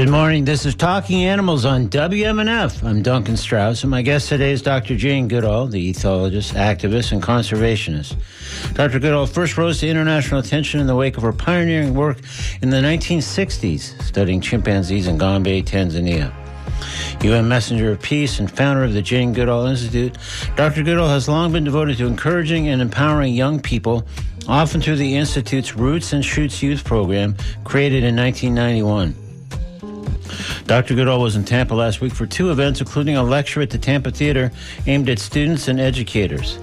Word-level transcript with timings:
Good 0.00 0.08
morning. 0.08 0.46
This 0.46 0.64
is 0.64 0.74
Talking 0.74 1.26
Animals 1.26 1.66
on 1.66 1.90
WMNF. 1.90 2.82
I'm 2.82 3.02
Duncan 3.02 3.36
Strauss, 3.36 3.82
and 3.82 3.90
my 3.90 4.00
guest 4.00 4.30
today 4.30 4.50
is 4.50 4.62
Dr. 4.62 4.96
Jane 4.96 5.28
Goodall, 5.28 5.66
the 5.66 5.92
ethologist, 5.92 6.54
activist, 6.54 7.12
and 7.12 7.22
conservationist. 7.22 8.16
Dr. 8.72 8.98
Goodall 8.98 9.26
first 9.26 9.58
rose 9.58 9.80
to 9.80 9.88
international 9.88 10.40
attention 10.40 10.80
in 10.80 10.86
the 10.86 10.96
wake 10.96 11.18
of 11.18 11.22
her 11.22 11.34
pioneering 11.34 11.92
work 11.92 12.16
in 12.62 12.70
the 12.70 12.78
1960s, 12.78 14.02
studying 14.02 14.40
chimpanzees 14.40 15.06
in 15.06 15.18
Gombe, 15.18 15.62
Tanzania. 15.62 16.32
UN 17.22 17.46
Messenger 17.46 17.92
of 17.92 18.00
Peace 18.00 18.40
and 18.40 18.50
founder 18.50 18.84
of 18.84 18.94
the 18.94 19.02
Jane 19.02 19.34
Goodall 19.34 19.66
Institute, 19.66 20.16
Dr. 20.56 20.82
Goodall 20.82 21.10
has 21.10 21.28
long 21.28 21.52
been 21.52 21.64
devoted 21.64 21.98
to 21.98 22.06
encouraging 22.06 22.68
and 22.68 22.80
empowering 22.80 23.34
young 23.34 23.60
people, 23.60 24.06
often 24.48 24.80
through 24.80 24.96
the 24.96 25.16
Institute's 25.16 25.76
Roots 25.76 26.14
and 26.14 26.24
Shoots 26.24 26.62
Youth 26.62 26.84
Program, 26.84 27.36
created 27.64 28.02
in 28.02 28.16
1991. 28.16 29.19
Dr. 30.70 30.94
Goodall 30.94 31.20
was 31.20 31.34
in 31.34 31.42
Tampa 31.42 31.74
last 31.74 32.00
week 32.00 32.12
for 32.12 32.26
two 32.26 32.52
events, 32.52 32.80
including 32.80 33.16
a 33.16 33.24
lecture 33.24 33.60
at 33.60 33.70
the 33.70 33.76
Tampa 33.76 34.12
Theater 34.12 34.52
aimed 34.86 35.08
at 35.08 35.18
students 35.18 35.66
and 35.66 35.80
educators. 35.80 36.60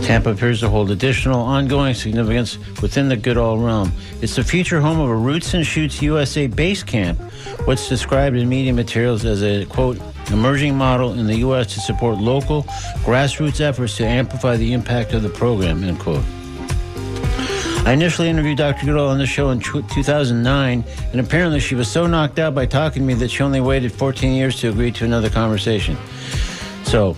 Tampa 0.00 0.30
appears 0.30 0.60
to 0.60 0.68
hold 0.68 0.92
additional 0.92 1.40
ongoing 1.40 1.92
significance 1.94 2.58
within 2.80 3.08
the 3.08 3.16
Goodall 3.16 3.58
realm. 3.58 3.90
It's 4.22 4.36
the 4.36 4.44
future 4.44 4.80
home 4.80 5.00
of 5.00 5.10
a 5.10 5.16
Roots 5.16 5.52
and 5.54 5.66
Shoots 5.66 6.00
USA 6.00 6.46
base 6.46 6.84
camp, 6.84 7.20
what's 7.64 7.88
described 7.88 8.36
in 8.36 8.48
media 8.48 8.72
materials 8.72 9.24
as 9.24 9.42
a, 9.42 9.64
quote, 9.64 9.98
emerging 10.30 10.76
model 10.76 11.14
in 11.14 11.26
the 11.26 11.38
U.S. 11.38 11.74
to 11.74 11.80
support 11.80 12.18
local 12.18 12.62
grassroots 13.02 13.60
efforts 13.60 13.96
to 13.96 14.06
amplify 14.06 14.56
the 14.56 14.72
impact 14.72 15.12
of 15.12 15.24
the 15.24 15.28
program, 15.28 15.82
end 15.82 15.98
quote. 15.98 16.22
I 17.84 17.92
initially 17.92 18.30
interviewed 18.30 18.56
Dr. 18.56 18.86
Goodall 18.86 19.08
on 19.08 19.18
the 19.18 19.26
show 19.26 19.50
in 19.50 19.60
2009, 19.60 20.84
and 21.12 21.20
apparently 21.20 21.60
she 21.60 21.74
was 21.74 21.86
so 21.86 22.06
knocked 22.06 22.38
out 22.38 22.54
by 22.54 22.64
talking 22.64 23.02
to 23.02 23.06
me 23.06 23.12
that 23.14 23.30
she 23.30 23.42
only 23.42 23.60
waited 23.60 23.92
14 23.92 24.32
years 24.32 24.58
to 24.60 24.70
agree 24.70 24.90
to 24.92 25.04
another 25.04 25.28
conversation. 25.28 25.98
So, 26.84 27.12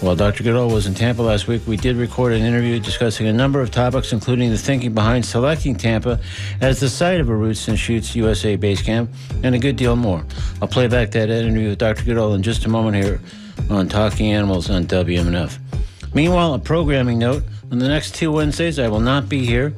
while 0.00 0.16
Dr. 0.16 0.44
Goodall 0.44 0.70
was 0.70 0.86
in 0.86 0.94
Tampa 0.94 1.20
last 1.20 1.46
week, 1.46 1.60
we 1.66 1.76
did 1.76 1.96
record 1.96 2.32
an 2.32 2.40
interview 2.40 2.80
discussing 2.80 3.26
a 3.26 3.32
number 3.34 3.60
of 3.60 3.70
topics, 3.70 4.14
including 4.14 4.48
the 4.48 4.56
thinking 4.56 4.94
behind 4.94 5.26
selecting 5.26 5.76
Tampa 5.76 6.18
as 6.62 6.80
the 6.80 6.88
site 6.88 7.20
of 7.20 7.28
a 7.28 7.34
Roots 7.36 7.68
and 7.68 7.78
Shoots 7.78 8.16
USA 8.16 8.56
base 8.56 8.80
camp, 8.80 9.10
and 9.42 9.54
a 9.54 9.58
good 9.58 9.76
deal 9.76 9.94
more. 9.94 10.24
I'll 10.62 10.68
play 10.68 10.86
back 10.88 11.10
that 11.10 11.28
interview 11.28 11.68
with 11.68 11.78
Dr. 11.78 12.04
Goodall 12.04 12.32
in 12.32 12.42
just 12.42 12.64
a 12.64 12.70
moment 12.70 12.96
here 12.96 13.20
on 13.68 13.90
Talking 13.90 14.32
Animals 14.32 14.70
on 14.70 14.86
WMNF. 14.86 15.58
Meanwhile, 16.14 16.54
a 16.54 16.58
programming 16.58 17.18
note 17.18 17.42
on 17.70 17.78
the 17.78 17.88
next 17.88 18.14
two 18.14 18.32
Wednesdays, 18.32 18.78
I 18.78 18.88
will 18.88 19.00
not 19.00 19.28
be 19.28 19.44
here. 19.44 19.74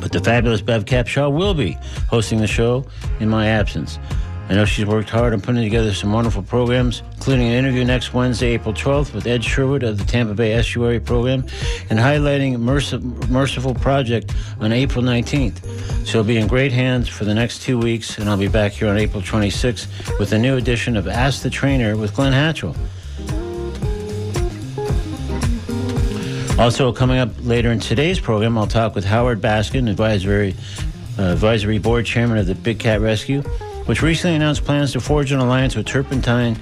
But 0.00 0.12
the 0.12 0.20
fabulous 0.20 0.60
Bev 0.60 0.84
Capshaw 0.84 1.32
will 1.32 1.54
be 1.54 1.76
hosting 2.08 2.40
the 2.40 2.46
show 2.46 2.86
in 3.20 3.28
my 3.28 3.48
absence. 3.48 3.98
I 4.48 4.54
know 4.54 4.64
she's 4.64 4.86
worked 4.86 5.10
hard 5.10 5.32
on 5.32 5.40
putting 5.40 5.64
together 5.64 5.92
some 5.92 6.12
wonderful 6.12 6.42
programs, 6.42 7.02
including 7.14 7.48
an 7.48 7.54
interview 7.54 7.84
next 7.84 8.14
Wednesday, 8.14 8.54
April 8.54 8.72
12th, 8.72 9.12
with 9.12 9.26
Ed 9.26 9.42
Sherwood 9.42 9.82
of 9.82 9.98
the 9.98 10.04
Tampa 10.04 10.34
Bay 10.34 10.52
Estuary 10.52 11.00
Program, 11.00 11.44
and 11.90 11.98
highlighting 11.98 12.56
Merciful 13.28 13.74
Project 13.74 14.32
on 14.60 14.70
April 14.70 15.04
19th. 15.04 16.06
She'll 16.06 16.22
be 16.22 16.36
in 16.36 16.46
great 16.46 16.70
hands 16.70 17.08
for 17.08 17.24
the 17.24 17.34
next 17.34 17.62
two 17.62 17.76
weeks, 17.76 18.18
and 18.18 18.28
I'll 18.30 18.36
be 18.36 18.46
back 18.46 18.70
here 18.70 18.86
on 18.86 18.96
April 18.96 19.20
26th 19.20 20.20
with 20.20 20.32
a 20.32 20.38
new 20.38 20.56
edition 20.56 20.96
of 20.96 21.08
Ask 21.08 21.42
the 21.42 21.50
Trainer 21.50 21.96
with 21.96 22.14
Glenn 22.14 22.32
Hatchell. 22.32 22.76
Also, 26.58 26.90
coming 26.90 27.18
up 27.18 27.28
later 27.42 27.70
in 27.70 27.78
today's 27.78 28.18
program, 28.18 28.56
I'll 28.56 28.66
talk 28.66 28.94
with 28.94 29.04
Howard 29.04 29.42
Baskin, 29.42 29.90
advisory 29.90 30.54
uh, 31.18 31.24
advisory 31.24 31.78
board 31.78 32.06
chairman 32.06 32.38
of 32.38 32.46
the 32.46 32.54
Big 32.54 32.78
Cat 32.78 33.02
Rescue, 33.02 33.42
which 33.84 34.00
recently 34.00 34.36
announced 34.36 34.64
plans 34.64 34.92
to 34.92 35.00
forge 35.00 35.32
an 35.32 35.38
alliance 35.38 35.76
with 35.76 35.84
Turpentine 35.84 36.58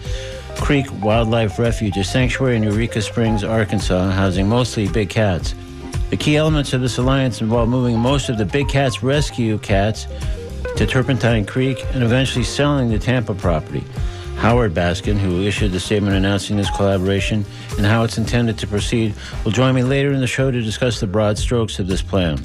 Creek 0.56 0.86
Wildlife 1.00 1.60
Refuge, 1.60 1.96
a 1.96 2.02
sanctuary 2.02 2.56
in 2.56 2.64
Eureka 2.64 3.02
Springs, 3.02 3.44
Arkansas, 3.44 4.10
housing 4.10 4.48
mostly 4.48 4.88
big 4.88 5.10
cats. 5.10 5.54
The 6.10 6.16
key 6.16 6.36
elements 6.36 6.72
of 6.72 6.80
this 6.80 6.98
alliance 6.98 7.40
involve 7.40 7.68
moving 7.68 7.96
most 7.98 8.28
of 8.28 8.36
the 8.36 8.44
Big 8.44 8.68
Cats 8.68 9.02
rescue 9.02 9.58
cats 9.58 10.08
to 10.76 10.86
Turpentine 10.86 11.46
Creek 11.46 11.84
and 11.92 12.02
eventually 12.02 12.44
selling 12.44 12.90
the 12.90 12.98
Tampa 12.98 13.34
property. 13.34 13.84
Howard 14.36 14.74
Baskin, 14.74 15.16
who 15.16 15.42
issued 15.42 15.72
the 15.72 15.80
statement 15.80 16.16
announcing 16.16 16.56
this 16.56 16.70
collaboration 16.70 17.44
and 17.76 17.86
how 17.86 18.04
it's 18.04 18.18
intended 18.18 18.58
to 18.58 18.66
proceed, 18.66 19.14
will 19.44 19.52
join 19.52 19.74
me 19.74 19.82
later 19.82 20.12
in 20.12 20.20
the 20.20 20.26
show 20.26 20.50
to 20.50 20.60
discuss 20.60 21.00
the 21.00 21.06
broad 21.06 21.38
strokes 21.38 21.78
of 21.78 21.86
this 21.86 22.02
plan. 22.02 22.38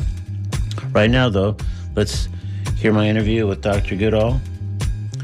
Right 0.92 1.10
now, 1.10 1.30
though, 1.30 1.58
let's 1.96 2.30
hear 2.78 2.94
my 2.94 3.08
interview 3.08 3.46
with 3.48 3.62
Dr. 3.62 3.96
Goodall. 3.96 4.40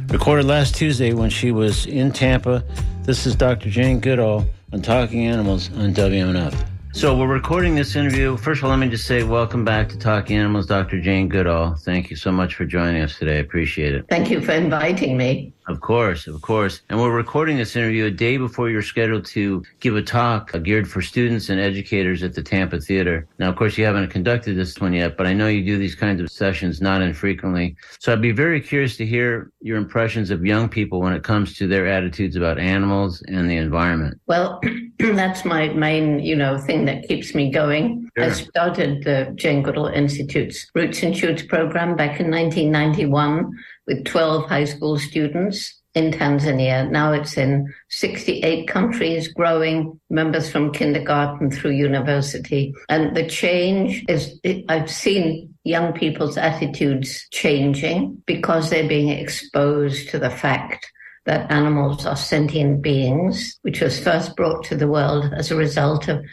Recorded 0.10 0.46
last 0.46 0.76
Tuesday 0.76 1.14
when 1.14 1.30
she 1.30 1.52
was 1.52 1.86
in 1.86 2.12
Tampa. 2.12 2.64
This 3.04 3.26
is 3.26 3.36
Dr. 3.36 3.70
Jane 3.70 4.00
Goodall 4.00 4.46
on 4.74 4.82
Talking 4.82 5.26
Animals 5.26 5.70
on 5.78 5.94
WMNF. 5.94 6.56
So 6.92 7.18
we're 7.18 7.28
recording 7.28 7.76
this 7.76 7.96
interview. 7.96 8.38
First 8.38 8.60
of 8.60 8.66
all, 8.66 8.70
let 8.72 8.80
me 8.80 8.88
just 8.90 9.08
say 9.08 9.24
welcome 9.24 9.66
back 9.66 9.90
to 9.90 9.98
Talking 9.98 10.38
Animals, 10.38 10.66
Dr. 10.66 11.02
Jane 11.02 11.28
Goodall. 11.28 11.76
Thank 11.76 12.10
you 12.10 12.16
so 12.16 12.32
much 12.32 12.56
for 12.56 12.66
joining 12.66 13.02
us 13.02 13.18
today. 13.18 13.38
I 13.38 13.40
appreciate 13.40 13.96
it. 13.96 14.06
Thank 14.10 14.30
you 14.30 14.42
for 14.42 14.52
inviting 14.52 15.18
me. 15.18 15.55
Of 15.68 15.82
course, 15.82 16.28
of 16.28 16.42
course. 16.42 16.82
And 16.90 17.00
we're 17.00 17.16
recording 17.16 17.58
this 17.58 17.76
interview 17.76 18.06
a 18.06 18.12
day 18.12 18.38
before 18.38 18.70
you're 18.70 18.84
scheduled 18.84 19.26
to 19.26 19.64
give 19.80 19.96
a 19.96 20.02
talk 20.02 20.54
uh, 20.54 20.60
geared 20.60 20.88
for 20.88 21.02
students 21.02 21.50
and 21.50 21.60
educators 21.60 22.22
at 22.22 22.36
the 22.36 22.44
Tampa 22.44 22.80
Theater. 22.80 23.28
Now, 23.40 23.50
of 23.50 23.56
course, 23.56 23.76
you 23.78 23.84
haven't 23.84 24.10
conducted 24.10 24.56
this 24.58 24.80
one 24.80 24.94
yet, 24.94 25.18
but 25.18 25.26
I 25.26 25.34
know 25.34 25.48
you 25.48 25.66
do 25.66 25.78
these 25.78 25.96
kinds 25.96 26.22
of 26.22 26.30
sessions 26.30 26.82
not 26.82 27.02
infrequently. 27.02 27.76
So 28.00 28.14
I'd 28.14 28.22
be 28.22 28.32
very 28.32 28.62
curious 28.62 28.96
to 28.98 29.06
hear 29.06 29.52
your 29.62 29.78
impressions 29.78 30.30
of 30.30 30.46
young 30.46 30.70
people 30.70 31.00
when 31.00 31.14
it 31.14 31.24
comes 31.24 31.56
to 31.58 31.68
their 31.68 31.88
attitudes 31.88 32.36
about 32.36 32.60
animals 32.60 33.24
and 33.28 33.50
the 33.50 33.58
environment. 33.58 34.22
Well, 34.28 34.62
that's 35.00 35.46
my 35.46 35.70
main, 35.70 36.20
you 36.20 36.36
know, 36.36 36.60
thing 36.60 36.86
that 36.86 37.08
keeps 37.08 37.34
me 37.34 37.50
going. 37.50 38.05
Sure. 38.18 38.26
I 38.26 38.30
started 38.30 39.04
the 39.04 39.34
Jane 39.36 39.62
Goodall 39.62 39.88
Institute's 39.88 40.66
Roots 40.74 41.04
and 41.04 41.16
Shoots 41.16 41.44
program 41.44 41.98
back 41.98 42.20
in 42.20 42.32
1991 42.32 43.52
with 43.88 44.06
12 44.06 44.48
high 44.48 44.64
school 44.64 44.98
students 44.98 45.82
in 45.96 46.12
Tanzania. 46.12 46.90
Now 46.90 47.14
it's 47.14 47.38
in 47.38 47.74
68 47.90 48.68
countries, 48.68 49.28
growing 49.30 50.00
members 50.10 50.50
from 50.50 50.72
kindergarten 50.72 51.52
through 51.52 51.72
university. 51.72 52.74
And 52.90 53.16
the 53.16 53.28
change 53.28 54.06
is, 54.08 54.40
I've 54.70 54.92
seen 54.92 55.54
young 55.64 55.94
people's 55.94 56.38
attitudes 56.38 57.28
changing 57.32 58.22
because 58.26 58.70
they're 58.70 58.88
being 58.88 59.10
exposed 59.10 60.10
to 60.10 60.20
the 60.20 60.30
fact 60.30 60.92
that 61.26 61.52
animals 61.52 62.06
are 62.06 62.16
sentient 62.16 62.82
beings, 62.82 63.58
which 63.64 63.82
was 63.82 64.00
first 64.00 64.36
brought 64.36 64.64
to 64.66 64.76
the 64.76 64.88
world 64.88 65.34
as 65.36 65.50
a 65.50 65.56
result 65.56 66.08
of 66.08 66.24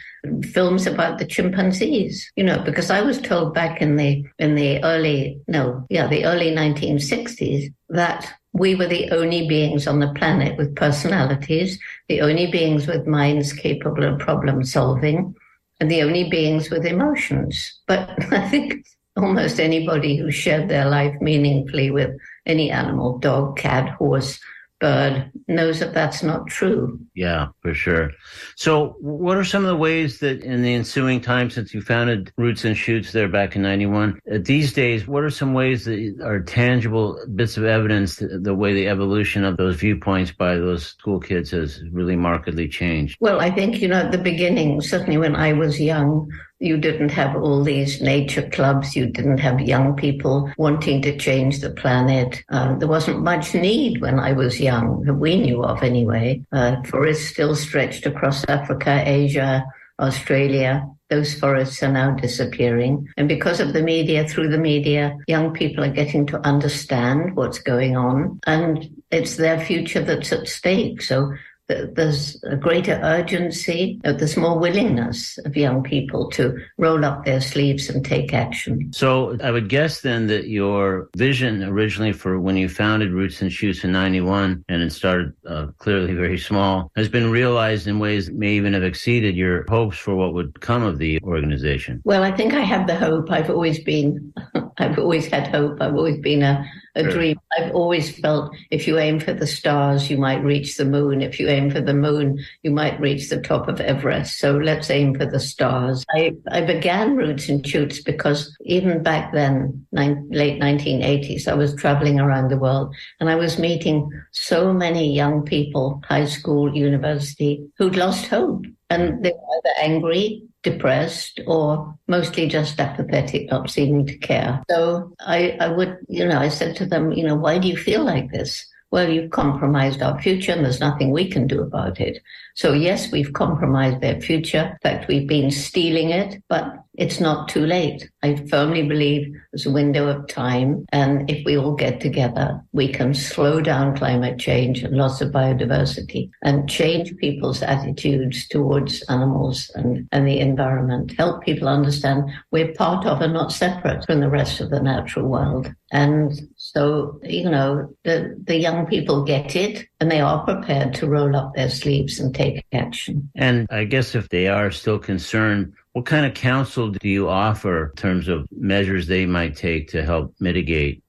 films 0.51 0.85
about 0.85 1.17
the 1.17 1.25
chimpanzees. 1.25 2.31
You 2.35 2.43
know, 2.43 2.59
because 2.63 2.91
I 2.91 3.01
was 3.01 3.19
told 3.19 3.53
back 3.53 3.81
in 3.81 3.95
the 3.95 4.23
in 4.39 4.55
the 4.55 4.83
early 4.83 5.41
no, 5.47 5.85
yeah, 5.89 6.07
the 6.07 6.25
early 6.25 6.51
1960s 6.51 7.73
that 7.89 8.31
we 8.53 8.75
were 8.75 8.87
the 8.87 9.09
only 9.09 9.47
beings 9.47 9.87
on 9.87 9.99
the 9.99 10.13
planet 10.13 10.57
with 10.57 10.75
personalities, 10.75 11.79
the 12.07 12.21
only 12.21 12.51
beings 12.51 12.85
with 12.85 13.07
minds 13.07 13.51
capable 13.51 14.03
of 14.03 14.19
problem 14.19 14.63
solving, 14.63 15.35
and 15.79 15.89
the 15.89 16.03
only 16.03 16.29
beings 16.29 16.69
with 16.69 16.85
emotions. 16.85 17.79
But 17.87 18.11
I 18.31 18.47
think 18.47 18.85
almost 19.17 19.59
anybody 19.59 20.17
who 20.17 20.29
shared 20.29 20.69
their 20.69 20.87
life 20.87 21.15
meaningfully 21.19 21.89
with 21.89 22.15
any 22.45 22.69
animal, 22.69 23.17
dog, 23.17 23.57
cat, 23.57 23.89
horse, 23.95 24.39
bird 24.83 25.31
knows 25.47 25.79
that 25.79 25.93
that's 25.93 26.21
not 26.21 26.47
true. 26.47 26.99
Yeah, 27.15 27.47
for 27.61 27.73
sure. 27.73 28.11
So, 28.57 28.97
what 28.99 29.37
are 29.37 29.45
some 29.45 29.63
of 29.63 29.69
the 29.69 29.77
ways 29.77 30.19
that 30.19 30.41
in 30.43 30.61
the 30.61 30.73
ensuing 30.73 31.21
time 31.21 31.49
since 31.49 31.73
you 31.73 31.81
founded 31.81 32.33
Roots 32.37 32.65
and 32.65 32.75
Shoots 32.75 33.13
there 33.13 33.29
back 33.29 33.55
in 33.55 33.61
91, 33.61 34.19
uh, 34.29 34.39
these 34.41 34.73
days, 34.73 35.07
what 35.07 35.23
are 35.23 35.29
some 35.29 35.53
ways 35.53 35.85
that 35.85 36.19
are 36.21 36.41
tangible 36.41 37.17
bits 37.33 37.55
of 37.55 37.63
evidence 37.63 38.17
the 38.17 38.53
way 38.53 38.73
the 38.73 38.89
evolution 38.89 39.45
of 39.45 39.55
those 39.55 39.77
viewpoints 39.77 40.33
by 40.33 40.55
those 40.55 40.87
school 40.87 41.19
kids 41.19 41.51
has 41.51 41.81
really 41.93 42.17
markedly 42.17 42.67
changed? 42.67 43.15
Well, 43.21 43.39
I 43.39 43.51
think, 43.51 43.81
you 43.81 43.87
know, 43.87 44.01
at 44.01 44.11
the 44.11 44.17
beginning, 44.17 44.81
certainly 44.81 45.17
when 45.17 45.37
I 45.37 45.53
was 45.53 45.79
young, 45.79 46.29
you 46.59 46.77
didn't 46.77 47.09
have 47.09 47.35
all 47.35 47.63
these 47.63 48.01
nature 48.01 48.47
clubs. 48.49 48.95
You 48.95 49.07
didn't 49.07 49.39
have 49.39 49.59
young 49.59 49.95
people 49.95 50.51
wanting 50.57 51.01
to 51.01 51.17
change 51.17 51.59
the 51.59 51.71
planet. 51.71 52.43
Uh, 52.49 52.75
there 52.75 52.87
wasn't 52.87 53.21
much 53.21 53.53
need 53.53 54.01
when 54.01 54.19
I 54.19 54.31
was 54.31 54.61
young, 54.61 55.03
that 55.03 55.15
we 55.15 55.39
knew 55.39 55.63
of 55.63 55.83
anyway. 55.83 56.41
Uh, 56.51 56.81
forests 56.83 57.27
still 57.27 57.55
stretched 57.55 58.05
across 58.05 58.45
Africa, 58.45 59.03
Asia, 59.05 59.65
Australia. 59.99 60.87
Those 61.09 61.33
forests 61.35 61.83
are 61.83 61.91
now 61.91 62.11
disappearing. 62.11 63.07
And 63.17 63.27
because 63.27 63.59
of 63.59 63.73
the 63.73 63.83
media, 63.83 64.27
through 64.27 64.49
the 64.49 64.57
media, 64.57 65.15
young 65.27 65.53
people 65.53 65.83
are 65.83 65.91
getting 65.91 66.25
to 66.27 66.39
understand 66.47 67.35
what's 67.35 67.59
going 67.59 67.97
on. 67.97 68.39
And 68.47 68.89
it's 69.11 69.35
their 69.35 69.59
future 69.59 70.01
that's 70.01 70.31
at 70.31 70.47
stake. 70.47 71.01
So 71.01 71.33
there's 71.67 72.41
a 72.43 72.55
greater 72.55 72.99
urgency, 73.03 73.99
there's 74.03 74.37
more 74.37 74.59
willingness 74.59 75.37
of 75.39 75.55
young 75.55 75.83
people 75.83 76.29
to 76.31 76.57
roll 76.77 77.03
up 77.05 77.25
their 77.25 77.41
sleeves 77.41 77.89
and 77.89 78.05
take 78.05 78.33
action. 78.33 78.91
So 78.93 79.37
I 79.41 79.51
would 79.51 79.69
guess 79.69 80.01
then 80.01 80.27
that 80.27 80.47
your 80.47 81.09
vision 81.15 81.63
originally 81.63 82.11
for 82.11 82.39
when 82.39 82.57
you 82.57 82.69
founded 82.69 83.11
Roots 83.11 83.41
and 83.41 83.51
Shoots 83.51 83.83
in 83.83 83.91
91 83.91 84.65
and 84.67 84.81
it 84.81 84.91
started 84.91 85.33
uh, 85.47 85.67
clearly 85.77 86.13
very 86.13 86.37
small 86.37 86.91
has 86.95 87.09
been 87.09 87.31
realized 87.31 87.87
in 87.87 87.99
ways 87.99 88.27
that 88.27 88.35
may 88.35 88.53
even 88.53 88.73
have 88.73 88.83
exceeded 88.83 89.35
your 89.35 89.65
hopes 89.69 89.97
for 89.97 90.15
what 90.15 90.33
would 90.33 90.59
come 90.61 90.83
of 90.83 90.97
the 90.97 91.19
organization. 91.23 92.01
Well, 92.03 92.23
I 92.23 92.31
think 92.31 92.53
I 92.53 92.61
have 92.61 92.87
the 92.87 92.95
hope. 92.95 93.31
I've 93.31 93.49
always 93.49 93.83
been, 93.83 94.33
I've 94.77 94.99
always 94.99 95.27
had 95.27 95.47
hope. 95.47 95.81
I've 95.81 95.95
always 95.95 96.19
been 96.19 96.43
a 96.43 96.65
a 96.95 97.03
dream. 97.03 97.39
I've 97.57 97.73
always 97.73 98.17
felt 98.19 98.55
if 98.69 98.87
you 98.87 98.99
aim 98.99 99.19
for 99.19 99.33
the 99.33 99.47
stars, 99.47 100.09
you 100.09 100.17
might 100.17 100.43
reach 100.43 100.77
the 100.77 100.85
moon. 100.85 101.21
If 101.21 101.39
you 101.39 101.47
aim 101.47 101.71
for 101.71 101.81
the 101.81 101.93
moon, 101.93 102.43
you 102.61 102.71
might 102.71 102.99
reach 102.99 103.29
the 103.29 103.41
top 103.41 103.67
of 103.67 103.81
Everest. 103.81 104.39
So 104.39 104.57
let's 104.57 104.89
aim 104.89 105.15
for 105.15 105.25
the 105.25 105.39
stars. 105.39 106.05
I, 106.11 106.33
I 106.51 106.61
began 106.61 107.15
Roots 107.15 107.49
and 107.49 107.65
Shoots 107.65 108.01
because 108.01 108.55
even 108.61 109.01
back 109.01 109.33
then, 109.33 109.85
nine, 109.91 110.27
late 110.29 110.61
1980s, 110.61 111.47
I 111.47 111.55
was 111.55 111.75
traveling 111.75 112.19
around 112.19 112.49
the 112.49 112.57
world 112.57 112.95
and 113.19 113.29
I 113.29 113.35
was 113.35 113.57
meeting 113.57 114.09
so 114.31 114.71
many 114.71 115.13
young 115.13 115.43
people, 115.43 116.01
high 116.05 116.25
school, 116.25 116.75
university, 116.75 117.65
who'd 117.77 117.95
lost 117.95 118.27
hope. 118.27 118.65
And 118.89 119.23
they 119.23 119.31
were 119.31 119.57
either 119.57 119.91
angry 119.91 120.43
depressed 120.63 121.39
or 121.45 121.97
mostly 122.07 122.47
just 122.47 122.79
apathetic, 122.79 123.51
not 123.51 123.69
seeming 123.69 124.05
to 124.07 124.17
care. 124.17 124.63
So 124.69 125.13
I, 125.19 125.57
I 125.59 125.67
would, 125.67 125.97
you 126.07 126.25
know, 126.25 126.39
I 126.39 126.49
said 126.49 126.75
to 126.77 126.85
them, 126.85 127.11
you 127.11 127.23
know, 127.25 127.35
why 127.35 127.59
do 127.59 127.67
you 127.67 127.77
feel 127.77 128.03
like 128.03 128.31
this? 128.31 128.65
Well, 128.93 129.09
you've 129.09 129.31
compromised 129.31 130.03
our 130.03 130.21
future 130.21 130.51
and 130.51 130.63
there's 130.63 130.79
nothing 130.79 131.09
we 131.09 131.27
can 131.27 131.47
do 131.47 131.63
about 131.63 131.99
it. 131.99 132.21
So 132.53 132.73
yes, 132.73 133.11
we've 133.11 133.33
compromised 133.33 134.01
their 134.01 134.21
future. 134.21 134.69
In 134.71 134.77
fact, 134.83 135.07
we've 135.07 135.27
been 135.27 135.49
stealing 135.49 136.11
it, 136.11 136.43
but 136.47 136.75
it's 136.95 137.19
not 137.19 137.49
too 137.49 137.65
late. 137.65 138.07
I 138.21 138.35
firmly 138.51 138.87
believe 138.87 139.33
there's 139.51 139.65
a 139.65 139.71
window 139.71 140.07
of 140.07 140.27
time. 140.27 140.85
And 140.89 141.27
if 141.27 141.43
we 141.43 141.57
all 141.57 141.73
get 141.73 142.01
together, 142.01 142.61
we 142.71 142.87
can 142.87 143.15
slow 143.15 143.61
down 143.61 143.97
climate 143.97 144.37
change 144.37 144.83
and 144.83 144.95
loss 144.95 145.19
of 145.21 145.31
biodiversity 145.31 146.29
and 146.43 146.69
change 146.69 147.17
people's 147.17 147.63
attitudes 147.63 148.47
towards 148.47 149.01
animals 149.09 149.71
and, 149.73 150.07
and 150.11 150.27
the 150.27 150.39
environment, 150.39 151.15
help 151.17 151.43
people 151.43 151.67
understand 151.67 152.29
we're 152.51 152.73
part 152.73 153.07
of 153.07 153.21
and 153.21 153.33
not 153.33 153.51
separate 153.51 154.05
from 154.05 154.19
the 154.19 154.29
rest 154.29 154.61
of 154.61 154.69
the 154.69 154.79
natural 154.79 155.27
world. 155.27 155.73
And 155.91 156.39
so, 156.65 157.19
you 157.23 157.49
know, 157.49 157.93
the, 158.03 158.41
the 158.41 158.55
young 158.55 158.85
people 158.85 159.25
get 159.25 159.53
it 159.53 159.85
and 159.99 160.09
they 160.09 160.21
are 160.21 160.45
prepared 160.45 160.93
to 160.93 161.09
roll 161.09 161.35
up 161.35 161.53
their 161.53 161.69
sleeves 161.69 162.21
and 162.21 162.33
take 162.33 162.63
action. 162.71 163.29
And 163.35 163.67
I 163.69 163.83
guess 163.83 164.15
if 164.15 164.29
they 164.29 164.47
are 164.47 164.71
still 164.71 164.97
concerned, 164.97 165.73
what 165.91 166.05
kind 166.05 166.25
of 166.25 166.33
counsel 166.35 166.89
do 166.89 167.09
you 167.09 167.27
offer 167.27 167.87
in 167.87 167.95
terms 167.97 168.29
of 168.29 168.47
measures 168.49 169.07
they 169.07 169.25
might 169.25 169.57
take 169.57 169.89
to 169.89 170.05
help 170.05 170.33
mitigate 170.39 171.03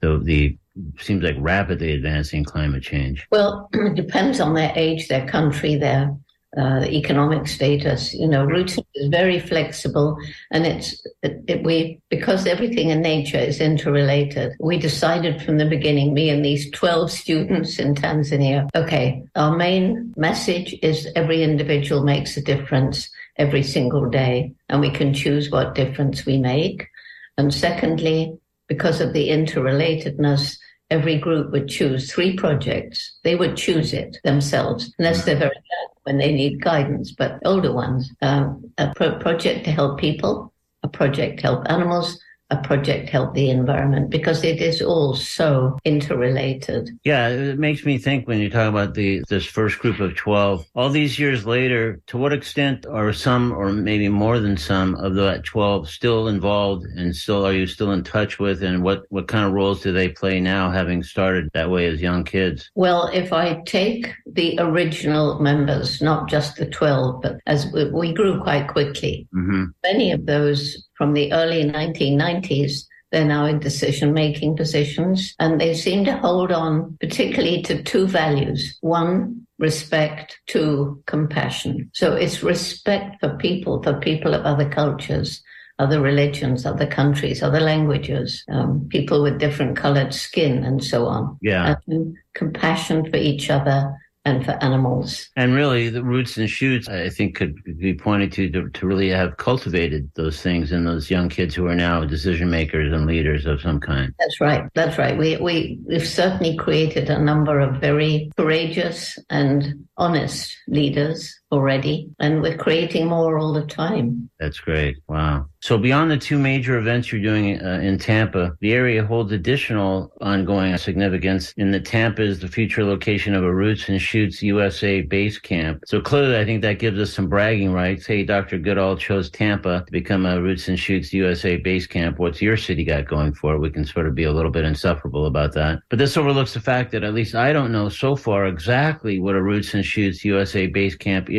the, 0.00 0.18
the 0.18 0.58
seems 0.98 1.22
like 1.22 1.36
rapidly 1.38 1.92
advancing 1.92 2.42
climate 2.42 2.82
change? 2.82 3.24
Well, 3.30 3.68
it 3.74 3.94
depends 3.94 4.40
on 4.40 4.54
their 4.54 4.72
age, 4.74 5.06
their 5.06 5.28
country, 5.28 5.76
their 5.76 6.16
uh, 6.56 6.84
economic 6.84 7.46
status. 7.46 8.14
You 8.14 8.28
know, 8.28 8.44
Roots 8.44 8.78
is 8.94 9.08
very 9.08 9.38
flexible, 9.38 10.16
and 10.50 10.66
it's 10.66 11.04
it, 11.22 11.42
it, 11.46 11.64
we 11.64 12.00
because 12.08 12.46
everything 12.46 12.90
in 12.90 13.02
nature 13.02 13.38
is 13.38 13.60
interrelated. 13.60 14.52
We 14.60 14.78
decided 14.78 15.42
from 15.42 15.58
the 15.58 15.66
beginning, 15.66 16.14
me 16.14 16.30
and 16.30 16.44
these 16.44 16.70
twelve 16.70 17.10
students 17.10 17.78
in 17.78 17.94
Tanzania. 17.94 18.68
Okay, 18.74 19.22
our 19.36 19.56
main 19.56 20.14
message 20.16 20.74
is 20.82 21.08
every 21.14 21.42
individual 21.42 22.02
makes 22.02 22.36
a 22.36 22.42
difference 22.42 23.10
every 23.36 23.62
single 23.62 24.08
day, 24.08 24.52
and 24.68 24.80
we 24.80 24.90
can 24.90 25.12
choose 25.12 25.50
what 25.50 25.74
difference 25.74 26.24
we 26.24 26.38
make. 26.38 26.88
And 27.36 27.52
secondly, 27.52 28.36
because 28.68 29.00
of 29.00 29.12
the 29.12 29.28
interrelatedness, 29.28 30.58
every 30.90 31.18
group 31.18 31.52
would 31.52 31.68
choose 31.68 32.10
three 32.10 32.36
projects. 32.36 33.18
They 33.24 33.36
would 33.36 33.56
choose 33.56 33.92
it 33.92 34.18
themselves, 34.24 34.94
unless 34.98 35.24
they're 35.24 35.36
very 35.36 35.54
young 35.54 35.88
when 36.04 36.18
they 36.18 36.32
need 36.32 36.62
guidance, 36.62 37.12
but 37.12 37.40
older 37.44 37.72
ones. 37.72 38.10
Um, 38.22 38.72
a 38.78 38.92
pro- 38.94 39.18
project 39.18 39.64
to 39.64 39.70
help 39.70 39.98
people, 39.98 40.52
a 40.82 40.88
project 40.88 41.40
to 41.40 41.42
help 41.42 41.70
animals, 41.70 42.18
a 42.50 42.56
project 42.56 43.10
help 43.10 43.34
the 43.34 43.50
environment 43.50 44.10
because 44.10 44.42
it 44.42 44.60
is 44.60 44.80
all 44.80 45.14
so 45.14 45.76
interrelated. 45.84 46.90
Yeah, 47.04 47.28
it 47.28 47.58
makes 47.58 47.84
me 47.84 47.98
think 47.98 48.26
when 48.26 48.38
you 48.38 48.48
talk 48.48 48.68
about 48.68 48.94
the 48.94 49.22
this 49.28 49.44
first 49.44 49.78
group 49.78 50.00
of 50.00 50.16
12, 50.16 50.66
all 50.74 50.88
these 50.88 51.18
years 51.18 51.44
later, 51.44 52.00
to 52.06 52.16
what 52.16 52.32
extent 52.32 52.86
are 52.86 53.12
some 53.12 53.52
or 53.52 53.72
maybe 53.72 54.08
more 54.08 54.38
than 54.38 54.56
some 54.56 54.94
of 54.96 55.14
that 55.16 55.44
12 55.44 55.88
still 55.88 56.28
involved 56.28 56.86
and 56.86 57.14
still 57.14 57.46
are 57.46 57.52
you 57.52 57.66
still 57.66 57.92
in 57.92 58.02
touch 58.02 58.38
with 58.38 58.62
and 58.62 58.82
what 58.82 59.04
what 59.10 59.28
kind 59.28 59.44
of 59.44 59.52
roles 59.52 59.82
do 59.82 59.92
they 59.92 60.08
play 60.08 60.40
now 60.40 60.70
having 60.70 61.02
started 61.02 61.50
that 61.52 61.70
way 61.70 61.86
as 61.86 62.00
young 62.00 62.24
kids? 62.24 62.70
Well, 62.74 63.10
if 63.12 63.32
I 63.32 63.62
take 63.66 64.14
the 64.26 64.58
original 64.58 65.38
members, 65.40 66.00
not 66.00 66.28
just 66.28 66.56
the 66.56 66.66
12, 66.66 67.22
but 67.22 67.40
as 67.46 67.70
we, 67.72 67.90
we 67.90 68.12
grew 68.14 68.42
quite 68.42 68.68
quickly, 68.68 69.28
mm-hmm. 69.34 69.66
many 69.82 70.12
of 70.12 70.24
those 70.24 70.87
from 70.98 71.14
the 71.14 71.32
early 71.32 71.64
1990s. 71.64 72.82
They're 73.10 73.24
now 73.24 73.46
in 73.46 73.58
decision 73.58 74.12
making 74.12 74.56
positions 74.56 75.34
and 75.38 75.58
they 75.58 75.72
seem 75.72 76.04
to 76.04 76.18
hold 76.18 76.52
on 76.52 76.98
particularly 77.00 77.62
to 77.62 77.82
two 77.82 78.06
values. 78.06 78.76
One, 78.82 79.46
respect, 79.58 80.38
two, 80.46 81.02
compassion. 81.06 81.90
So 81.94 82.12
it's 82.14 82.42
respect 82.42 83.20
for 83.20 83.36
people, 83.36 83.82
for 83.82 83.94
people 83.94 84.34
of 84.34 84.44
other 84.44 84.68
cultures, 84.68 85.42
other 85.78 86.00
religions, 86.00 86.66
other 86.66 86.86
countries, 86.86 87.42
other 87.42 87.60
languages, 87.60 88.44
um, 88.50 88.86
people 88.90 89.22
with 89.22 89.38
different 89.38 89.76
colored 89.76 90.12
skin, 90.12 90.64
and 90.64 90.82
so 90.82 91.06
on. 91.06 91.38
Yeah. 91.40 91.76
And 91.86 92.16
compassion 92.34 93.10
for 93.10 93.16
each 93.16 93.48
other 93.48 93.96
and 94.28 94.44
for 94.44 94.52
animals. 94.62 95.28
And 95.36 95.54
really, 95.54 95.88
the 95.88 96.04
roots 96.04 96.36
and 96.36 96.48
shoots, 96.48 96.88
I 96.88 97.08
think, 97.08 97.36
could 97.36 97.56
be 97.78 97.94
pointed 97.94 98.30
to, 98.32 98.50
to, 98.50 98.68
to 98.68 98.86
really 98.86 99.08
have 99.08 99.38
cultivated 99.38 100.10
those 100.14 100.40
things 100.42 100.70
in 100.70 100.84
those 100.84 101.10
young 101.10 101.28
kids 101.30 101.54
who 101.54 101.66
are 101.66 101.74
now 101.74 102.04
decision 102.04 102.50
makers 102.50 102.92
and 102.92 103.06
leaders 103.06 103.46
of 103.46 103.60
some 103.60 103.80
kind. 103.80 104.14
That's 104.18 104.40
right. 104.40 104.68
That's 104.74 104.98
right. 104.98 105.16
We 105.16 105.36
we 105.38 105.80
we've 105.86 106.06
certainly 106.06 106.56
created 106.56 107.08
a 107.08 107.18
number 107.18 107.58
of 107.58 107.80
very 107.80 108.30
courageous 108.36 109.18
and 109.30 109.86
honest 109.96 110.54
leaders 110.68 111.34
already, 111.50 112.10
and 112.18 112.42
we're 112.42 112.56
creating 112.56 113.06
more 113.06 113.38
all 113.38 113.52
the 113.52 113.64
time. 113.64 114.28
That's 114.38 114.60
great. 114.60 114.98
Wow. 115.08 115.46
So 115.60 115.76
beyond 115.76 116.10
the 116.10 116.16
two 116.16 116.38
major 116.38 116.78
events 116.78 117.10
you're 117.10 117.22
doing 117.22 117.60
uh, 117.60 117.80
in 117.82 117.98
Tampa, 117.98 118.56
the 118.60 118.72
area 118.72 119.04
holds 119.04 119.32
additional 119.32 120.12
ongoing 120.20 120.76
significance 120.76 121.52
in 121.56 121.72
that 121.72 121.84
Tampa 121.84 122.22
is 122.22 122.38
the 122.38 122.48
future 122.48 122.84
location 122.84 123.34
of 123.34 123.42
a 123.42 123.52
Roots 123.52 123.88
and 123.88 124.00
Shoots 124.00 124.42
USA 124.42 125.00
base 125.00 125.38
camp. 125.38 125.82
So 125.86 126.00
clearly, 126.00 126.38
I 126.38 126.44
think 126.44 126.62
that 126.62 126.78
gives 126.78 126.98
us 127.00 127.12
some 127.12 127.28
bragging 127.28 127.72
rights. 127.72 128.06
Hey, 128.06 128.24
Dr. 128.24 128.58
Goodall 128.58 128.96
chose 128.96 129.30
Tampa 129.30 129.84
to 129.84 129.92
become 129.92 130.26
a 130.26 130.40
Roots 130.40 130.68
and 130.68 130.78
Shoots 130.78 131.12
USA 131.12 131.56
base 131.56 131.86
camp. 131.86 132.18
What's 132.18 132.40
your 132.40 132.56
city 132.56 132.84
got 132.84 133.08
going 133.08 133.32
for 133.32 133.54
it? 133.54 133.58
We 133.58 133.70
can 133.70 133.84
sort 133.84 134.06
of 134.06 134.14
be 134.14 134.24
a 134.24 134.32
little 134.32 134.52
bit 134.52 134.64
insufferable 134.64 135.26
about 135.26 135.54
that. 135.54 135.80
But 135.88 135.98
this 135.98 136.16
overlooks 136.16 136.54
the 136.54 136.60
fact 136.60 136.92
that 136.92 137.02
at 137.02 137.14
least 137.14 137.34
I 137.34 137.52
don't 137.52 137.72
know 137.72 137.88
so 137.88 138.14
far 138.14 138.46
exactly 138.46 139.18
what 139.18 139.34
a 139.34 139.42
Roots 139.42 139.74
and 139.74 139.84
Shoots 139.84 140.24
USA 140.24 140.66
base 140.68 140.94
camp 140.94 141.28
is 141.30 141.37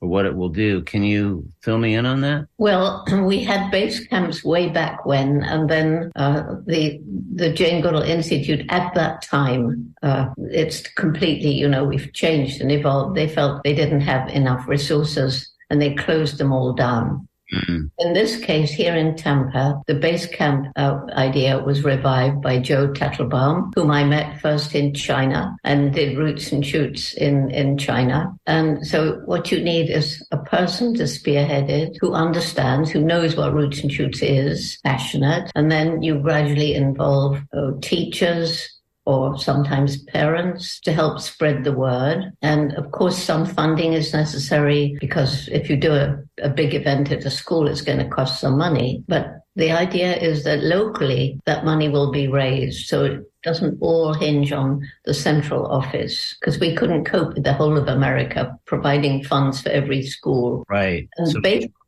or 0.00 0.08
what 0.08 0.26
it 0.26 0.36
will 0.36 0.48
do. 0.48 0.82
Can 0.82 1.02
you 1.02 1.48
fill 1.62 1.78
me 1.78 1.94
in 1.94 2.06
on 2.06 2.20
that? 2.20 2.46
Well, 2.58 3.04
we 3.24 3.42
had 3.42 3.70
base 3.70 4.06
camps 4.06 4.44
way 4.44 4.68
back 4.68 5.06
when, 5.06 5.42
and 5.42 5.68
then 5.68 6.12
uh, 6.16 6.56
the 6.66 7.00
the 7.34 7.52
Jane 7.52 7.80
Goodall 7.82 8.02
Institute 8.02 8.64
at 8.68 8.94
that 8.94 9.22
time, 9.22 9.94
uh, 10.02 10.28
it's 10.38 10.82
completely, 10.94 11.52
you 11.52 11.68
know, 11.68 11.84
we've 11.84 12.12
changed 12.12 12.60
and 12.60 12.70
evolved. 12.70 13.16
They 13.16 13.28
felt 13.28 13.62
they 13.64 13.74
didn't 13.74 14.02
have 14.02 14.28
enough 14.28 14.66
resources, 14.68 15.50
and 15.70 15.80
they 15.80 15.94
closed 15.94 16.38
them 16.38 16.52
all 16.52 16.72
down. 16.72 17.28
Mm-hmm. 17.52 17.86
In 17.98 18.12
this 18.12 18.38
case, 18.38 18.72
here 18.72 18.94
in 18.94 19.16
Tampa, 19.16 19.80
the 19.86 19.94
base 19.94 20.26
camp 20.26 20.66
uh, 20.76 20.98
idea 21.10 21.62
was 21.62 21.84
revived 21.84 22.42
by 22.42 22.58
Joe 22.58 22.88
Tattelbaum, 22.88 23.72
whom 23.74 23.90
I 23.90 24.04
met 24.04 24.40
first 24.40 24.74
in 24.74 24.94
China 24.94 25.56
and 25.62 25.92
did 25.92 26.18
roots 26.18 26.50
and 26.50 26.66
shoots 26.66 27.14
in, 27.14 27.50
in 27.50 27.78
China. 27.78 28.32
And 28.46 28.86
so 28.86 29.22
what 29.26 29.52
you 29.52 29.62
need 29.62 29.90
is 29.90 30.26
a 30.32 30.38
person 30.38 30.94
to 30.94 31.06
spearhead 31.06 31.70
it 31.70 31.96
who 32.00 32.12
understands, 32.12 32.90
who 32.90 33.00
knows 33.00 33.36
what 33.36 33.54
roots 33.54 33.80
and 33.80 33.92
shoots 33.92 34.22
is, 34.22 34.78
passionate. 34.84 35.50
And 35.54 35.70
then 35.70 36.02
you 36.02 36.18
gradually 36.18 36.74
involve 36.74 37.40
uh, 37.56 37.72
teachers, 37.80 38.68
or 39.06 39.38
sometimes 39.38 40.02
parents 40.02 40.80
to 40.80 40.92
help 40.92 41.20
spread 41.20 41.62
the 41.62 41.72
word. 41.72 42.32
And 42.42 42.74
of 42.74 42.90
course, 42.90 43.16
some 43.16 43.46
funding 43.46 43.92
is 43.92 44.12
necessary 44.12 44.96
because 45.00 45.48
if 45.52 45.70
you 45.70 45.76
do 45.76 45.94
a 45.94 46.18
a 46.42 46.48
big 46.48 46.74
event 46.74 47.10
at 47.10 47.24
a 47.24 47.30
school 47.30 47.68
is 47.68 47.82
going 47.82 47.98
to 47.98 48.08
cost 48.08 48.40
some 48.40 48.58
money. 48.58 49.02
But 49.08 49.40
the 49.56 49.72
idea 49.72 50.16
is 50.16 50.44
that 50.44 50.62
locally 50.62 51.40
that 51.46 51.64
money 51.64 51.88
will 51.88 52.12
be 52.12 52.28
raised. 52.28 52.88
So 52.88 53.04
it 53.04 53.20
doesn't 53.42 53.78
all 53.80 54.12
hinge 54.12 54.52
on 54.52 54.86
the 55.04 55.14
central 55.14 55.66
office 55.66 56.36
because 56.38 56.60
we 56.60 56.74
couldn't 56.74 57.04
cope 57.04 57.34
with 57.34 57.44
the 57.44 57.54
whole 57.54 57.78
of 57.78 57.88
America 57.88 58.58
providing 58.66 59.24
funds 59.24 59.62
for 59.62 59.70
every 59.70 60.02
school. 60.02 60.64
Right. 60.68 61.08
And 61.16 61.28
so 61.28 61.40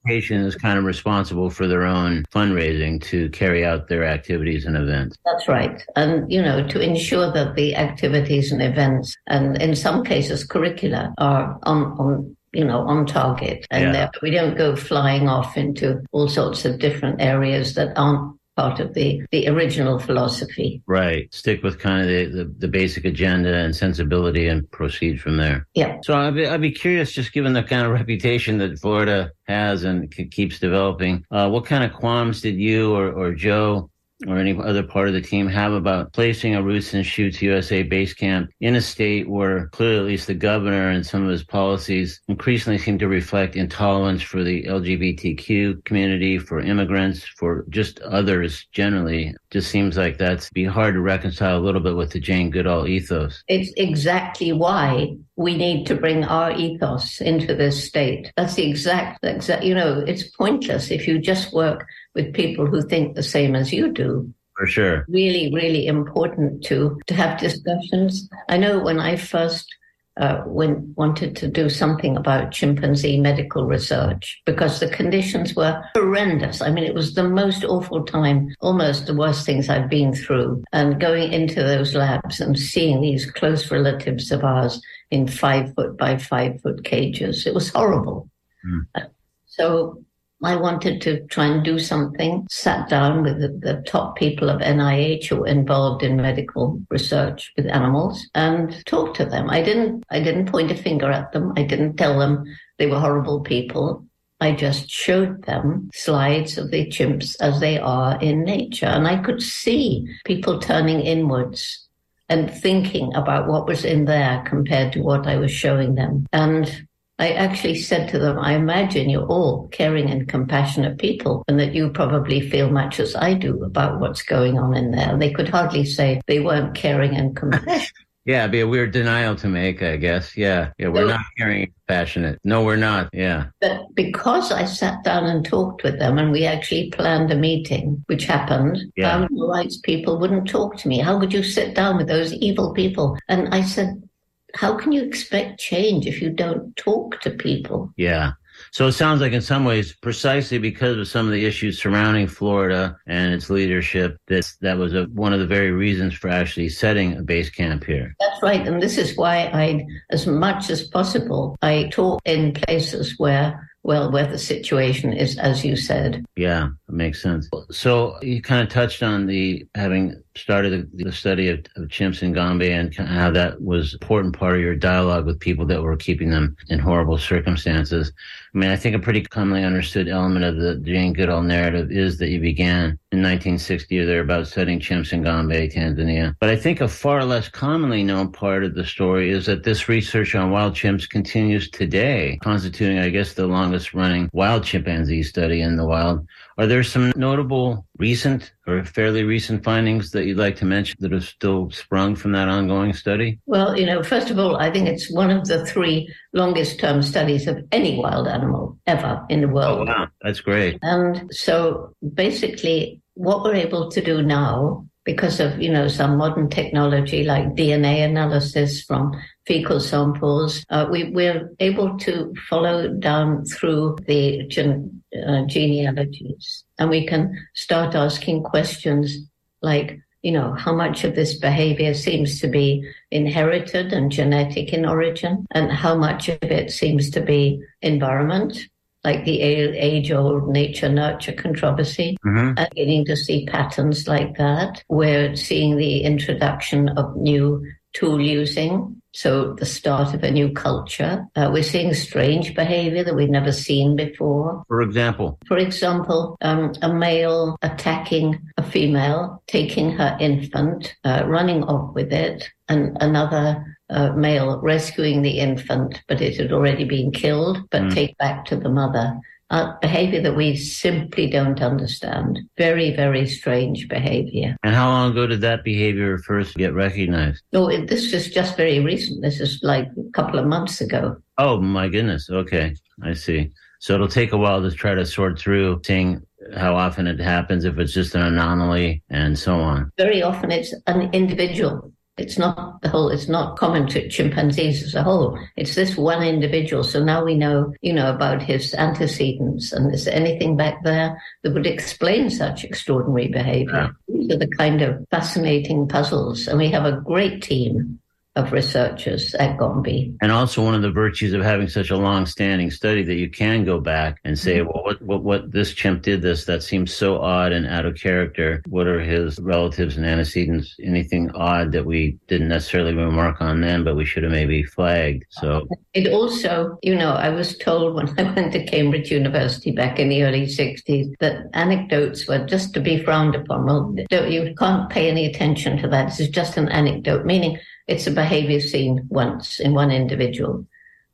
education 0.08 0.40
is 0.40 0.54
kind 0.54 0.78
of 0.78 0.84
responsible 0.84 1.50
for 1.50 1.66
their 1.66 1.84
own 1.84 2.24
fundraising 2.32 3.02
to 3.02 3.28
carry 3.30 3.66
out 3.66 3.88
their 3.88 4.04
activities 4.04 4.64
and 4.64 4.76
events. 4.76 5.18
That's 5.26 5.48
right. 5.48 5.84
And, 5.96 6.30
you 6.32 6.40
know, 6.40 6.66
to 6.66 6.80
ensure 6.80 7.30
that 7.32 7.54
the 7.54 7.76
activities 7.76 8.50
and 8.50 8.62
events 8.62 9.14
and 9.26 9.60
in 9.60 9.76
some 9.76 10.04
cases 10.04 10.44
curricula 10.44 11.12
are 11.18 11.58
on, 11.64 11.82
on 11.98 12.36
you 12.52 12.64
know, 12.64 12.80
on 12.80 13.06
target. 13.06 13.66
And 13.70 13.94
yeah. 13.94 14.10
we 14.22 14.30
don't 14.30 14.56
go 14.56 14.76
flying 14.76 15.28
off 15.28 15.56
into 15.56 16.00
all 16.12 16.28
sorts 16.28 16.64
of 16.64 16.78
different 16.78 17.20
areas 17.20 17.74
that 17.74 17.96
aren't 17.96 18.38
part 18.58 18.80
of 18.80 18.92
the, 18.94 19.22
the 19.30 19.46
original 19.46 20.00
philosophy. 20.00 20.82
Right. 20.86 21.32
Stick 21.32 21.62
with 21.62 21.78
kind 21.78 22.02
of 22.02 22.08
the, 22.08 22.24
the, 22.24 22.54
the, 22.58 22.68
basic 22.68 23.04
agenda 23.04 23.54
and 23.54 23.74
sensibility 23.74 24.48
and 24.48 24.68
proceed 24.72 25.20
from 25.20 25.36
there. 25.36 25.68
Yeah. 25.74 25.98
So 26.02 26.14
I'd 26.14 26.34
be, 26.34 26.44
I'd 26.44 26.60
be 26.60 26.72
curious, 26.72 27.12
just 27.12 27.32
given 27.32 27.52
the 27.52 27.62
kind 27.62 27.86
of 27.86 27.92
reputation 27.92 28.58
that 28.58 28.80
Florida 28.80 29.30
has 29.46 29.84
and 29.84 30.12
c- 30.12 30.26
keeps 30.26 30.58
developing, 30.58 31.24
uh, 31.30 31.48
what 31.48 31.66
kind 31.66 31.84
of 31.84 31.92
qualms 31.92 32.40
did 32.40 32.56
you 32.56 32.96
or, 32.96 33.12
or 33.12 33.32
Joe 33.32 33.90
or 34.26 34.36
any 34.36 34.58
other 34.58 34.82
part 34.82 35.08
of 35.08 35.14
the 35.14 35.20
team 35.20 35.46
have 35.46 35.72
about 35.72 36.12
placing 36.12 36.54
a 36.54 36.62
Roots 36.62 36.94
and 36.94 37.06
Shoots 37.06 37.40
USA 37.40 37.82
base 37.82 38.12
camp 38.14 38.50
in 38.60 38.74
a 38.74 38.80
state 38.80 39.28
where 39.28 39.68
clearly 39.68 39.98
at 39.98 40.04
least 40.04 40.26
the 40.26 40.34
governor 40.34 40.90
and 40.90 41.06
some 41.06 41.22
of 41.22 41.30
his 41.30 41.44
policies 41.44 42.20
increasingly 42.28 42.78
seem 42.78 42.98
to 42.98 43.08
reflect 43.08 43.54
intolerance 43.54 44.22
for 44.22 44.42
the 44.42 44.64
LGBTQ 44.64 45.84
community, 45.84 46.38
for 46.38 46.60
immigrants, 46.60 47.22
for 47.24 47.64
just 47.68 48.00
others 48.00 48.66
generally. 48.72 49.34
Just 49.50 49.70
seems 49.70 49.96
like 49.96 50.18
that's 50.18 50.50
be 50.50 50.64
hard 50.64 50.94
to 50.94 51.00
reconcile 51.00 51.56
a 51.58 51.64
little 51.64 51.80
bit 51.80 51.96
with 51.96 52.10
the 52.10 52.20
Jane 52.20 52.50
Goodall 52.50 52.86
ethos. 52.86 53.42
It's 53.48 53.72
exactly 53.78 54.52
why 54.52 55.16
we 55.36 55.56
need 55.56 55.86
to 55.86 55.94
bring 55.94 56.24
our 56.24 56.52
ethos 56.52 57.22
into 57.22 57.54
this 57.54 57.82
state. 57.82 58.30
That's 58.36 58.54
the 58.54 58.68
exact, 58.68 59.24
exact, 59.24 59.64
you 59.64 59.74
know, 59.74 60.00
it's 60.00 60.24
pointless 60.36 60.90
if 60.90 61.08
you 61.08 61.18
just 61.18 61.54
work 61.54 61.86
with 62.14 62.34
people 62.34 62.66
who 62.66 62.82
think 62.82 63.14
the 63.14 63.22
same 63.22 63.56
as 63.56 63.72
you 63.72 63.90
do. 63.90 64.32
For 64.58 64.66
sure. 64.66 65.06
Really, 65.08 65.50
really 65.54 65.86
important 65.86 66.64
to, 66.64 67.00
to 67.06 67.14
have 67.14 67.40
discussions. 67.40 68.28
I 68.48 68.58
know 68.58 68.80
when 68.80 68.98
I 68.98 69.16
first 69.16 69.72
uh, 70.18 70.42
wanted 70.46 71.36
to 71.36 71.48
do 71.48 71.68
something 71.68 72.16
about 72.16 72.50
chimpanzee 72.50 73.20
medical 73.20 73.64
research 73.64 74.40
because 74.44 74.80
the 74.80 74.88
conditions 74.88 75.54
were 75.54 75.82
horrendous. 75.94 76.60
I 76.60 76.70
mean, 76.70 76.84
it 76.84 76.94
was 76.94 77.14
the 77.14 77.28
most 77.28 77.64
awful 77.64 78.04
time, 78.04 78.54
almost 78.60 79.06
the 79.06 79.14
worst 79.14 79.46
things 79.46 79.68
I've 79.68 79.88
been 79.88 80.12
through. 80.12 80.64
And 80.72 81.00
going 81.00 81.32
into 81.32 81.62
those 81.62 81.94
labs 81.94 82.40
and 82.40 82.58
seeing 82.58 83.00
these 83.00 83.30
close 83.30 83.70
relatives 83.70 84.32
of 84.32 84.44
ours 84.44 84.82
in 85.10 85.28
five 85.28 85.74
foot 85.74 85.96
by 85.96 86.18
five 86.18 86.60
foot 86.60 86.84
cages, 86.84 87.46
it 87.46 87.54
was 87.54 87.68
horrible. 87.70 88.28
Mm. 88.66 89.10
So 89.46 90.02
I 90.42 90.54
wanted 90.54 91.00
to 91.02 91.26
try 91.26 91.46
and 91.46 91.64
do 91.64 91.78
something, 91.78 92.46
sat 92.48 92.88
down 92.88 93.24
with 93.24 93.40
the, 93.40 93.48
the, 93.48 93.82
top 93.82 94.16
people 94.16 94.48
of 94.48 94.60
NIH 94.60 95.26
who 95.26 95.36
were 95.36 95.46
involved 95.48 96.04
in 96.04 96.16
medical 96.16 96.80
research 96.90 97.52
with 97.56 97.66
animals 97.66 98.28
and 98.34 98.84
talked 98.86 99.16
to 99.16 99.24
them. 99.24 99.50
I 99.50 99.62
didn't, 99.62 100.04
I 100.10 100.20
didn't 100.20 100.46
point 100.46 100.70
a 100.70 100.76
finger 100.76 101.10
at 101.10 101.32
them. 101.32 101.52
I 101.56 101.64
didn't 101.64 101.96
tell 101.96 102.18
them 102.18 102.44
they 102.78 102.86
were 102.86 103.00
horrible 103.00 103.40
people. 103.40 104.04
I 104.40 104.52
just 104.52 104.88
showed 104.88 105.42
them 105.44 105.90
slides 105.92 106.56
of 106.56 106.70
the 106.70 106.86
chimps 106.86 107.34
as 107.40 107.58
they 107.58 107.78
are 107.78 108.20
in 108.20 108.44
nature. 108.44 108.86
And 108.86 109.08
I 109.08 109.16
could 109.16 109.42
see 109.42 110.06
people 110.24 110.60
turning 110.60 111.00
inwards 111.00 111.88
and 112.28 112.52
thinking 112.52 113.12
about 113.14 113.48
what 113.48 113.66
was 113.66 113.84
in 113.84 114.04
there 114.04 114.44
compared 114.46 114.92
to 114.92 115.00
what 115.00 115.26
I 115.26 115.36
was 115.36 115.50
showing 115.50 115.94
them. 115.94 116.26
And 116.32 116.87
I 117.18 117.32
actually 117.32 117.74
said 117.76 118.08
to 118.10 118.18
them, 118.18 118.38
I 118.38 118.54
imagine 118.54 119.10
you're 119.10 119.26
all 119.26 119.68
caring 119.68 120.08
and 120.08 120.28
compassionate 120.28 120.98
people 120.98 121.44
and 121.48 121.58
that 121.58 121.74
you 121.74 121.90
probably 121.90 122.48
feel 122.48 122.70
much 122.70 123.00
as 123.00 123.16
I 123.16 123.34
do 123.34 123.64
about 123.64 123.98
what's 123.98 124.22
going 124.22 124.56
on 124.56 124.76
in 124.76 124.92
there. 124.92 125.18
They 125.18 125.32
could 125.32 125.48
hardly 125.48 125.84
say 125.84 126.20
they 126.28 126.38
weren't 126.38 126.76
caring 126.76 127.16
and 127.16 127.34
compassionate. 127.34 127.90
yeah, 128.24 128.42
it'd 128.42 128.52
be 128.52 128.60
a 128.60 128.68
weird 128.68 128.92
denial 128.92 129.34
to 129.36 129.48
make, 129.48 129.82
I 129.82 129.96
guess. 129.96 130.36
Yeah. 130.36 130.70
Yeah. 130.78 130.88
We're 130.88 131.08
so, 131.08 131.14
not 131.16 131.24
caring 131.36 131.72
passionate. 131.88 132.38
No, 132.44 132.62
we're 132.62 132.76
not. 132.76 133.08
Yeah. 133.12 133.46
But 133.60 133.86
because 133.94 134.52
I 134.52 134.64
sat 134.64 135.02
down 135.02 135.24
and 135.24 135.44
talked 135.44 135.82
with 135.82 135.98
them 135.98 136.18
and 136.18 136.30
we 136.30 136.44
actually 136.44 136.90
planned 136.90 137.32
a 137.32 137.36
meeting, 137.36 138.04
which 138.06 138.26
happened, 138.26 138.78
yeah. 138.96 139.16
animal 139.16 139.48
rights 139.48 139.78
people 139.78 140.20
wouldn't 140.20 140.48
talk 140.48 140.76
to 140.76 140.88
me. 140.88 141.00
How 141.00 141.18
could 141.18 141.32
you 141.32 141.42
sit 141.42 141.74
down 141.74 141.96
with 141.96 142.06
those 142.06 142.32
evil 142.34 142.72
people? 142.74 143.18
And 143.26 143.52
I 143.52 143.62
said, 143.62 144.08
how 144.54 144.76
can 144.76 144.92
you 144.92 145.02
expect 145.02 145.60
change 145.60 146.06
if 146.06 146.20
you 146.22 146.30
don't 146.30 146.74
talk 146.76 147.20
to 147.20 147.30
people? 147.30 147.92
Yeah. 147.96 148.32
So 148.72 148.88
it 148.88 148.92
sounds 148.92 149.20
like, 149.20 149.32
in 149.32 149.40
some 149.40 149.64
ways, 149.64 149.94
precisely 149.94 150.58
because 150.58 150.96
of 150.98 151.08
some 151.08 151.26
of 151.26 151.32
the 151.32 151.44
issues 151.44 151.80
surrounding 151.80 152.26
Florida 152.26 152.96
and 153.06 153.32
its 153.32 153.50
leadership, 153.50 154.18
that 154.26 154.52
that 154.60 154.78
was 154.78 154.94
a, 154.94 155.04
one 155.04 155.32
of 155.32 155.40
the 155.40 155.46
very 155.46 155.70
reasons 155.70 156.14
for 156.14 156.28
actually 156.28 156.68
setting 156.68 157.16
a 157.16 157.22
base 157.22 157.50
camp 157.50 157.84
here. 157.84 158.14
That's 158.18 158.42
right, 158.42 158.66
and 158.66 158.82
this 158.82 158.98
is 158.98 159.16
why 159.16 159.46
I, 159.52 159.86
as 160.10 160.26
much 160.26 160.70
as 160.70 160.86
possible, 160.88 161.56
I 161.62 161.88
talk 161.92 162.20
in 162.24 162.52
places 162.52 163.14
where 163.18 163.68
well, 163.84 164.10
where 164.10 164.26
the 164.26 164.38
situation 164.38 165.14
is, 165.14 165.38
as 165.38 165.64
you 165.64 165.74
said. 165.74 166.26
Yeah, 166.36 166.66
it 166.66 166.94
makes 166.94 167.22
sense. 167.22 167.48
So 167.70 168.18
you 168.20 168.42
kind 168.42 168.62
of 168.62 168.68
touched 168.68 169.02
on 169.02 169.24
the 169.24 169.66
having 169.74 170.22
started 170.38 170.90
the, 170.94 171.12
study 171.12 171.48
of, 171.48 171.60
of, 171.76 171.88
chimps 171.88 172.22
in 172.22 172.32
Gombe 172.32 172.70
and 172.70 172.94
how 172.94 173.30
that 173.30 173.60
was 173.60 173.92
an 173.92 173.98
important 174.00 174.38
part 174.38 174.54
of 174.54 174.60
your 174.60 174.74
dialogue 174.74 175.26
with 175.26 175.40
people 175.40 175.66
that 175.66 175.82
were 175.82 175.96
keeping 175.96 176.30
them 176.30 176.56
in 176.68 176.78
horrible 176.78 177.18
circumstances. 177.18 178.12
I 178.54 178.58
mean, 178.58 178.70
I 178.70 178.76
think 178.76 178.96
a 178.96 178.98
pretty 178.98 179.22
commonly 179.22 179.64
understood 179.64 180.08
element 180.08 180.44
of 180.44 180.56
the 180.56 180.76
Jane 180.76 181.12
Goodall 181.12 181.42
narrative 181.42 181.90
is 181.90 182.18
that 182.18 182.28
you 182.28 182.40
began 182.40 182.98
in 183.10 183.22
1960 183.22 183.98
or 183.98 184.06
thereabouts 184.06 184.50
studying 184.50 184.80
chimps 184.80 185.12
in 185.12 185.22
Gombe, 185.22 185.50
Tanzania. 185.50 186.34
But 186.40 186.50
I 186.50 186.56
think 186.56 186.80
a 186.80 186.88
far 186.88 187.24
less 187.24 187.48
commonly 187.48 188.02
known 188.02 188.32
part 188.32 188.64
of 188.64 188.74
the 188.74 188.84
story 188.84 189.30
is 189.30 189.46
that 189.46 189.64
this 189.64 189.88
research 189.88 190.34
on 190.34 190.50
wild 190.50 190.74
chimps 190.74 191.08
continues 191.08 191.70
today, 191.70 192.38
constituting, 192.42 192.98
I 192.98 193.10
guess, 193.10 193.34
the 193.34 193.46
longest 193.46 193.94
running 193.94 194.30
wild 194.32 194.64
chimpanzee 194.64 195.22
study 195.22 195.62
in 195.62 195.76
the 195.76 195.86
wild. 195.86 196.26
Are 196.58 196.66
there 196.66 196.82
some 196.82 197.12
notable 197.14 197.86
recent 197.98 198.52
or 198.66 198.84
fairly 198.84 199.22
recent 199.22 199.62
findings 199.62 200.10
that 200.10 200.26
you'd 200.26 200.38
like 200.38 200.56
to 200.56 200.64
mention 200.64 200.96
that 200.98 201.12
have 201.12 201.24
still 201.24 201.70
sprung 201.70 202.16
from 202.16 202.32
that 202.32 202.48
ongoing 202.48 202.92
study? 202.94 203.38
Well, 203.46 203.78
you 203.78 203.86
know, 203.86 204.02
first 204.02 204.28
of 204.28 204.40
all, 204.40 204.56
I 204.56 204.72
think 204.72 204.88
it's 204.88 205.08
one 205.12 205.30
of 205.30 205.46
the 205.46 205.64
three 205.64 206.12
longest 206.32 206.80
term 206.80 207.02
studies 207.02 207.46
of 207.46 207.64
any 207.70 207.96
wild 207.96 208.26
animal 208.26 208.76
ever 208.88 209.24
in 209.28 209.40
the 209.40 209.48
world. 209.48 209.88
Oh, 209.88 209.92
wow. 209.92 210.08
That's 210.22 210.40
great. 210.40 210.80
And 210.82 211.32
so 211.32 211.94
basically, 212.12 213.00
what 213.14 213.44
we're 213.44 213.54
able 213.54 213.88
to 213.92 214.00
do 214.00 214.20
now 214.20 214.87
because 215.08 215.40
of 215.40 215.58
you 215.58 215.72
know 215.72 215.88
some 215.88 216.18
modern 216.18 216.50
technology 216.50 217.24
like 217.24 217.54
DNA 217.56 218.04
analysis 218.04 218.82
from 218.82 219.10
fecal 219.46 219.80
samples, 219.80 220.66
uh, 220.68 220.86
we, 220.90 221.04
we're 221.04 221.48
able 221.60 221.96
to 221.96 222.34
follow 222.50 222.88
down 222.88 223.42
through 223.46 223.96
the 224.06 224.46
gen, 224.48 225.02
uh, 225.26 225.46
genealogies, 225.46 226.64
and 226.78 226.90
we 226.90 227.06
can 227.06 227.22
start 227.54 227.94
asking 227.94 228.42
questions 228.42 229.16
like 229.62 229.98
you 230.20 230.32
know, 230.32 230.52
how 230.58 230.74
much 230.74 231.04
of 231.04 231.14
this 231.14 231.38
behavior 231.38 231.94
seems 231.94 232.40
to 232.40 232.48
be 232.48 232.84
inherited 233.10 233.92
and 233.92 234.12
genetic 234.12 234.74
in 234.74 234.84
origin, 234.84 235.46
and 235.52 235.72
how 235.72 235.94
much 235.94 236.28
of 236.28 236.42
it 236.42 236.70
seems 236.70 237.08
to 237.08 237.22
be 237.22 237.62
environment 237.80 238.68
like 239.04 239.24
the 239.24 239.40
age 239.40 240.10
old 240.10 240.48
nature 240.48 240.88
nurture 240.88 241.32
controversy, 241.32 242.16
mm-hmm. 242.24 242.58
and 242.58 242.68
beginning 242.70 243.04
to 243.06 243.16
see 243.16 243.46
patterns 243.46 244.08
like 244.08 244.36
that. 244.38 244.82
We're 244.88 245.36
seeing 245.36 245.76
the 245.76 246.02
introduction 246.02 246.88
of 246.90 247.16
new 247.16 247.64
tool 247.94 248.20
using. 248.20 249.00
So 249.12 249.54
the 249.54 249.66
start 249.66 250.14
of 250.14 250.22
a 250.22 250.30
new 250.30 250.52
culture. 250.52 251.26
Uh, 251.34 251.50
we're 251.52 251.62
seeing 251.62 251.92
strange 251.94 252.54
behavior 252.54 253.02
that 253.02 253.16
we've 253.16 253.30
never 253.30 253.50
seen 253.50 253.96
before. 253.96 254.62
For 254.68 254.82
example? 254.82 255.38
For 255.48 255.56
example, 255.56 256.36
um, 256.40 256.72
a 256.82 256.92
male 256.92 257.56
attacking 257.62 258.38
a 258.58 258.62
female, 258.62 259.42
taking 259.46 259.90
her 259.92 260.16
infant, 260.20 260.94
uh, 261.04 261.24
running 261.26 261.64
off 261.64 261.94
with 261.94 262.12
it, 262.12 262.48
and 262.68 262.96
another 263.00 263.77
uh, 263.90 264.12
male 264.12 264.60
rescuing 264.60 265.22
the 265.22 265.38
infant, 265.38 266.02
but 266.08 266.20
it 266.20 266.36
had 266.36 266.52
already 266.52 266.84
been 266.84 267.10
killed, 267.10 267.58
but 267.70 267.82
mm. 267.82 267.94
take 267.94 268.16
back 268.18 268.44
to 268.46 268.56
the 268.56 268.68
mother. 268.68 269.18
Uh, 269.50 269.72
behavior 269.80 270.20
that 270.20 270.36
we 270.36 270.54
simply 270.54 271.26
don't 271.26 271.62
understand. 271.62 272.38
Very, 272.58 272.94
very 272.94 273.26
strange 273.26 273.88
behavior. 273.88 274.54
And 274.62 274.74
how 274.74 274.90
long 274.90 275.12
ago 275.12 275.26
did 275.26 275.40
that 275.40 275.64
behavior 275.64 276.18
first 276.18 276.54
get 276.54 276.74
recognized? 276.74 277.42
No, 277.54 277.68
it, 277.68 277.88
this 277.88 278.12
is 278.12 278.28
just 278.28 278.58
very 278.58 278.80
recent. 278.80 279.22
This 279.22 279.40
is 279.40 279.60
like 279.62 279.86
a 279.86 280.10
couple 280.12 280.38
of 280.38 280.46
months 280.46 280.82
ago. 280.82 281.16
Oh 281.38 281.58
my 281.62 281.88
goodness. 281.88 282.28
Okay, 282.28 282.74
I 283.02 283.14
see. 283.14 283.50
So 283.78 283.94
it'll 283.94 284.06
take 284.08 284.32
a 284.32 284.36
while 284.36 284.60
to 284.60 284.70
try 284.70 284.94
to 284.94 285.06
sort 285.06 285.38
through 285.38 285.80
seeing 285.82 286.20
how 286.54 286.76
often 286.76 287.06
it 287.06 287.18
happens, 287.18 287.64
if 287.64 287.78
it's 287.78 287.92
just 287.92 288.14
an 288.14 288.22
anomaly, 288.22 289.02
and 289.08 289.38
so 289.38 289.54
on. 289.60 289.90
Very 289.96 290.22
often 290.22 290.50
it's 290.50 290.74
an 290.86 291.10
individual. 291.12 291.92
It's 292.18 292.38
not 292.38 292.82
the 292.82 292.88
whole, 292.88 293.08
it's 293.10 293.28
not 293.28 293.56
common 293.56 293.86
to 293.88 294.08
chimpanzees 294.08 294.82
as 294.82 294.94
a 294.94 295.02
whole. 295.02 295.38
It's 295.56 295.74
this 295.74 295.96
one 295.96 296.22
individual. 296.22 296.84
So 296.84 297.02
now 297.02 297.24
we 297.24 297.34
know, 297.34 297.72
you 297.80 297.92
know, 297.92 298.10
about 298.10 298.42
his 298.42 298.74
antecedents. 298.74 299.72
And 299.72 299.94
is 299.94 300.04
there 300.04 300.14
anything 300.14 300.56
back 300.56 300.82
there 300.84 301.20
that 301.42 301.54
would 301.54 301.66
explain 301.66 302.30
such 302.30 302.64
extraordinary 302.64 303.28
behavior? 303.28 303.94
Yeah. 304.08 304.16
These 304.16 304.32
are 304.32 304.38
the 304.38 304.48
kind 304.48 304.82
of 304.82 305.06
fascinating 305.10 305.88
puzzles. 305.88 306.48
And 306.48 306.58
we 306.58 306.70
have 306.70 306.84
a 306.84 307.00
great 307.00 307.42
team 307.42 308.00
of 308.38 308.52
researchers 308.52 309.34
at 309.34 309.58
Gombe. 309.58 310.16
And 310.22 310.30
also 310.30 310.64
one 310.64 310.74
of 310.74 310.82
the 310.82 310.90
virtues 310.90 311.32
of 311.32 311.42
having 311.42 311.68
such 311.68 311.90
a 311.90 311.96
long-standing 311.96 312.70
study 312.70 313.02
that 313.02 313.16
you 313.16 313.28
can 313.28 313.64
go 313.64 313.80
back 313.80 314.20
and 314.24 314.38
say, 314.38 314.58
mm-hmm. 314.58 314.68
well, 314.72 314.84
what, 314.84 315.02
what, 315.02 315.22
what 315.24 315.52
this 315.52 315.74
chimp 315.74 316.02
did 316.02 316.22
this, 316.22 316.44
that 316.44 316.62
seems 316.62 316.94
so 316.94 317.20
odd 317.20 317.52
and 317.52 317.66
out 317.66 317.84
of 317.84 317.96
character. 317.96 318.62
What 318.68 318.86
are 318.86 319.00
his 319.00 319.38
relatives 319.40 319.96
and 319.96 320.06
antecedents? 320.06 320.76
Anything 320.82 321.30
odd 321.32 321.72
that 321.72 321.84
we 321.84 322.16
didn't 322.28 322.48
necessarily 322.48 322.94
remark 322.94 323.40
on 323.40 323.60
then, 323.60 323.82
but 323.82 323.96
we 323.96 324.04
should 324.04 324.22
have 324.22 324.32
maybe 324.32 324.62
flagged. 324.62 325.24
So 325.30 325.66
it 325.94 326.12
also, 326.12 326.78
you 326.82 326.94
know, 326.94 327.12
I 327.12 327.30
was 327.30 327.58
told 327.58 327.96
when 327.96 328.08
I 328.18 328.22
went 328.32 328.52
to 328.52 328.64
Cambridge 328.64 329.10
University 329.10 329.72
back 329.72 329.98
in 329.98 330.08
the 330.08 330.22
early 330.22 330.46
60s 330.46 331.12
that 331.18 331.46
anecdotes 331.54 332.28
were 332.28 332.46
just 332.46 332.72
to 332.74 332.80
be 332.80 333.02
frowned 333.02 333.34
upon. 333.34 333.66
Well, 333.66 333.94
you 334.10 334.54
can't 334.56 334.88
pay 334.88 335.10
any 335.10 335.26
attention 335.26 335.78
to 335.78 335.88
that. 335.88 336.06
This 336.06 336.20
is 336.20 336.28
just 336.28 336.56
an 336.56 336.68
anecdote, 336.68 337.26
meaning 337.26 337.58
it's 337.88 338.06
a 338.06 338.12
behavior 338.12 338.60
seen 338.60 339.06
once 339.08 339.58
in 339.58 339.74
one 339.74 339.90
individual. 339.90 340.66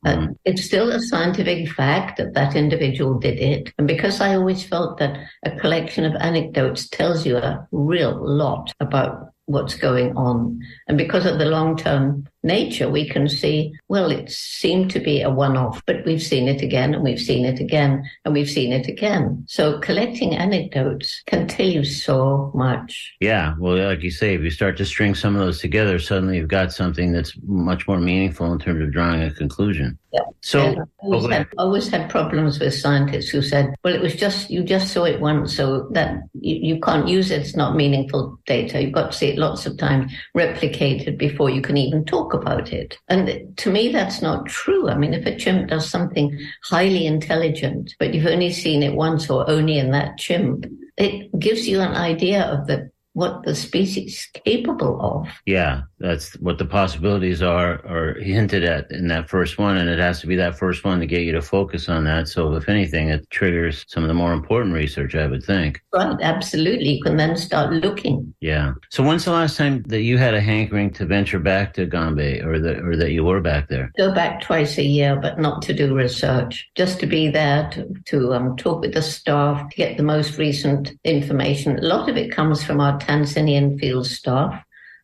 Mm-hmm. 0.05 0.33
it's 0.45 0.63
still 0.63 0.91
a 0.91 0.99
scientific 0.99 1.67
fact 1.67 2.17
that 2.17 2.35
that 2.35 2.55
individual 2.55 3.17
did 3.17 3.39
it. 3.39 3.73
And 3.79 3.87
because 3.87 4.21
I 4.21 4.35
always 4.35 4.63
felt 4.63 4.99
that 4.99 5.17
a 5.43 5.57
collection 5.57 6.05
of 6.05 6.13
anecdotes 6.21 6.87
tells 6.87 7.25
you 7.25 7.37
a 7.37 7.67
real 7.71 8.15
lot 8.23 8.71
about 8.79 9.31
what's 9.45 9.73
going 9.75 10.15
on. 10.15 10.59
And 10.87 10.97
because 10.97 11.25
of 11.25 11.39
the 11.39 11.45
long 11.45 11.75
term 11.75 12.27
nature, 12.45 12.89
we 12.89 13.09
can 13.09 13.27
see, 13.27 13.73
well, 13.89 14.11
it 14.11 14.31
seemed 14.31 14.91
to 14.91 14.99
be 14.99 15.21
a 15.21 15.29
one 15.29 15.57
off, 15.57 15.81
but 15.85 16.05
we've 16.05 16.21
seen 16.21 16.47
it 16.47 16.61
again 16.61 16.93
and 16.93 17.03
we've 17.03 17.19
seen 17.19 17.45
it 17.45 17.59
again 17.59 18.09
and 18.23 18.33
we've 18.33 18.49
seen 18.49 18.71
it 18.71 18.87
again. 18.87 19.43
So 19.47 19.79
collecting 19.79 20.35
anecdotes 20.35 21.23
can 21.25 21.47
tell 21.47 21.67
you 21.67 21.83
so 21.83 22.51
much. 22.53 23.13
Yeah. 23.19 23.55
Well, 23.59 23.75
like 23.77 24.03
you 24.03 24.11
say, 24.11 24.35
if 24.35 24.41
you 24.41 24.51
start 24.51 24.77
to 24.77 24.85
string 24.85 25.15
some 25.15 25.35
of 25.35 25.41
those 25.41 25.59
together, 25.59 25.99
suddenly 25.99 26.37
you've 26.37 26.47
got 26.47 26.71
something 26.71 27.11
that's 27.11 27.33
much 27.43 27.87
more 27.87 27.99
meaningful 27.99 28.51
in 28.53 28.59
terms 28.59 28.81
of 28.81 28.91
drawing 28.91 29.23
a 29.23 29.31
conclusion. 29.31 29.97
Yeah. 30.13 30.21
So 30.41 30.61
I 30.61 30.75
always, 30.99 31.25
had, 31.25 31.47
always, 31.57 31.87
had, 31.89 32.09
problems 32.09 32.59
with 32.59 32.73
scientists 32.73 33.29
who 33.29 33.41
said, 33.41 33.73
well, 33.83 33.93
it 33.93 34.01
was 34.01 34.15
just, 34.15 34.49
you 34.49 34.63
just 34.63 34.93
saw 34.93 35.03
it 35.03 35.19
once, 35.19 35.57
so 35.57 35.89
that 35.91 36.19
you, 36.39 36.75
you 36.75 36.79
can't 36.79 37.07
use 37.07 37.31
it. 37.31 37.41
It's 37.41 37.55
not 37.55 37.75
meaningful 37.75 38.39
data. 38.45 38.81
You've 38.81 38.93
got 38.93 39.11
to 39.11 39.17
see 39.17 39.29
it 39.29 39.37
lots 39.37 39.65
of 39.65 39.77
times 39.77 40.13
replicated 40.37 41.17
before 41.17 41.49
you 41.49 41.61
can 41.61 41.75
even 41.77 42.05
talk 42.05 42.33
about 42.35 42.71
it. 42.71 42.97
And 43.07 43.57
to 43.57 43.71
me, 43.71 43.91
that's 43.91 44.21
not 44.21 44.45
true. 44.45 44.89
I 44.89 44.95
mean, 44.95 45.13
if 45.13 45.25
a 45.25 45.35
chimp 45.35 45.69
does 45.69 45.89
something 45.89 46.37
highly 46.63 47.05
intelligent, 47.05 47.95
but 47.99 48.13
you've 48.13 48.25
only 48.25 48.51
seen 48.51 48.83
it 48.83 48.95
once 48.95 49.29
or 49.29 49.49
only 49.49 49.77
in 49.77 49.91
that 49.91 50.17
chimp, 50.17 50.65
it 50.97 51.37
gives 51.39 51.67
you 51.67 51.81
an 51.81 51.93
idea 51.93 52.43
of 52.43 52.67
the 52.67 52.89
what 53.15 53.43
the 53.43 53.55
species 53.55 54.13
is 54.13 54.41
capable 54.43 54.99
of. 55.01 55.29
Yeah, 55.45 55.83
that's 55.99 56.33
what 56.35 56.57
the 56.57 56.65
possibilities 56.65 57.41
are 57.41 57.75
are 57.85 58.19
hinted 58.19 58.65
at 58.65 58.91
in 58.91 59.07
that 59.07 59.29
first 59.29 59.57
one, 59.57 59.77
and 59.77 59.89
it 59.89 59.99
has 59.99 60.19
to 60.19 60.27
be 60.27 60.35
that 60.35 60.57
first 60.57 60.83
one 60.83 60.99
to 60.99 61.05
get 61.05 61.21
you 61.21 61.31
to 61.31 61.41
focus 61.41 61.87
on 61.87 62.03
that. 62.03 62.27
So, 62.27 62.53
if 62.55 62.67
anything, 62.67 63.09
it 63.09 63.27
triggers 63.29 63.85
some 63.87 64.03
of 64.03 64.09
the 64.09 64.13
more 64.13 64.33
important 64.33 64.75
research, 64.75 65.15
I 65.15 65.27
would 65.27 65.43
think. 65.43 65.81
Right, 65.93 66.17
absolutely. 66.21 66.89
You 66.89 67.03
can 67.03 67.15
then 67.15 67.37
start 67.37 67.71
looking. 67.71 68.33
Yeah. 68.41 68.73
So, 68.91 69.01
when's 69.01 69.23
the 69.23 69.31
last 69.31 69.55
time 69.55 69.83
that 69.83 70.01
you 70.01 70.17
had 70.17 70.33
a 70.33 70.41
hankering 70.41 70.91
to 70.95 71.05
venture 71.05 71.39
back 71.39 71.73
to 71.75 71.85
Gombe, 71.85 72.41
or 72.43 72.59
that 72.59 72.79
or 72.79 72.97
that 72.97 73.11
you 73.11 73.23
were 73.23 73.39
back 73.39 73.69
there? 73.69 73.93
Go 73.97 74.13
back 74.13 74.41
twice 74.41 74.77
a 74.77 74.83
year, 74.83 75.15
but 75.15 75.39
not 75.39 75.61
to 75.63 75.73
do 75.73 75.95
research, 75.95 76.69
just 76.75 76.99
to 76.99 77.07
be 77.07 77.29
there 77.29 77.69
to 77.71 77.87
to 78.07 78.33
um, 78.33 78.57
talk 78.57 78.81
with 78.81 78.93
the 78.93 79.01
staff, 79.01 79.69
to 79.69 79.75
get 79.77 79.95
the 79.95 80.03
most 80.03 80.37
recent 80.37 80.91
information. 81.05 81.79
A 81.79 81.87
lot 81.87 82.09
of 82.09 82.17
it 82.17 82.29
comes 82.29 82.61
from 82.61 82.81
our 82.81 82.99
Tanzanian 83.05 83.79
field 83.79 84.07
staff. 84.07 84.63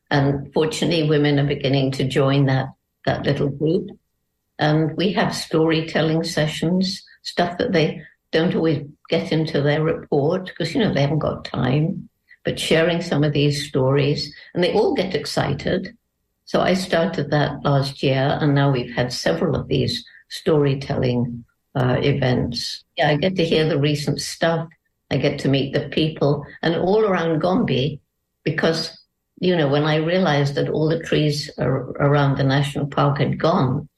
And 0.10 0.52
fortunately, 0.54 1.08
women 1.08 1.40
are 1.40 1.48
beginning 1.48 1.92
to 1.92 2.08
join 2.08 2.46
that, 2.48 2.68
that 3.06 3.24
little 3.24 3.50
group. 3.50 3.90
And 4.60 4.96
we 4.98 5.14
have 5.14 5.36
storytelling 5.36 6.24
sessions, 6.24 7.04
stuff 7.24 7.58
that 7.58 7.72
they 7.72 8.02
don't 8.32 8.56
always 8.56 8.86
get 9.10 9.32
into 9.32 9.62
their 9.62 9.84
report 9.84 10.46
because, 10.46 10.74
you 10.74 10.82
know, 10.82 10.94
they 10.94 11.02
haven't 11.02 11.20
got 11.20 11.46
time, 11.46 12.10
but 12.44 12.60
sharing 12.60 13.02
some 13.02 13.24
of 13.24 13.34
these 13.34 13.68
stories 13.68 14.34
and 14.54 14.64
they 14.64 14.74
all 14.74 14.94
get 14.94 15.16
excited. 15.16 15.96
So 16.46 16.62
I 16.62 16.74
started 16.74 17.32
that 17.32 17.64
last 17.64 18.04
year 18.04 18.38
and 18.42 18.54
now 18.54 18.72
we've 18.72 18.94
had 18.94 19.14
several 19.14 19.56
of 19.56 19.68
these 19.68 20.06
storytelling 20.30 21.46
uh, 21.76 21.98
events. 22.02 22.84
Yeah, 22.98 23.10
I 23.10 23.16
get 23.16 23.36
to 23.38 23.46
hear 23.46 23.68
the 23.68 23.80
recent 23.80 24.20
stuff 24.22 24.68
I 25.12 25.18
get 25.18 25.40
to 25.40 25.50
meet 25.50 25.74
the 25.74 25.90
people 25.90 26.46
and 26.62 26.76
all 26.76 27.04
around 27.06 27.40
Gombe 27.40 28.00
because, 28.44 28.98
you 29.40 29.56
know, 29.56 29.68
when 29.68 29.84
I 29.84 29.98
realized 29.98 30.56
that 30.56 30.70
all 30.70 30.88
the 30.88 31.04
trees 31.04 31.50
around 31.60 32.38
the 32.38 32.44
national 32.44 32.88
park 32.88 33.20
had 33.20 33.38
gone, 33.38 33.90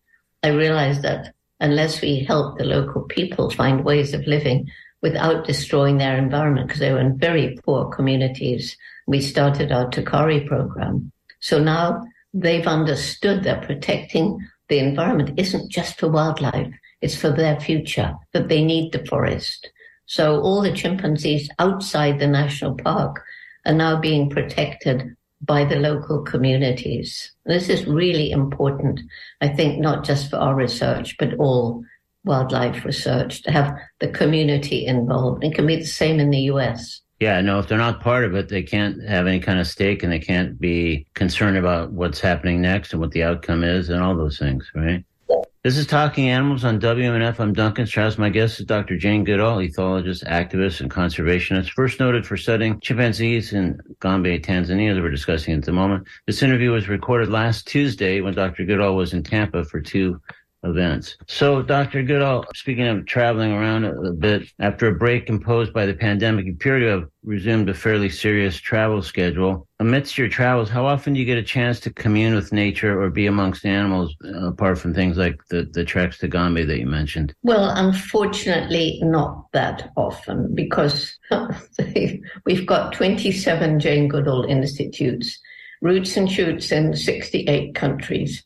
I 0.41 0.49
realized 0.49 1.03
that 1.03 1.33
unless 1.59 2.01
we 2.01 2.23
help 2.23 2.57
the 2.57 2.65
local 2.65 3.03
people 3.03 3.49
find 3.51 3.85
ways 3.85 4.13
of 4.13 4.25
living 4.25 4.69
without 5.01 5.45
destroying 5.45 5.97
their 5.97 6.17
environment, 6.17 6.67
because 6.67 6.79
they 6.79 6.91
were 6.91 6.99
in 6.99 7.17
very 7.17 7.57
poor 7.63 7.89
communities, 7.89 8.75
we 9.05 9.21
started 9.21 9.71
our 9.71 9.89
TACARE 9.89 10.47
program. 10.47 11.11
So 11.41 11.59
now 11.59 12.05
they've 12.33 12.65
understood 12.65 13.43
that 13.43 13.63
protecting 13.63 14.39
the 14.69 14.79
environment 14.79 15.37
isn't 15.37 15.69
just 15.69 15.99
for 15.99 16.07
wildlife, 16.07 16.73
it's 17.01 17.15
for 17.15 17.29
their 17.29 17.59
future, 17.59 18.15
that 18.31 18.47
they 18.47 18.63
need 18.63 18.93
the 18.93 19.05
forest. 19.05 19.69
So 20.05 20.41
all 20.41 20.61
the 20.61 20.73
chimpanzees 20.73 21.49
outside 21.59 22.19
the 22.19 22.27
national 22.27 22.75
park 22.75 23.23
are 23.65 23.73
now 23.73 23.99
being 23.99 24.29
protected 24.29 25.15
by 25.41 25.65
the 25.65 25.75
local 25.75 26.21
communities. 26.21 27.31
This 27.45 27.69
is 27.69 27.85
really 27.85 28.31
important, 28.31 29.01
I 29.41 29.49
think, 29.49 29.79
not 29.79 30.05
just 30.05 30.29
for 30.29 30.37
our 30.37 30.55
research, 30.55 31.15
but 31.17 31.33
all 31.35 31.83
wildlife 32.23 32.85
research 32.85 33.41
to 33.43 33.51
have 33.51 33.75
the 33.99 34.07
community 34.07 34.85
involved. 34.85 35.43
It 35.43 35.53
can 35.53 35.67
be 35.67 35.75
the 35.75 35.85
same 35.85 36.19
in 36.19 36.29
the 36.29 36.39
US. 36.53 37.01
Yeah, 37.19 37.41
no, 37.41 37.59
if 37.59 37.67
they're 37.67 37.77
not 37.77 38.01
part 38.01 38.25
of 38.25 38.35
it, 38.35 38.49
they 38.49 38.63
can't 38.63 39.01
have 39.07 39.27
any 39.27 39.39
kind 39.39 39.59
of 39.59 39.67
stake 39.67 40.03
and 40.03 40.11
they 40.11 40.19
can't 40.19 40.59
be 40.59 41.05
concerned 41.13 41.57
about 41.57 41.91
what's 41.91 42.19
happening 42.19 42.61
next 42.61 42.91
and 42.91 43.01
what 43.01 43.11
the 43.11 43.23
outcome 43.23 43.63
is 43.63 43.89
and 43.89 44.01
all 44.01 44.15
those 44.15 44.39
things, 44.39 44.69
right? 44.75 45.05
This 45.27 45.77
is 45.77 45.87
Talking 45.87 46.29
Animals 46.29 46.65
on 46.65 46.81
WMNF. 46.81 47.39
I'm 47.39 47.53
Duncan 47.53 47.87
Strauss. 47.87 48.17
My 48.17 48.29
guest 48.29 48.59
is 48.59 48.65
Dr. 48.65 48.97
Jane 48.97 49.23
Goodall, 49.23 49.59
ethologist, 49.59 50.25
activist, 50.25 50.81
and 50.81 50.91
conservationist, 50.91 51.69
first 51.69 51.99
noted 52.01 52.25
for 52.25 52.35
studying 52.35 52.79
chimpanzees 52.81 53.53
in 53.53 53.79
Gombe, 53.99 54.39
Tanzania, 54.39 54.93
that 54.93 55.01
we're 55.01 55.09
discussing 55.09 55.53
at 55.53 55.63
the 55.63 55.71
moment. 55.71 56.05
This 56.27 56.43
interview 56.43 56.71
was 56.71 56.89
recorded 56.89 57.29
last 57.29 57.65
Tuesday 57.67 58.19
when 58.19 58.33
Dr. 58.33 58.65
Goodall 58.65 58.95
was 58.95 59.13
in 59.13 59.23
Tampa 59.23 59.63
for 59.63 59.79
two 59.79 60.19
events. 60.63 61.17
So, 61.27 61.61
Dr. 61.61 62.03
Goodall, 62.03 62.45
speaking 62.55 62.87
of 62.87 63.05
traveling 63.05 63.51
around 63.51 63.85
a, 63.85 64.13
bit, 64.13 64.43
after 64.59 64.87
a 64.87 64.95
break 64.95 65.29
imposed 65.29 65.73
by 65.73 65.85
the 65.85 65.93
pandemic, 65.93 66.45
you 66.45 66.53
appear 66.53 66.79
to 66.79 66.85
have 66.87 67.09
resumed 67.23 67.69
a 67.69 67.73
fairly 67.73 68.09
serious 68.09 68.57
travel 68.57 69.01
schedule. 69.01 69.67
Amidst 69.79 70.17
your 70.17 70.29
travels, 70.29 70.69
how 70.69 70.85
often 70.85 71.13
do 71.13 71.19
you 71.19 71.25
get 71.25 71.37
a 71.37 71.43
chance 71.43 71.79
to 71.81 71.93
commune 71.93 72.35
with 72.35 72.53
nature 72.53 73.01
or 73.01 73.09
be 73.09 73.27
amongst 73.27 73.65
animals, 73.65 74.15
uh, 74.23 74.47
apart 74.47 74.77
from 74.77 74.93
things 74.93 75.17
like 75.17 75.39
the, 75.49 75.69
the 75.73 75.83
treks 75.83 76.17
to 76.19 76.27
Gombe 76.27 76.65
that 76.65 76.79
you 76.79 76.87
mentioned? 76.87 77.33
Well, 77.43 77.69
unfortunately, 77.69 78.99
not 79.03 79.51
that 79.51 79.91
often 79.97 80.55
because 80.55 81.17
we've 82.45 82.65
got 82.65 82.93
27 82.93 83.79
Jane 83.79 84.07
Goodall 84.07 84.43
Institutes, 84.45 85.39
roots 85.81 86.15
and 86.15 86.31
shoots 86.31 86.71
in 86.71 86.95
68 86.95 87.75
countries. 87.75 88.43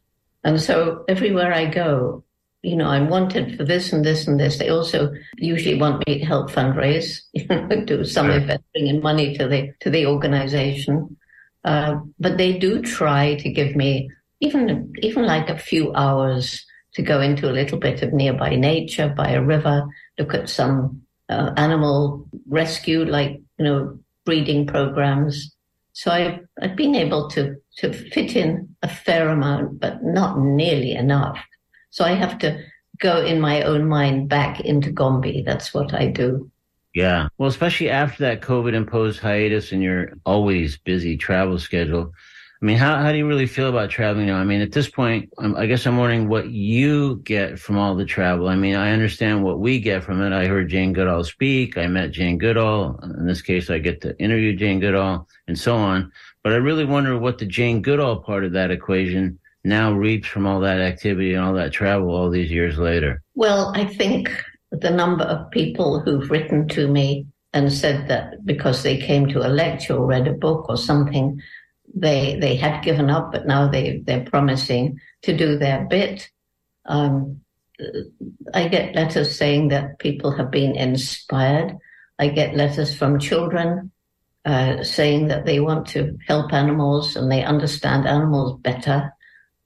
And 0.47 0.61
so 0.61 1.03
everywhere 1.09 1.53
I 1.53 1.65
go, 1.65 2.23
you 2.61 2.77
know, 2.77 2.87
I'm 2.87 3.09
wanted 3.09 3.57
for 3.57 3.65
this 3.65 3.91
and 3.91 4.05
this 4.05 4.27
and 4.27 4.39
this. 4.39 4.57
They 4.57 4.69
also 4.69 5.11
usually 5.35 5.77
want 5.77 6.07
me 6.07 6.19
to 6.19 6.25
help 6.25 6.49
fundraise, 6.49 7.19
you 7.33 7.45
know, 7.47 7.67
do 7.83 8.05
some 8.05 8.27
sure. 8.27 8.37
investing 8.37 8.87
in 8.87 9.01
money 9.01 9.37
to 9.37 9.45
the 9.45 9.73
to 9.81 9.89
the 9.89 10.05
organization. 10.05 11.17
Uh, 11.65 11.99
but 12.17 12.37
they 12.37 12.57
do 12.57 12.81
try 12.81 13.35
to 13.35 13.49
give 13.49 13.75
me 13.75 14.09
even 14.39 14.93
even 14.99 15.25
like 15.25 15.49
a 15.49 15.57
few 15.57 15.93
hours 15.95 16.65
to 16.93 17.01
go 17.01 17.19
into 17.19 17.51
a 17.51 17.57
little 17.59 17.77
bit 17.77 18.01
of 18.01 18.13
nearby 18.13 18.55
nature 18.55 19.13
by 19.17 19.31
a 19.31 19.43
river, 19.43 19.83
look 20.17 20.33
at 20.33 20.47
some 20.47 21.01
uh, 21.27 21.51
animal 21.57 22.25
rescue, 22.47 23.03
like 23.03 23.41
you 23.59 23.65
know, 23.65 23.99
breeding 24.23 24.65
programs. 24.65 25.53
So 25.91 26.09
I've 26.09 26.39
I've 26.61 26.77
been 26.77 26.95
able 26.95 27.29
to 27.31 27.57
to 27.79 27.91
fit 27.91 28.37
in 28.37 28.66
a 28.81 28.87
fair 28.87 29.29
amount, 29.29 29.79
but 29.79 30.03
not 30.03 30.39
nearly 30.39 30.93
enough. 30.93 31.39
So 31.89 32.03
I 32.05 32.13
have 32.13 32.37
to 32.39 32.63
go 32.99 33.23
in 33.23 33.39
my 33.39 33.63
own 33.63 33.87
mind 33.87 34.29
back 34.29 34.59
into 34.59 34.91
Gombe. 34.91 35.43
That's 35.45 35.73
what 35.73 35.93
I 35.93 36.07
do. 36.07 36.51
Yeah. 36.93 37.27
Well, 37.37 37.49
especially 37.49 37.89
after 37.89 38.23
that 38.23 38.41
COVID 38.41 38.73
imposed 38.73 39.19
hiatus 39.19 39.71
and 39.71 39.83
your 39.83 40.13
always 40.25 40.77
busy 40.77 41.15
travel 41.17 41.59
schedule. 41.59 42.11
I 42.59 42.65
mean, 42.65 42.77
how, 42.77 42.97
how 42.97 43.11
do 43.11 43.19
you 43.19 43.27
really 43.27 43.45
feel 43.45 43.69
about 43.69 43.91
traveling 43.91 44.25
now? 44.27 44.37
I 44.37 44.43
mean, 44.43 44.61
at 44.61 44.71
this 44.71 44.89
point, 44.89 45.29
I'm, 45.37 45.55
I 45.55 45.67
guess 45.67 45.85
I'm 45.85 45.97
wondering 45.97 46.27
what 46.27 46.49
you 46.49 47.17
get 47.17 47.59
from 47.59 47.77
all 47.77 47.93
the 47.93 48.03
travel. 48.03 48.47
I 48.47 48.55
mean, 48.55 48.75
I 48.75 48.93
understand 48.93 49.43
what 49.43 49.59
we 49.59 49.79
get 49.79 50.03
from 50.03 50.23
it. 50.23 50.33
I 50.33 50.47
heard 50.47 50.69
Jane 50.69 50.91
Goodall 50.91 51.23
speak. 51.23 51.77
I 51.77 51.85
met 51.85 52.09
Jane 52.09 52.39
Goodall. 52.39 52.99
In 53.03 53.27
this 53.27 53.43
case, 53.43 53.69
I 53.69 53.77
get 53.77 54.01
to 54.01 54.19
interview 54.19 54.55
Jane 54.55 54.79
Goodall 54.79 55.27
and 55.47 55.57
so 55.57 55.75
on. 55.75 56.11
But 56.47 56.53
I 56.53 56.59
really 56.59 56.85
wonder 56.85 57.19
what 57.19 57.39
the 57.39 57.45
Jane 57.45 57.81
Goodall 57.81 58.21
part 58.21 58.45
of 58.45 58.53
that 58.53 58.71
equation 58.71 59.37
now 59.65 59.91
reaps 59.91 60.29
from 60.29 60.47
all 60.47 60.61
that 60.61 60.79
activity 60.79 61.33
and 61.33 61.43
all 61.43 61.53
that 61.55 61.73
travel 61.73 62.09
all 62.09 62.29
these 62.29 62.49
years 62.49 62.77
later. 62.77 63.21
Well, 63.35 63.73
I 63.75 63.83
think 63.83 64.31
the 64.71 64.91
number 64.91 65.25
of 65.25 65.51
people 65.51 65.99
who've 65.99 66.31
written 66.31 66.69
to 66.69 66.87
me 66.87 67.27
and 67.51 67.69
said 67.69 68.07
that 68.07 68.45
because 68.45 68.81
they 68.81 68.97
came 68.97 69.27
to 69.27 69.45
a 69.45 69.51
lecture 69.51 69.97
or 69.97 70.05
read 70.05 70.25
a 70.25 70.31
book 70.31 70.69
or 70.69 70.77
something, 70.77 71.41
they 71.93 72.37
they 72.39 72.55
had 72.55 72.81
given 72.81 73.09
up, 73.09 73.33
but 73.33 73.45
now 73.45 73.67
they 73.67 74.01
they're 74.05 74.23
promising 74.23 75.01
to 75.23 75.35
do 75.35 75.57
their 75.57 75.85
bit. 75.89 76.29
Um, 76.85 77.41
I 78.53 78.69
get 78.69 78.95
letters 78.95 79.37
saying 79.37 79.67
that 79.67 79.99
people 79.99 80.31
have 80.31 80.49
been 80.49 80.77
inspired. 80.77 81.77
I 82.17 82.29
get 82.29 82.55
letters 82.55 82.95
from 82.95 83.19
children 83.19 83.91
uh, 84.47 84.81
saying 84.81 85.27
that 85.27 85.45
they 85.45 85.59
want 85.59 85.85
to 85.85 86.17
help 86.25 86.53
animals 86.53 87.17
and 87.17 87.29
they 87.29 87.43
understand 87.43 88.07
animals 88.07 88.57
better. 88.61 89.13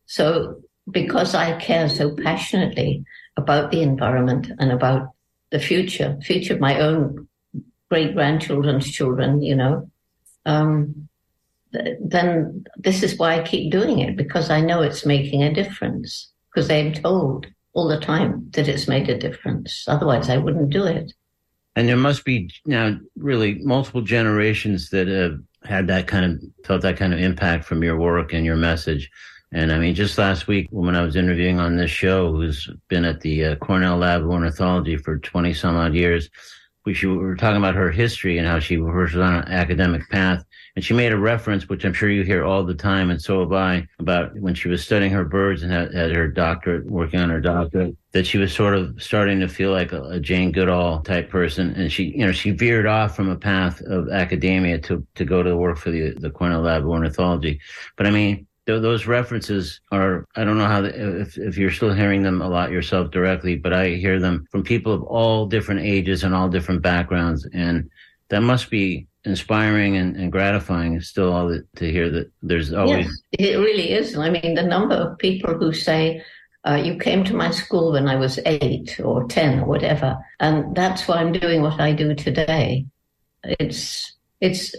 So, 0.08 0.60
because 0.90 1.36
I 1.36 1.60
care 1.60 1.88
so 1.88 2.16
passionately 2.16 3.06
about 3.38 3.70
the 3.70 3.84
environment 3.84 4.52
and 4.58 4.72
about 4.72 5.10
the 5.52 5.60
future, 5.60 6.18
future 6.24 6.56
of 6.56 6.60
my 6.60 6.80
own 6.80 7.28
great 7.90 8.16
grandchildren's 8.16 8.90
children, 8.90 9.44
you 9.44 9.56
know, 9.56 9.88
um, 10.48 11.08
then 11.72 12.66
this 12.76 13.04
is 13.04 13.20
why 13.20 13.40
I 13.40 13.44
keep 13.44 13.72
doing 13.72 14.00
it 14.00 14.18
because 14.18 14.50
I 14.50 14.62
know 14.62 14.82
it's 14.82 15.06
making 15.06 15.44
a 15.44 15.54
difference 15.54 16.32
because 16.52 16.72
I'm 16.72 16.94
told 16.94 17.46
all 17.74 17.88
the 17.88 18.00
time 18.00 18.50
that 18.54 18.68
it's 18.68 18.88
made 18.88 19.10
a 19.10 19.18
difference. 19.18 19.86
Otherwise, 19.88 20.28
I 20.28 20.38
wouldn't 20.38 20.72
do 20.72 20.86
it. 20.86 21.14
And 21.76 21.88
there 21.88 21.98
must 21.98 22.26
be 22.26 22.50
now 22.66 22.98
really 23.16 23.56
multiple 23.60 24.02
generations 24.02 24.90
that 24.90 25.08
have 25.08 25.40
had 25.64 25.88
that 25.88 26.08
kind 26.08 26.26
of 26.26 26.66
felt 26.66 26.82
that 26.82 26.98
kind 26.98 27.14
of 27.14 27.20
impact 27.20 27.66
from 27.66 27.84
your 27.84 27.98
work 27.98 28.34
and 28.34 28.46
your 28.46 28.58
message. 28.58 29.10
And 29.54 29.72
I 29.72 29.80
mean, 29.80 29.96
just 29.96 30.18
last 30.18 30.48
week 30.48 30.68
when 30.72 30.96
I 30.96 31.04
was 31.04 31.16
interviewing 31.16 31.60
on 31.60 31.76
this 31.78 31.92
show, 31.92 32.32
who's 32.32 32.70
been 32.88 33.06
at 33.06 33.22
the 33.22 33.46
uh, 33.46 33.56
Cornell 33.58 33.98
Lab 33.98 34.22
of 34.22 34.30
Ornithology 34.30 34.98
for 34.98 35.18
20 35.18 35.54
some 35.54 35.76
odd 35.76 35.94
years, 35.94 36.30
we, 36.86 36.94
she, 36.94 37.06
we 37.06 37.18
were 37.18 37.36
talking 37.36 37.58
about 37.58 37.76
her 37.76 37.92
history 37.92 38.38
and 38.38 38.48
how 38.48 38.60
she 38.60 38.78
was 38.78 39.16
on 39.16 39.36
an 39.36 39.48
academic 39.48 40.10
path. 40.10 40.44
And 40.76 40.84
she 40.84 40.94
made 40.94 41.12
a 41.12 41.18
reference, 41.18 41.68
which 41.68 41.84
I'm 41.84 41.94
sure 41.94 42.10
you 42.10 42.24
hear 42.24 42.46
all 42.46 42.64
the 42.64 42.74
time, 42.74 43.10
and 43.10 43.22
so 43.22 43.42
have 43.42 43.52
I, 43.52 43.86
about 44.00 44.36
when 44.40 44.56
she 44.56 44.70
was 44.70 44.84
studying 44.84 45.12
her 45.12 45.26
birds 45.26 45.64
and 45.64 45.72
had, 45.72 45.94
had 45.94 46.16
her 46.16 46.28
doctorate, 46.28 46.86
working 46.86 47.20
on 47.20 47.30
her 47.30 47.42
doctorate, 47.42 47.96
that 48.14 48.26
she 48.26 48.38
was 48.38 48.54
sort 48.54 48.76
of 48.76 49.02
starting 49.02 49.40
to 49.42 49.48
feel 49.48 49.72
like 49.72 49.92
a, 49.92 50.02
a, 50.04 50.20
Jane 50.20 50.52
Goodall 50.52 51.02
type 51.02 51.30
person. 51.30 51.72
And 51.72 51.92
she, 51.92 52.06
you 52.06 52.26
know, 52.26 52.32
she 52.32 52.52
veered 52.52 52.86
off 52.86 53.16
from 53.16 53.30
a 53.30 53.36
path 53.36 53.82
of 53.82 54.10
academia 54.10 54.80
to, 54.80 55.06
to 55.16 55.26
go 55.26 55.44
to 55.44 55.58
work 55.58 55.78
for 55.78 55.92
the, 55.92 56.12
the 56.12 56.30
Cornell 56.30 56.62
Lab 56.62 56.84
of 56.84 56.90
Ornithology. 56.90 57.60
But 57.98 58.08
I 58.08 58.12
mean, 58.12 58.48
those 58.66 59.08
references 59.08 59.82
are 59.92 60.26
i 60.36 60.44
don't 60.44 60.58
know 60.58 60.68
how 60.68 60.84
if, 60.84 61.38
if 61.38 61.58
you're 61.58 61.72
still 61.72 61.94
hearing 61.94 62.22
them 62.22 62.42
a 62.42 62.48
lot 62.48 62.72
yourself 62.72 63.12
directly 63.12 63.56
but 63.56 63.74
i 63.74 63.90
hear 63.90 64.20
them 64.20 64.46
from 64.52 64.64
people 64.64 64.94
of 64.94 65.04
all 65.04 65.46
different 65.46 65.82
ages 65.82 66.24
and 66.24 66.34
all 66.34 66.48
different 66.48 66.82
backgrounds 66.82 67.48
and 67.54 67.90
that 68.30 68.42
must 68.42 68.70
be 68.70 69.08
inspiring 69.26 69.98
and, 69.98 70.16
and 70.16 70.32
gratifying 70.32 71.00
still 71.02 71.32
all 71.32 71.48
the, 71.48 71.64
to 71.76 71.92
hear 71.92 72.10
that 72.10 72.32
there's 72.42 72.74
always 72.74 73.06
yes, 73.38 73.52
it 73.52 73.58
really 73.58 73.92
is. 73.92 74.18
I 74.18 74.30
mean 74.30 74.56
the 74.56 74.64
number 74.64 74.96
of 74.96 75.18
people 75.20 75.54
who 75.54 75.74
say 75.74 76.24
uh, 76.64 76.82
you 76.84 76.98
came 76.98 77.24
to 77.24 77.36
my 77.36 77.52
school 77.52 77.92
when 77.92 78.08
i 78.08 78.16
was 78.16 78.40
eight 78.46 79.00
or 79.04 79.28
ten 79.28 79.60
or 79.60 79.66
whatever 79.66 80.18
and 80.40 80.76
that's 80.76 81.08
why 81.08 81.18
i'm 81.18 81.32
doing 81.32 81.62
what 81.62 81.80
i 81.80 81.92
do 81.92 82.16
today. 82.16 82.86
It's 83.44 84.14
it's 84.42 84.76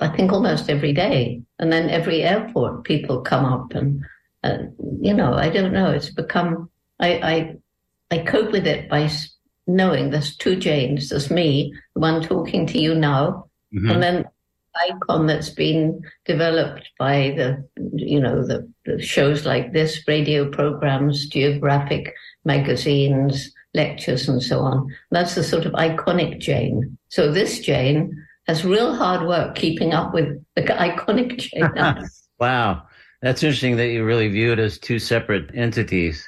I 0.00 0.08
think 0.08 0.32
almost 0.32 0.68
every 0.68 0.92
day, 0.92 1.40
and 1.58 1.72
then 1.72 1.88
every 1.88 2.22
airport 2.22 2.84
people 2.84 3.22
come 3.22 3.44
up 3.44 3.72
and 3.72 4.04
uh, 4.42 4.58
you 5.00 5.14
know 5.14 5.34
I 5.34 5.48
don't 5.48 5.72
know. 5.72 5.90
It's 5.90 6.10
become 6.10 6.68
I 6.98 7.56
I 8.10 8.16
I 8.16 8.18
cope 8.24 8.50
with 8.50 8.66
it 8.66 8.88
by 8.88 9.08
knowing 9.66 10.10
there's 10.10 10.36
two 10.36 10.56
Janes. 10.56 11.10
There's 11.10 11.30
me, 11.30 11.72
the 11.94 12.00
one 12.00 12.22
talking 12.22 12.66
to 12.66 12.78
you 12.78 12.94
now, 12.94 13.48
mm-hmm. 13.72 13.90
and 13.90 14.02
then 14.02 14.24
icon 14.90 15.26
that's 15.26 15.50
been 15.50 16.00
developed 16.24 16.88
by 16.98 17.34
the 17.36 17.68
you 17.94 18.20
know 18.20 18.44
the, 18.44 18.68
the 18.84 19.00
shows 19.00 19.46
like 19.46 19.72
this, 19.72 20.02
radio 20.08 20.50
programs, 20.50 21.28
geographic 21.28 22.14
magazines, 22.44 23.52
lectures, 23.74 24.28
and 24.28 24.42
so 24.42 24.58
on. 24.58 24.88
That's 25.12 25.36
the 25.36 25.44
sort 25.44 25.66
of 25.66 25.72
iconic 25.74 26.40
Jane. 26.40 26.98
So 27.10 27.30
this 27.30 27.60
Jane 27.60 28.24
has 28.48 28.64
real 28.64 28.94
hard 28.94 29.28
work 29.28 29.54
keeping 29.54 29.92
up 29.92 30.12
with 30.12 30.42
the 30.56 30.62
iconic 30.86 31.38
Jane. 31.38 32.08
wow. 32.40 32.82
That's 33.22 33.42
interesting 33.42 33.76
that 33.76 33.88
you 33.88 34.04
really 34.04 34.28
view 34.28 34.52
it 34.52 34.58
as 34.58 34.78
two 34.78 34.98
separate 34.98 35.50
entities. 35.54 36.26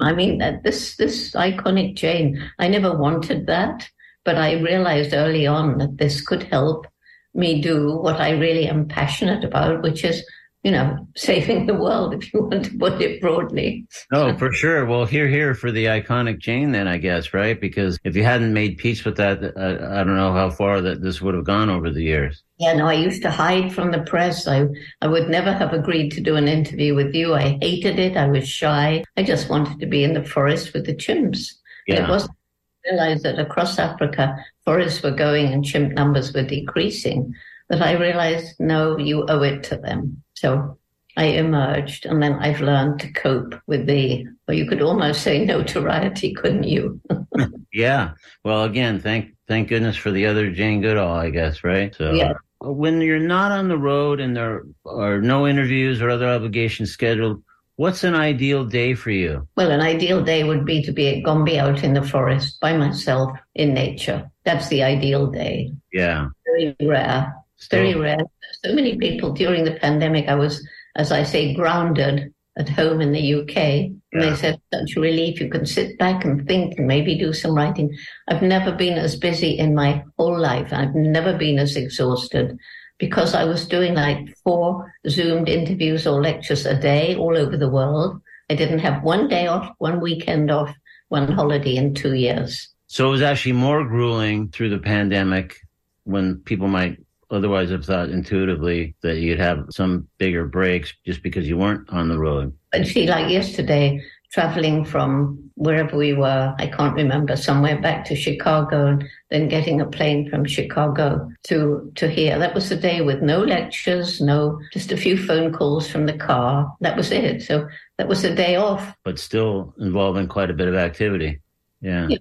I 0.00 0.12
mean, 0.12 0.38
this 0.64 0.96
this 0.96 1.32
iconic 1.32 1.96
Jane, 1.96 2.42
I 2.58 2.68
never 2.68 2.96
wanted 2.96 3.46
that, 3.46 3.88
but 4.24 4.36
I 4.36 4.60
realized 4.60 5.14
early 5.14 5.46
on 5.46 5.78
that 5.78 5.98
this 5.98 6.20
could 6.20 6.42
help 6.44 6.86
me 7.34 7.60
do 7.60 7.96
what 7.96 8.20
I 8.20 8.30
really 8.30 8.66
am 8.66 8.88
passionate 8.88 9.44
about, 9.44 9.82
which 9.82 10.02
is 10.04 10.24
you 10.62 10.70
know, 10.70 11.06
saving 11.16 11.66
the 11.66 11.74
world, 11.74 12.12
if 12.12 12.32
you 12.32 12.42
want 12.42 12.66
to 12.66 12.78
put 12.78 13.00
it 13.00 13.20
broadly. 13.20 13.86
oh, 14.12 14.36
for 14.36 14.52
sure. 14.52 14.84
Well, 14.84 15.06
here, 15.06 15.26
here 15.26 15.54
for 15.54 15.70
the 15.72 15.86
iconic 15.86 16.38
Jane, 16.38 16.72
then 16.72 16.86
I 16.86 16.98
guess, 16.98 17.32
right? 17.32 17.58
Because 17.58 17.98
if 18.04 18.14
you 18.14 18.24
hadn't 18.24 18.52
made 18.52 18.76
peace 18.76 19.04
with 19.04 19.16
that, 19.16 19.42
uh, 19.42 19.88
I 19.90 20.04
don't 20.04 20.16
know 20.16 20.32
how 20.32 20.50
far 20.50 20.82
that 20.82 21.02
this 21.02 21.22
would 21.22 21.34
have 21.34 21.44
gone 21.44 21.70
over 21.70 21.90
the 21.90 22.02
years. 22.02 22.42
Yeah, 22.58 22.74
no, 22.74 22.86
I 22.86 22.94
used 22.94 23.22
to 23.22 23.30
hide 23.30 23.72
from 23.72 23.90
the 23.90 24.02
press. 24.02 24.46
I, 24.46 24.66
I 25.00 25.06
would 25.06 25.30
never 25.30 25.52
have 25.52 25.72
agreed 25.72 26.10
to 26.12 26.20
do 26.20 26.36
an 26.36 26.46
interview 26.46 26.94
with 26.94 27.14
you. 27.14 27.34
I 27.34 27.58
hated 27.62 27.98
it. 27.98 28.18
I 28.18 28.28
was 28.28 28.46
shy. 28.46 29.02
I 29.16 29.22
just 29.22 29.48
wanted 29.48 29.80
to 29.80 29.86
be 29.86 30.04
in 30.04 30.12
the 30.12 30.24
forest 30.24 30.74
with 30.74 30.84
the 30.84 30.94
chimps. 30.94 31.54
Yeah. 31.86 32.04
It 32.04 32.08
wasn't 32.10 32.36
realized 32.84 33.22
that 33.22 33.38
across 33.38 33.78
Africa, 33.78 34.36
forests 34.64 35.02
were 35.02 35.10
going 35.10 35.46
and 35.46 35.64
chimp 35.64 35.92
numbers 35.92 36.34
were 36.34 36.42
decreasing. 36.42 37.34
That 37.70 37.82
I 37.82 37.92
realized, 37.92 38.56
no, 38.58 38.98
you 38.98 39.24
owe 39.28 39.42
it 39.42 39.62
to 39.64 39.76
them. 39.76 40.22
So 40.40 40.78
I 41.18 41.24
emerged 41.24 42.06
and 42.06 42.22
then 42.22 42.32
I've 42.34 42.62
learned 42.62 42.98
to 43.00 43.12
cope 43.12 43.54
with 43.66 43.86
the, 43.86 44.24
or 44.48 44.54
you 44.54 44.66
could 44.66 44.80
almost 44.80 45.22
say 45.22 45.44
notoriety, 45.44 46.32
couldn't 46.32 46.64
you? 46.64 46.98
yeah. 47.74 48.12
Well, 48.42 48.64
again, 48.64 49.00
thank, 49.00 49.34
thank 49.46 49.68
goodness 49.68 49.96
for 49.96 50.10
the 50.10 50.24
other 50.24 50.50
Jane 50.50 50.80
Goodall, 50.80 51.12
I 51.12 51.28
guess, 51.28 51.62
right? 51.62 51.94
So 51.94 52.14
yeah. 52.14 52.32
when 52.60 53.02
you're 53.02 53.18
not 53.18 53.52
on 53.52 53.68
the 53.68 53.76
road 53.76 54.18
and 54.18 54.34
there 54.34 54.64
are 54.86 55.20
no 55.20 55.46
interviews 55.46 56.00
or 56.00 56.08
other 56.08 56.26
obligations 56.26 56.90
scheduled, 56.90 57.42
What's 57.76 58.04
an 58.04 58.14
ideal 58.14 58.66
day 58.66 58.92
for 58.92 59.10
you? 59.10 59.48
Well, 59.56 59.70
an 59.70 59.80
ideal 59.80 60.22
day 60.22 60.44
would 60.44 60.66
be 60.66 60.82
to 60.82 60.92
be 60.92 61.16
at 61.16 61.24
Gombe 61.24 61.58
out 61.58 61.82
in 61.82 61.94
the 61.94 62.02
forest 62.02 62.60
by 62.60 62.76
myself 62.76 63.30
in 63.54 63.72
nature. 63.72 64.30
That's 64.44 64.68
the 64.68 64.82
ideal 64.82 65.28
day. 65.28 65.72
Yeah. 65.90 66.26
Very 66.44 66.76
rare. 66.82 67.34
Still. 67.60 67.80
Very 67.80 67.94
oh. 67.94 68.00
rare 68.00 68.24
so 68.64 68.74
many 68.74 68.96
people 68.96 69.32
during 69.32 69.64
the 69.64 69.74
pandemic, 69.74 70.28
I 70.28 70.34
was, 70.34 70.66
as 70.96 71.12
I 71.12 71.22
say, 71.22 71.54
grounded 71.54 72.32
at 72.58 72.68
home 72.68 73.00
in 73.00 73.12
the 73.12 73.34
UK. 73.34 73.56
And 73.56 74.00
yeah. 74.12 74.30
they 74.30 74.36
said, 74.36 74.60
such 74.72 74.96
relief. 74.96 75.40
You 75.40 75.48
can 75.48 75.64
sit 75.64 75.98
back 75.98 76.24
and 76.24 76.46
think 76.46 76.78
and 76.78 76.86
maybe 76.86 77.16
do 77.16 77.32
some 77.32 77.54
writing. 77.54 77.96
I've 78.28 78.42
never 78.42 78.72
been 78.72 78.98
as 78.98 79.16
busy 79.16 79.58
in 79.58 79.74
my 79.74 80.04
whole 80.18 80.38
life. 80.38 80.72
I've 80.72 80.94
never 80.94 81.36
been 81.36 81.58
as 81.58 81.76
exhausted 81.76 82.58
because 82.98 83.34
I 83.34 83.44
was 83.44 83.66
doing 83.66 83.94
like 83.94 84.36
four 84.44 84.92
Zoomed 85.08 85.48
interviews 85.48 86.06
or 86.06 86.20
lectures 86.20 86.66
a 86.66 86.78
day 86.78 87.16
all 87.16 87.36
over 87.36 87.56
the 87.56 87.70
world. 87.70 88.20
I 88.50 88.56
didn't 88.56 88.80
have 88.80 89.02
one 89.02 89.28
day 89.28 89.46
off, 89.46 89.72
one 89.78 90.00
weekend 90.00 90.50
off, 90.50 90.74
one 91.08 91.30
holiday 91.32 91.76
in 91.76 91.94
two 91.94 92.14
years. 92.14 92.68
So 92.88 93.06
it 93.06 93.10
was 93.12 93.22
actually 93.22 93.52
more 93.52 93.84
grueling 93.84 94.48
through 94.48 94.70
the 94.70 94.78
pandemic 94.78 95.56
when 96.02 96.38
people 96.38 96.66
might 96.66 96.98
otherwise 97.30 97.70
have 97.70 97.84
thought 97.84 98.10
intuitively 98.10 98.94
that 99.02 99.18
you'd 99.18 99.38
have 99.38 99.66
some 99.70 100.08
bigger 100.18 100.46
breaks 100.46 100.92
just 101.04 101.22
because 101.22 101.48
you 101.48 101.56
weren't 101.56 101.88
on 101.90 102.08
the 102.08 102.18
road. 102.18 102.52
I'd 102.72 102.86
see, 102.86 103.06
like 103.06 103.30
yesterday, 103.30 104.02
traveling 104.32 104.84
from 104.84 105.50
wherever 105.54 105.96
we 105.96 106.12
were, 106.12 106.54
I 106.58 106.66
can't 106.68 106.94
remember, 106.94 107.36
somewhere 107.36 107.80
back 107.80 108.04
to 108.06 108.16
Chicago, 108.16 108.86
and 108.86 109.08
then 109.30 109.48
getting 109.48 109.80
a 109.80 109.86
plane 109.86 110.30
from 110.30 110.44
Chicago 110.44 111.30
to, 111.44 111.92
to 111.96 112.08
here. 112.08 112.38
That 112.38 112.54
was 112.54 112.68
the 112.68 112.76
day 112.76 113.00
with 113.00 113.22
no 113.22 113.40
lectures, 113.40 114.20
no, 114.20 114.60
just 114.72 114.92
a 114.92 114.96
few 114.96 115.16
phone 115.16 115.52
calls 115.52 115.90
from 115.90 116.06
the 116.06 116.16
car. 116.16 116.72
That 116.80 116.96
was 116.96 117.10
it. 117.10 117.42
So 117.42 117.68
that 117.98 118.08
was 118.08 118.24
a 118.24 118.34
day 118.34 118.56
off. 118.56 118.94
But 119.04 119.18
still 119.18 119.74
involving 119.78 120.28
quite 120.28 120.50
a 120.50 120.54
bit 120.54 120.68
of 120.68 120.74
activity. 120.74 121.40
Yeah. 121.80 122.08
yeah 122.08 122.18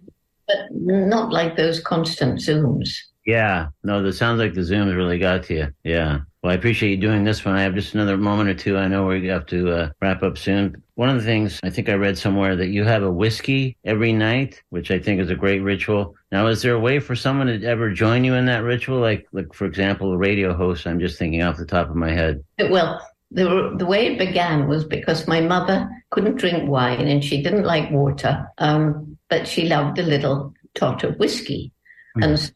but 0.50 0.72
not 0.72 1.32
like 1.32 1.56
those 1.56 1.80
constant 1.80 2.40
Zooms. 2.40 2.90
Yeah. 3.30 3.68
No, 3.84 4.04
it 4.04 4.14
sounds 4.14 4.40
like 4.40 4.56
the 4.56 4.62
Zooms 4.62 4.96
really 4.96 5.20
got 5.20 5.44
to 5.44 5.54
you. 5.54 5.68
Yeah. 5.84 6.22
Well, 6.42 6.52
I 6.52 6.56
appreciate 6.56 6.90
you 6.90 6.98
doing 6.98 7.24
this 7.24 7.46
one. 7.46 7.54
I 7.54 7.62
have 7.62 7.76
just 7.76 7.94
another 7.94 8.18
moment 8.18 8.50
or 8.50 8.56
two. 8.56 8.76
I 8.76 8.88
know 8.88 9.06
we 9.06 9.28
have 9.28 9.46
to 9.48 9.72
uh, 9.72 9.90
wrap 10.02 10.24
up 10.24 10.36
soon. 10.36 10.82
One 10.96 11.10
of 11.10 11.18
the 11.18 11.24
things 11.24 11.60
I 11.62 11.70
think 11.70 11.90
I 11.90 11.94
read 11.94 12.18
somewhere 12.18 12.56
that 12.56 12.70
you 12.70 12.84
have 12.86 13.04
a 13.04 13.12
whiskey 13.12 13.78
every 13.86 14.14
night, 14.14 14.64
which 14.70 14.90
I 14.90 14.98
think 14.98 15.22
is 15.22 15.30
a 15.30 15.36
great 15.36 15.60
ritual. 15.60 16.16
Now, 16.32 16.48
is 16.48 16.64
there 16.64 16.74
a 16.74 16.80
way 16.80 17.00
for 17.00 17.16
someone 17.16 17.46
to 17.48 17.64
ever 17.64 17.94
join 17.94 18.24
you 18.24 18.34
in 18.34 18.48
that 18.48 18.64
ritual? 18.64 19.00
Like, 19.00 19.28
like 19.32 19.54
for 19.54 19.66
example, 19.66 20.12
a 20.12 20.18
radio 20.18 20.56
host. 20.56 20.88
I'm 20.88 21.00
just 21.00 21.20
thinking 21.20 21.44
off 21.44 21.58
the 21.58 21.68
top 21.68 21.88
of 21.88 21.96
my 21.96 22.12
head. 22.12 22.44
Well, 22.58 23.00
the 23.30 23.76
the 23.78 23.86
way 23.86 24.08
it 24.08 24.18
began 24.18 24.68
was 24.68 24.86
because 24.86 25.28
my 25.28 25.40
mother 25.40 25.88
couldn't 26.10 26.38
drink 26.38 26.68
wine 26.68 27.08
and 27.08 27.24
she 27.24 27.44
didn't 27.44 27.66
like 27.66 27.92
water, 27.92 28.50
um, 28.58 29.20
but 29.30 29.48
she 29.48 29.68
loved 29.68 30.00
a 30.00 30.04
little 30.04 30.52
tot 30.74 31.04
of 31.04 31.16
whiskey, 31.18 31.72
mm. 32.18 32.26
and 32.26 32.40
so 32.40 32.54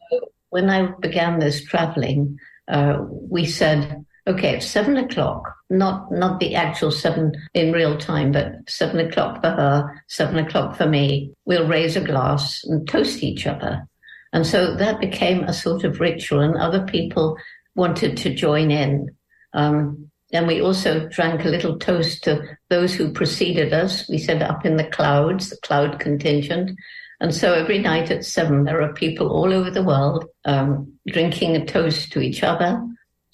when 0.54 0.70
I 0.70 0.86
began 1.00 1.40
this 1.40 1.64
traveling 1.64 2.38
uh, 2.68 2.98
we 3.10 3.44
said, 3.44 4.04
okay, 4.28 4.56
it's 4.56 4.68
seven 4.68 4.96
o'clock, 4.96 5.42
not 5.68 6.12
not 6.12 6.38
the 6.38 6.54
actual 6.54 6.92
seven 6.92 7.32
in 7.54 7.72
real 7.72 7.98
time, 7.98 8.30
but 8.30 8.52
seven 8.68 9.00
o'clock 9.00 9.42
for 9.42 9.50
her, 9.50 10.02
seven 10.06 10.38
o'clock 10.38 10.76
for 10.76 10.86
me. 10.86 11.32
We'll 11.44 11.66
raise 11.66 11.96
a 11.96 12.00
glass 12.00 12.62
and 12.64 12.88
toast 12.88 13.24
each 13.24 13.48
other. 13.48 13.86
And 14.32 14.46
so 14.46 14.76
that 14.76 15.00
became 15.00 15.42
a 15.42 15.52
sort 15.52 15.82
of 15.82 15.98
ritual, 15.98 16.40
and 16.40 16.56
other 16.56 16.86
people 16.86 17.36
wanted 17.74 18.16
to 18.18 18.32
join 18.32 18.70
in. 18.70 19.10
Um, 19.54 20.08
and 20.32 20.46
we 20.46 20.60
also 20.60 21.08
drank 21.08 21.44
a 21.44 21.48
little 21.48 21.78
toast 21.80 22.22
to 22.24 22.56
those 22.70 22.94
who 22.94 23.12
preceded 23.12 23.72
us. 23.72 24.08
We 24.08 24.18
said 24.18 24.40
up 24.40 24.64
in 24.64 24.76
the 24.76 24.90
clouds, 24.90 25.50
the 25.50 25.58
cloud 25.58 25.98
contingent. 25.98 26.78
And 27.20 27.34
so 27.34 27.54
every 27.54 27.78
night 27.78 28.10
at 28.10 28.24
seven, 28.24 28.64
there 28.64 28.82
are 28.82 28.92
people 28.92 29.28
all 29.30 29.52
over 29.52 29.70
the 29.70 29.82
world 29.82 30.26
um, 30.44 30.92
drinking 31.06 31.56
a 31.56 31.64
toast 31.64 32.12
to 32.12 32.20
each 32.20 32.42
other, 32.42 32.84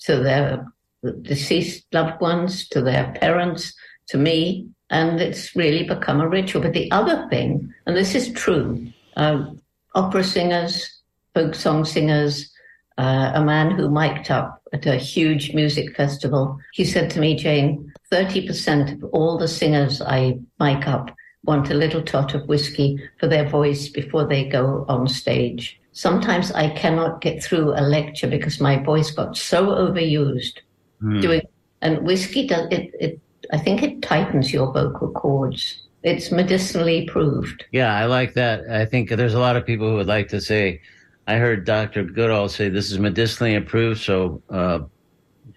to 0.00 0.16
their 0.16 0.66
deceased 1.22 1.86
loved 1.92 2.20
ones, 2.20 2.68
to 2.68 2.82
their 2.82 3.12
parents, 3.20 3.74
to 4.08 4.18
me. 4.18 4.68
And 4.90 5.20
it's 5.20 5.54
really 5.56 5.84
become 5.84 6.20
a 6.20 6.28
ritual. 6.28 6.62
But 6.62 6.72
the 6.72 6.90
other 6.90 7.26
thing, 7.30 7.72
and 7.86 7.96
this 7.96 8.14
is 8.14 8.32
true, 8.32 8.92
uh, 9.16 9.44
opera 9.94 10.24
singers, 10.24 11.00
folk 11.34 11.54
song 11.54 11.84
singers, 11.84 12.50
uh, 12.98 13.32
a 13.34 13.44
man 13.44 13.70
who 13.70 13.88
mic'd 13.88 14.30
up 14.30 14.60
at 14.72 14.86
a 14.86 14.96
huge 14.96 15.54
music 15.54 15.96
festival, 15.96 16.58
he 16.72 16.84
said 16.84 17.10
to 17.10 17.20
me, 17.20 17.34
Jane, 17.34 17.92
30% 18.12 18.94
of 18.94 19.04
all 19.12 19.38
the 19.38 19.48
singers 19.48 20.02
I 20.02 20.38
mic 20.58 20.86
up 20.86 21.10
want 21.44 21.70
a 21.70 21.74
little 21.74 22.03
tot 22.03 22.35
of 22.35 22.48
whiskey 22.48 23.03
for 23.18 23.26
their 23.26 23.48
voice 23.48 23.88
before 23.88 24.26
they 24.26 24.44
go 24.44 24.85
on 24.88 25.09
stage. 25.09 25.81
Sometimes 25.92 26.53
I 26.53 26.70
cannot 26.70 27.20
get 27.20 27.42
through 27.42 27.72
a 27.72 27.83
lecture 27.83 28.29
because 28.29 28.61
my 28.61 28.83
voice 28.83 29.11
got 29.11 29.37
so 29.37 29.66
overused 29.66 30.59
mm. 31.03 31.20
doing, 31.20 31.42
and 31.83 32.03
whiskey 32.03 32.46
does 32.46 32.68
it, 32.70 32.90
it, 33.00 33.20
I 33.53 33.59
think 33.59 33.83
it 33.83 34.03
tightens 34.03 34.53
your 34.53 34.72
vocal 34.72 35.11
cords. 35.11 35.83
It's 36.03 36.31
medicinally 36.31 37.07
proved. 37.07 37.64
Yeah, 37.72 37.94
I 37.94 38.07
like 38.07 38.35
that. 38.35 38.70
I 38.70 38.87
think 38.87 39.11
there's 39.11 39.35
a 39.35 39.40
lot 39.40 39.57
of 39.57 39.66
people 39.66 39.88
who 39.88 39.96
would 39.96 40.07
like 40.07 40.29
to 40.29 40.40
say, 40.40 40.81
I 41.26 41.37
heard 41.37 41.64
Dr. 41.64 42.05
Goodall 42.05 42.48
say 42.48 42.68
this 42.68 42.90
is 42.90 42.98
medicinally 42.98 43.55
approved, 43.55 44.00
so 44.00 44.42
uh, 44.48 44.81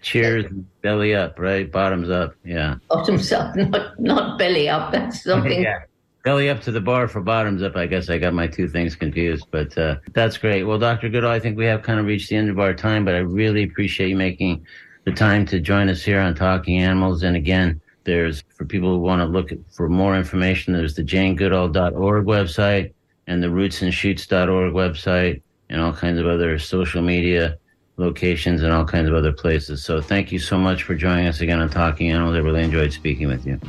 cheers, 0.04 0.44
belly 0.82 1.14
up, 1.14 1.38
right? 1.38 1.70
Bottoms 1.70 2.10
up, 2.10 2.34
yeah. 2.44 2.76
Bottoms 2.88 3.32
up, 3.32 3.56
not 3.56 3.98
not 3.98 4.38
belly 4.38 4.68
up. 4.68 4.92
That's 4.92 5.24
something. 5.24 5.62
yeah. 5.62 5.80
Belly 6.24 6.48
up 6.48 6.62
to 6.62 6.70
the 6.70 6.80
bar 6.80 7.06
for 7.06 7.20
bottoms 7.20 7.62
up. 7.62 7.76
I 7.76 7.86
guess 7.86 8.08
I 8.08 8.16
got 8.16 8.32
my 8.32 8.46
two 8.46 8.66
things 8.66 8.96
confused, 8.96 9.46
but 9.50 9.76
uh, 9.76 9.96
that's 10.14 10.38
great. 10.38 10.62
Well, 10.64 10.78
Dr. 10.78 11.10
Goodall, 11.10 11.30
I 11.30 11.38
think 11.38 11.58
we 11.58 11.66
have 11.66 11.82
kind 11.82 12.00
of 12.00 12.06
reached 12.06 12.30
the 12.30 12.36
end 12.36 12.48
of 12.48 12.58
our 12.58 12.72
time, 12.72 13.04
but 13.04 13.14
I 13.14 13.18
really 13.18 13.62
appreciate 13.64 14.08
you 14.08 14.16
making 14.16 14.64
the 15.04 15.12
time 15.12 15.44
to 15.46 15.60
join 15.60 15.90
us 15.90 16.02
here 16.02 16.20
on 16.20 16.34
Talking 16.34 16.78
Animals. 16.78 17.24
And 17.24 17.36
again, 17.36 17.78
there's 18.04 18.42
for 18.56 18.64
people 18.64 18.88
who 18.88 19.00
want 19.00 19.20
to 19.20 19.26
look 19.26 19.50
for 19.70 19.88
more 19.90 20.16
information, 20.16 20.72
there's 20.72 20.94
the 20.94 21.02
janegoodall.org 21.02 22.24
website 22.24 22.92
and 23.26 23.42
the 23.42 23.48
rootsandshoots.org 23.48 24.72
website 24.72 25.42
and 25.68 25.80
all 25.80 25.92
kinds 25.92 26.18
of 26.18 26.26
other 26.26 26.58
social 26.58 27.02
media 27.02 27.58
locations 27.96 28.62
and 28.62 28.72
all 28.72 28.84
kinds 28.84 29.08
of 29.08 29.14
other 29.14 29.32
places. 29.32 29.84
So 29.84 30.00
thank 30.00 30.32
you 30.32 30.38
so 30.38 30.58
much 30.58 30.82
for 30.82 30.94
joining 30.94 31.26
us 31.26 31.40
again 31.40 31.60
on 31.60 31.68
Talking 31.70 32.10
Animals. 32.10 32.34
I 32.34 32.38
really 32.38 32.62
enjoyed 32.62 32.92
speaking 32.92 33.28
with 33.28 33.46
you. 33.46 33.60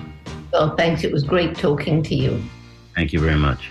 Well, 0.51 0.75
thanks. 0.75 1.03
It 1.03 1.11
was 1.11 1.23
great 1.23 1.55
talking 1.55 2.01
to 2.03 2.15
you. 2.15 2.41
Thank 2.95 3.13
you 3.13 3.19
very 3.19 3.38
much. 3.38 3.69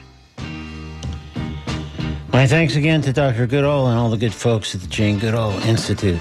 My 2.32 2.46
thanks 2.46 2.76
again 2.76 3.00
to 3.02 3.12
Dr. 3.12 3.46
Goodall 3.46 3.86
and 3.86 3.98
all 3.98 4.10
the 4.10 4.16
good 4.16 4.34
folks 4.34 4.74
at 4.74 4.80
the 4.80 4.88
Jane 4.88 5.18
Goodall 5.18 5.52
Institute. 5.62 6.20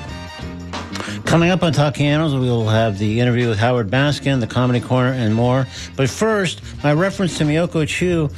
Coming 1.25 1.49
up 1.49 1.63
on 1.63 1.73
Talking 1.73 2.05
Animals, 2.05 2.35
we 2.35 2.41
will 2.41 2.67
have 2.67 2.99
the 2.99 3.19
interview 3.19 3.49
with 3.49 3.57
Howard 3.57 3.89
Baskin, 3.89 4.39
the 4.39 4.47
Comedy 4.47 4.79
Corner, 4.79 5.11
and 5.11 5.33
more. 5.33 5.65
But 5.95 6.09
first, 6.09 6.61
my 6.83 6.93
reference 6.93 7.37
to 7.39 7.43
Miyoko 7.43 7.87
Chu 7.87 8.29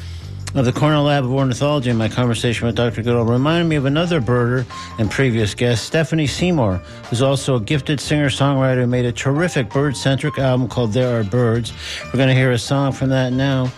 of 0.56 0.64
the 0.64 0.72
Cornell 0.72 1.04
Lab 1.04 1.26
of 1.26 1.34
Ornithology 1.34 1.90
in 1.90 1.98
my 1.98 2.08
conversation 2.08 2.66
with 2.66 2.76
Dr. 2.76 3.04
Goodall 3.04 3.26
reminded 3.26 3.68
me 3.68 3.76
of 3.76 3.86
another 3.86 4.22
birder 4.22 4.66
and 4.98 5.12
previous 5.12 5.54
guest, 5.54 5.84
Stephanie 5.84 6.28
Seymour, 6.28 6.78
who's 7.10 7.22
also 7.22 7.58
a 7.58 7.60
gifted 7.60 8.00
singer 8.00 8.30
songwriter 8.30 8.82
who 8.82 8.88
made 8.88 9.06
a 9.06 9.12
terrific 9.12 9.70
bird 9.70 9.98
centric 9.98 10.40
album 10.40 10.70
called 10.70 10.94
There 10.94 11.20
Are 11.20 11.24
Birds. 11.26 11.74
We're 12.06 12.18
going 12.18 12.30
to 12.30 12.36
hear 12.36 12.52
a 12.52 12.58
song 12.58 12.94
from 12.94 13.10
that 13.10 13.34
now. 13.34 13.70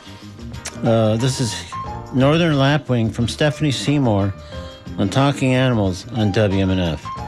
Uh, 0.83 1.17
this 1.17 1.41
is 1.41 1.55
Northern 2.13 2.53
Lapwing 2.53 3.11
from 3.11 3.27
Stephanie 3.27 3.71
Seymour 3.71 4.31
on 4.99 5.09
Talking 5.09 5.55
Animals 5.55 6.07
on 6.13 6.31
WMNF. 6.31 7.26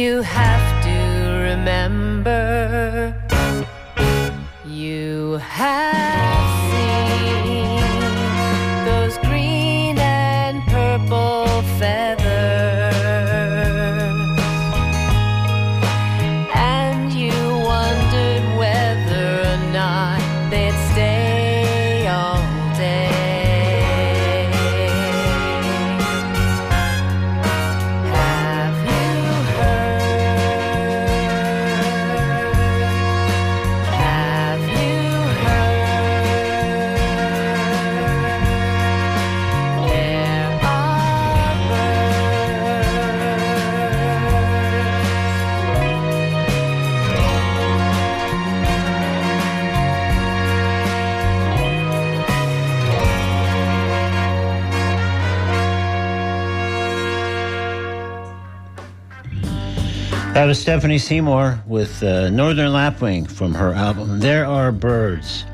You 0.00 0.22
have 0.22 0.82
to 0.84 0.98
remember, 1.50 3.14
you 4.64 5.32
have 5.42 6.29
Stephanie 60.54 60.98
Seymour 60.98 61.62
with 61.66 62.02
uh, 62.02 62.30
Northern 62.30 62.72
Lapwing 62.72 63.26
from 63.26 63.54
her 63.54 63.72
album 63.72 64.20
There 64.20 64.46
Are 64.46 64.72
Birds. 64.72 65.44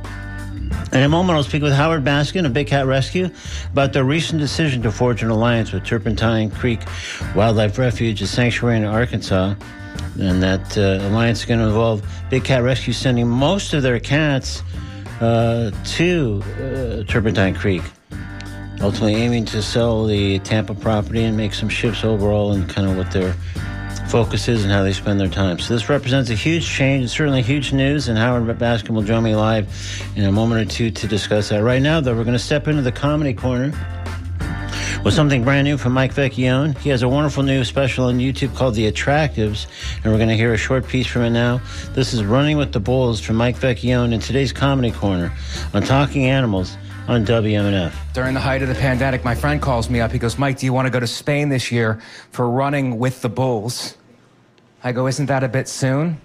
In 0.92 1.02
a 1.02 1.08
moment, 1.08 1.36
I'll 1.36 1.42
speak 1.42 1.62
with 1.62 1.72
Howard 1.72 2.04
Baskin 2.04 2.46
of 2.46 2.52
Big 2.52 2.68
Cat 2.68 2.86
Rescue 2.86 3.30
about 3.72 3.92
their 3.92 4.04
recent 4.04 4.40
decision 4.40 4.82
to 4.82 4.92
forge 4.92 5.22
an 5.22 5.30
alliance 5.30 5.72
with 5.72 5.84
Turpentine 5.84 6.50
Creek 6.50 6.80
Wildlife 7.34 7.78
Refuge, 7.78 8.22
a 8.22 8.26
sanctuary 8.26 8.76
in 8.76 8.84
Arkansas. 8.84 9.54
And 10.18 10.42
that 10.42 10.78
uh, 10.78 11.06
alliance 11.08 11.40
is 11.40 11.44
going 11.44 11.60
to 11.60 11.66
involve 11.66 12.08
Big 12.30 12.44
Cat 12.44 12.62
Rescue 12.62 12.92
sending 12.92 13.28
most 13.28 13.74
of 13.74 13.82
their 13.82 14.00
cats 14.00 14.62
uh, 15.20 15.70
to 15.84 16.42
uh, 16.44 17.10
Turpentine 17.10 17.54
Creek 17.54 17.82
ultimately 18.80 19.14
aiming 19.14 19.44
to 19.46 19.62
sell 19.62 20.04
the 20.04 20.38
Tampa 20.40 20.74
property 20.74 21.24
and 21.24 21.36
make 21.36 21.54
some 21.54 21.68
shifts 21.68 22.04
overall 22.04 22.52
and 22.52 22.68
kind 22.68 22.88
of 22.88 22.96
what 22.96 23.10
their 23.10 23.34
focus 24.08 24.48
is 24.48 24.62
and 24.62 24.72
how 24.72 24.82
they 24.82 24.92
spend 24.92 25.18
their 25.18 25.28
time. 25.28 25.58
So 25.58 25.74
this 25.74 25.88
represents 25.88 26.30
a 26.30 26.34
huge 26.34 26.66
change. 26.66 27.10
Certainly 27.10 27.42
huge 27.42 27.72
news, 27.72 28.08
and 28.08 28.16
Howard 28.16 28.44
Baskin 28.58 28.90
will 28.90 29.02
join 29.02 29.22
me 29.22 29.34
live 29.34 29.68
in 30.14 30.24
a 30.24 30.32
moment 30.32 30.60
or 30.60 30.72
two 30.72 30.90
to 30.90 31.06
discuss 31.06 31.48
that. 31.48 31.62
Right 31.62 31.82
now, 31.82 32.00
though, 32.00 32.14
we're 32.14 32.24
going 32.24 32.32
to 32.32 32.38
step 32.38 32.68
into 32.68 32.82
the 32.82 32.92
comedy 32.92 33.34
corner 33.34 33.72
with 35.04 35.14
something 35.14 35.44
brand 35.44 35.64
new 35.64 35.76
from 35.76 35.92
Mike 35.92 36.14
Vecchione. 36.14 36.76
He 36.78 36.90
has 36.90 37.02
a 37.02 37.08
wonderful 37.08 37.42
new 37.42 37.64
special 37.64 38.06
on 38.06 38.18
YouTube 38.18 38.54
called 38.56 38.74
The 38.74 38.90
Attractives, 38.90 39.66
and 40.02 40.12
we're 40.12 40.18
going 40.18 40.28
to 40.28 40.36
hear 40.36 40.52
a 40.52 40.58
short 40.58 40.86
piece 40.86 41.06
from 41.06 41.22
it 41.22 41.30
now. 41.30 41.60
This 41.92 42.12
is 42.12 42.24
Running 42.24 42.56
with 42.56 42.72
the 42.72 42.80
Bulls 42.80 43.20
from 43.20 43.36
Mike 43.36 43.56
Vecchione 43.56 44.12
in 44.12 44.20
today's 44.20 44.52
comedy 44.52 44.90
corner 44.90 45.32
on 45.74 45.82
Talking 45.82 46.26
Animals 46.26 46.76
on 47.08 47.24
WMNF. 47.24 47.92
During 48.12 48.34
the 48.34 48.40
height 48.40 48.62
of 48.62 48.68
the 48.68 48.74
pandemic, 48.74 49.24
my 49.24 49.34
friend 49.34 49.62
calls 49.62 49.88
me 49.88 50.00
up. 50.00 50.10
He 50.10 50.18
goes, 50.18 50.38
Mike, 50.38 50.58
do 50.58 50.66
you 50.66 50.72
want 50.72 50.86
to 50.86 50.90
go 50.90 51.00
to 51.00 51.06
Spain 51.06 51.48
this 51.48 51.70
year 51.70 52.00
for 52.32 52.50
running 52.50 52.98
with 52.98 53.22
the 53.22 53.28
Bulls? 53.28 53.96
I 54.82 54.92
go, 54.92 55.06
Isn't 55.06 55.26
that 55.26 55.44
a 55.44 55.48
bit 55.48 55.68
soon? 55.68 56.20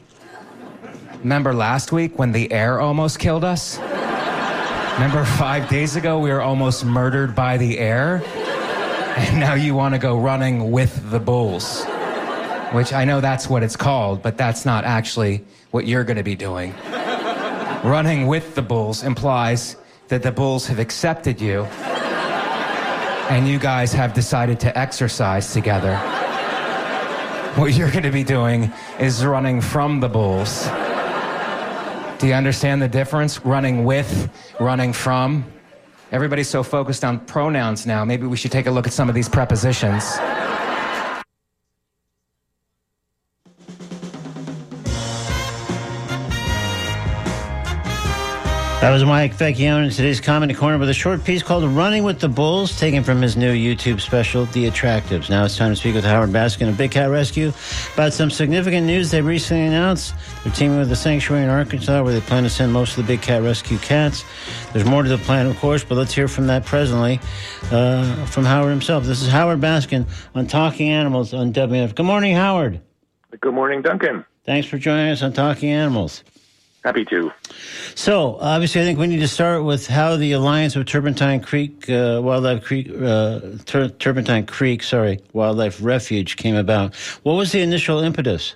Remember 1.20 1.54
last 1.54 1.92
week 1.92 2.18
when 2.18 2.32
the 2.32 2.52
air 2.52 2.80
almost 2.80 3.20
killed 3.20 3.44
us? 3.44 3.78
Remember 3.80 5.24
five 5.24 5.70
days 5.70 5.96
ago 5.96 6.20
we 6.20 6.32
were 6.32 6.42
almost 6.42 6.84
murdered 6.84 7.36
by 7.36 7.58
the 7.58 7.78
air? 7.78 8.24
And 9.18 9.40
now 9.40 9.54
you 9.54 9.76
want 9.76 9.94
to 9.94 10.00
go 10.00 10.18
running 10.18 10.72
with 10.72 11.12
the 11.12 11.20
Bulls. 11.20 11.86
Which 12.72 12.94
I 12.94 13.06
know 13.06 13.22
that's 13.22 13.50
what 13.50 13.62
it's 13.62 13.76
called, 13.76 14.24
but 14.24 14.38
that's 14.38 14.66
not 14.66 14.84
actually 14.84 15.44
what 15.72 15.86
you're 15.86 16.04
going 16.04 16.18
to 16.18 16.24
be 16.24 16.36
doing. 16.36 16.74
Running 17.84 18.28
with 18.28 18.56
the 18.56 18.62
Bulls 18.62 19.04
implies 19.04 19.76
that 20.12 20.24
the 20.24 20.32
Bulls 20.32 20.68
have 20.68 20.78
accepted 20.78 21.40
you 21.40 21.64
and 23.32 23.48
you 23.48 23.58
guys 23.58 23.94
have 23.94 24.14
decided 24.14 24.60
to 24.60 24.78
exercise 24.78 25.54
together. 25.54 25.96
What 27.56 27.74
you're 27.76 27.90
going 27.90 28.04
to 28.04 28.12
be 28.12 28.26
doing 28.26 28.70
is 29.00 29.24
running 29.24 29.62
from 29.62 30.02
the 30.02 30.10
Bulls. 30.10 30.66
Do 32.20 32.28
you 32.28 32.34
understand 32.34 32.82
the 32.82 32.90
difference? 32.90 33.46
Running 33.46 33.86
with, 33.86 34.30
running 34.60 34.92
from. 34.92 35.46
Everybody's 36.12 36.50
so 36.50 36.62
focused 36.62 37.06
on 37.06 37.22
pronouns 37.22 37.86
now. 37.86 38.04
Maybe 38.04 38.28
we 38.28 38.36
should 38.36 38.52
take 38.52 38.68
a 38.68 38.72
look 38.72 38.88
at 38.88 38.92
some 38.92 39.08
of 39.08 39.16
these 39.16 39.30
prepositions. 39.30 40.04
That 48.82 48.90
was 48.90 49.06
Mike 49.06 49.36
Vecchione 49.36 49.84
in 49.84 49.90
today's 49.92 50.20
Comedy 50.20 50.56
Corner 50.56 50.80
with 50.80 50.90
a 50.90 50.94
short 50.94 51.24
piece 51.24 51.44
called 51.44 51.64
Running 51.66 52.04
with 52.04 52.20
the 52.20 52.28
Bulls, 52.28 52.80
taken 52.80 53.04
from 53.04 53.22
his 53.22 53.38
new 53.38 53.54
YouTube 53.54 54.02
special, 54.02 54.46
The 54.46 54.68
Attractives. 54.68 55.30
Now 55.30 55.46
it's 55.46 55.56
time 55.56 55.72
to 55.72 55.76
speak 55.76 55.94
with 55.94 56.04
Howard 56.04 56.32
Baskin 56.32 56.68
of 56.68 56.80
Big 56.80 56.90
Cat 56.90 57.12
Rescue 57.12 57.54
about 57.94 58.12
some 58.12 58.32
significant 58.32 58.88
news 58.88 59.12
they 59.12 59.22
recently 59.22 59.68
announced. 59.68 60.16
They're 60.44 60.52
teaming 60.54 60.80
with 60.80 60.90
the 60.90 60.96
Sanctuary 60.96 61.44
in 61.44 61.50
Arkansas 61.50 62.02
where 62.02 62.12
they 62.12 62.22
plan 62.22 62.42
to 62.42 62.50
send 62.50 62.74
most 62.74 62.98
of 62.98 63.06
the 63.06 63.14
Big 63.14 63.22
Cat 63.22 63.44
Rescue 63.44 63.78
cats. 63.78 64.26
There's 64.74 64.84
more 64.84 65.04
to 65.04 65.10
the 65.10 65.20
plan, 65.20 65.46
of 65.46 65.60
course, 65.60 65.84
but 65.84 65.94
let's 65.94 66.16
hear 66.16 66.28
from 66.28 66.48
that 66.48 66.66
presently 66.66 67.20
uh, 67.72 68.26
from 68.26 68.46
Howard 68.46 68.72
himself. 68.72 69.04
This 69.04 69.22
is 69.22 69.30
Howard 69.30 69.60
Baskin 69.60 70.08
on 70.34 70.48
Talking 70.48 70.90
Animals 70.90 71.36
on 71.36 71.54
WMNF. 71.54 71.94
Good 71.94 72.08
morning, 72.08 72.36
Howard. 72.36 72.82
Good 73.42 73.54
morning, 73.54 73.84
Duncan. 73.84 74.26
Thanks 74.44 74.68
for 74.68 74.80
joining 74.80 75.12
us 75.12 75.22
on 75.22 75.34
Talking 75.34 75.70
Animals. 75.70 76.24
Happy 76.84 77.06
to. 77.06 77.32
So, 77.94 78.38
obviously, 78.40 78.82
I 78.82 78.84
think 78.84 78.98
we 78.98 79.06
need 79.06 79.20
to 79.20 79.28
start 79.28 79.64
with 79.64 79.86
how 79.86 80.16
the 80.16 80.32
alliance 80.32 80.76
with 80.76 80.88
Turpentine 80.88 81.40
Creek 81.40 81.88
uh, 81.88 82.20
Wildlife 82.24 82.64
Creek, 82.64 82.90
uh, 82.90 83.40
Tur- 83.66 83.90
Turpentine 83.90 84.48
Creek, 84.48 84.82
sorry, 84.82 85.20
Wildlife 85.34 85.80
Refuge 85.80 86.38
came 86.38 86.56
about. 86.56 86.96
What 87.22 87.34
was 87.34 87.52
the 87.52 87.62
initial 87.62 88.00
impetus? 88.00 88.56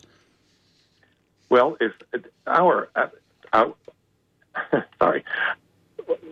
Well, 1.49 1.77
if 1.79 1.91
our, 2.47 2.89
uh, 2.95 3.07
our 3.53 3.73
sorry, 4.99 5.23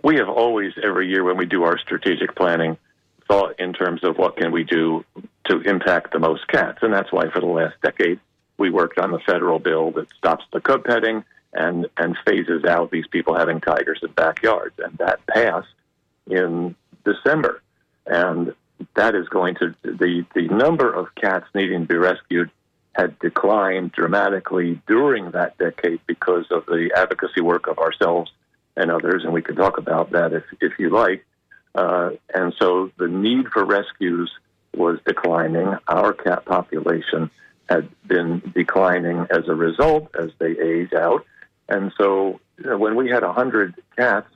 we 0.03 0.15
have 0.15 0.29
always 0.29 0.73
every 0.81 1.07
year 1.07 1.23
when 1.23 1.37
we 1.37 1.45
do 1.45 1.63
our 1.63 1.77
strategic 1.77 2.35
planning 2.35 2.77
thought 3.27 3.59
in 3.59 3.71
terms 3.71 4.03
of 4.03 4.17
what 4.17 4.35
can 4.35 4.51
we 4.51 4.63
do 4.63 5.05
to 5.45 5.61
impact 5.61 6.11
the 6.11 6.19
most 6.19 6.47
cats, 6.47 6.79
and 6.81 6.91
that's 6.91 7.11
why 7.11 7.29
for 7.29 7.39
the 7.39 7.45
last 7.45 7.75
decade 7.83 8.19
we 8.57 8.71
worked 8.71 8.97
on 8.97 9.11
the 9.11 9.19
federal 9.19 9.59
bill 9.59 9.91
that 9.91 10.07
stops 10.17 10.45
the 10.53 10.59
cub 10.59 10.83
petting 10.83 11.23
and 11.53 11.87
and 11.97 12.17
phases 12.25 12.63
out 12.65 12.91
these 12.91 13.07
people 13.07 13.35
having 13.35 13.61
tigers 13.61 13.99
in 14.01 14.11
backyards, 14.11 14.75
and 14.79 14.97
that 14.97 15.25
passed 15.27 15.67
in 16.27 16.75
December, 17.05 17.61
and 18.05 18.53
that 18.95 19.15
is 19.15 19.27
going 19.29 19.55
to 19.55 19.75
the 19.83 20.25
the 20.35 20.47
number 20.47 20.91
of 20.91 21.13
cats 21.15 21.45
needing 21.53 21.81
to 21.81 21.87
be 21.87 21.97
rescued 21.97 22.49
had 22.95 23.17
declined 23.19 23.91
dramatically 23.91 24.79
during 24.87 25.31
that 25.31 25.57
decade 25.57 25.99
because 26.05 26.45
of 26.51 26.65
the 26.67 26.91
advocacy 26.95 27.41
work 27.41 27.67
of 27.67 27.79
ourselves 27.79 28.31
and 28.75 28.91
others, 28.91 29.23
and 29.23 29.33
we 29.33 29.41
can 29.41 29.55
talk 29.55 29.77
about 29.77 30.11
that 30.11 30.33
if 30.33 30.43
if 30.61 30.73
you 30.79 30.89
like. 30.89 31.25
Uh, 31.75 32.11
and 32.33 32.53
so 32.59 32.91
the 32.97 33.07
need 33.07 33.47
for 33.47 33.65
rescues 33.65 34.31
was 34.75 34.99
declining. 35.05 35.75
Our 35.87 36.13
cat 36.13 36.45
population 36.45 37.31
had 37.69 37.89
been 38.07 38.41
declining 38.53 39.25
as 39.29 39.47
a 39.47 39.55
result 39.55 40.13
as 40.19 40.29
they 40.39 40.51
age 40.51 40.93
out. 40.93 41.25
And 41.69 41.91
so 41.97 42.39
when 42.57 42.95
we 42.95 43.09
had 43.09 43.23
100 43.23 43.75
cats, 43.95 44.27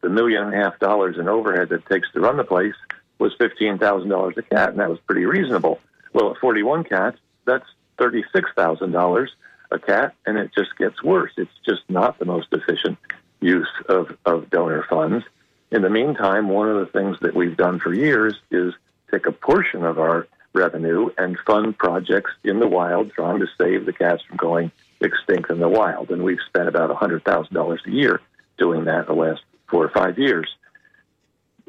the 0.00 0.10
million 0.10 0.44
and 0.44 0.54
a 0.54 0.56
half 0.56 0.78
dollars 0.78 1.18
in 1.18 1.28
overhead 1.28 1.70
that 1.70 1.86
takes 1.86 2.10
to 2.12 2.20
run 2.20 2.36
the 2.36 2.44
place 2.44 2.74
was 3.18 3.32
$15,000 3.40 4.36
a 4.36 4.42
cat, 4.42 4.70
and 4.70 4.78
that 4.78 4.90
was 4.90 4.98
pretty 5.06 5.24
reasonable. 5.24 5.80
Well, 6.12 6.32
at 6.32 6.38
41 6.38 6.84
cats, 6.84 7.18
that's 7.46 7.66
$36,000 7.98 9.28
a 9.70 9.78
cat, 9.78 10.14
and 10.26 10.38
it 10.38 10.50
just 10.54 10.76
gets 10.76 11.02
worse. 11.02 11.32
It's 11.36 11.50
just 11.64 11.82
not 11.88 12.18
the 12.18 12.24
most 12.24 12.48
efficient 12.52 12.98
use 13.40 13.70
of, 13.88 14.16
of 14.26 14.50
donor 14.50 14.84
funds. 14.88 15.24
In 15.70 15.82
the 15.82 15.90
meantime, 15.90 16.48
one 16.48 16.68
of 16.68 16.78
the 16.78 16.92
things 16.92 17.18
that 17.20 17.34
we've 17.34 17.56
done 17.56 17.80
for 17.80 17.92
years 17.92 18.34
is 18.50 18.74
take 19.10 19.26
a 19.26 19.32
portion 19.32 19.84
of 19.84 19.98
our 19.98 20.26
revenue 20.52 21.10
and 21.18 21.38
fund 21.40 21.76
projects 21.76 22.30
in 22.44 22.60
the 22.60 22.68
wild 22.68 23.10
trying 23.12 23.40
to 23.40 23.48
save 23.58 23.86
the 23.86 23.92
cats 23.92 24.22
from 24.22 24.36
going 24.36 24.70
extinct 25.00 25.50
in 25.50 25.60
the 25.60 25.68
wild. 25.68 26.10
And 26.10 26.22
we've 26.22 26.38
spent 26.46 26.68
about 26.68 26.90
$100,000 26.90 27.86
a 27.86 27.90
year 27.90 28.20
doing 28.58 28.84
that 28.84 29.06
the 29.06 29.12
last 29.12 29.42
four 29.68 29.84
or 29.84 29.90
five 29.90 30.18
years. 30.18 30.48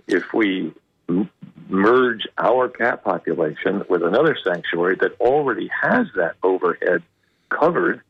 If 0.08 0.34
we 0.34 0.74
m- 1.10 1.30
merge 1.68 2.28
our 2.38 2.70
cat 2.70 3.04
population 3.04 3.84
with 3.90 4.04
another 4.04 4.38
sanctuary 4.44 4.96
that 5.02 5.20
already 5.20 5.70
has 5.82 6.08
that 6.16 6.36
overhead 6.44 7.02
covered. 7.50 8.02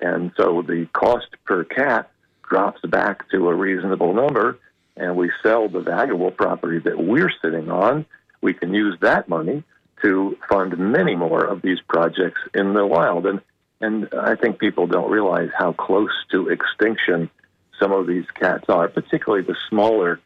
And 0.00 0.32
so 0.36 0.62
the 0.62 0.86
cost 0.92 1.28
per 1.44 1.64
cat 1.64 2.10
drops 2.48 2.80
back 2.82 3.28
to 3.30 3.48
a 3.48 3.54
reasonable 3.54 4.14
number, 4.14 4.58
and 4.96 5.16
we 5.16 5.30
sell 5.42 5.68
the 5.68 5.80
valuable 5.80 6.30
property 6.30 6.78
that 6.80 6.98
we're 6.98 7.32
sitting 7.42 7.70
on. 7.70 8.06
We 8.40 8.54
can 8.54 8.74
use 8.74 8.96
that 9.00 9.28
money 9.28 9.62
to 10.02 10.36
fund 10.48 10.76
many 10.78 11.14
more 11.14 11.44
of 11.44 11.62
these 11.62 11.78
projects 11.88 12.40
in 12.54 12.72
the 12.74 12.86
wild. 12.86 13.26
And 13.26 13.40
and 13.80 14.08
I 14.12 14.34
think 14.34 14.58
people 14.58 14.86
don't 14.86 15.10
realize 15.10 15.50
how 15.56 15.72
close 15.72 16.12
to 16.30 16.48
extinction 16.48 17.30
some 17.78 17.92
of 17.92 18.06
these 18.06 18.26
cats 18.34 18.68
are, 18.68 18.88
particularly 18.88 19.44
the 19.44 19.56
smaller 19.68 20.20